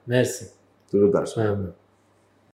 مرسی. 0.06 0.46
درود 0.92 1.12
بر 1.12 1.24
شما. 1.24 1.44
ممنون. 1.44 1.72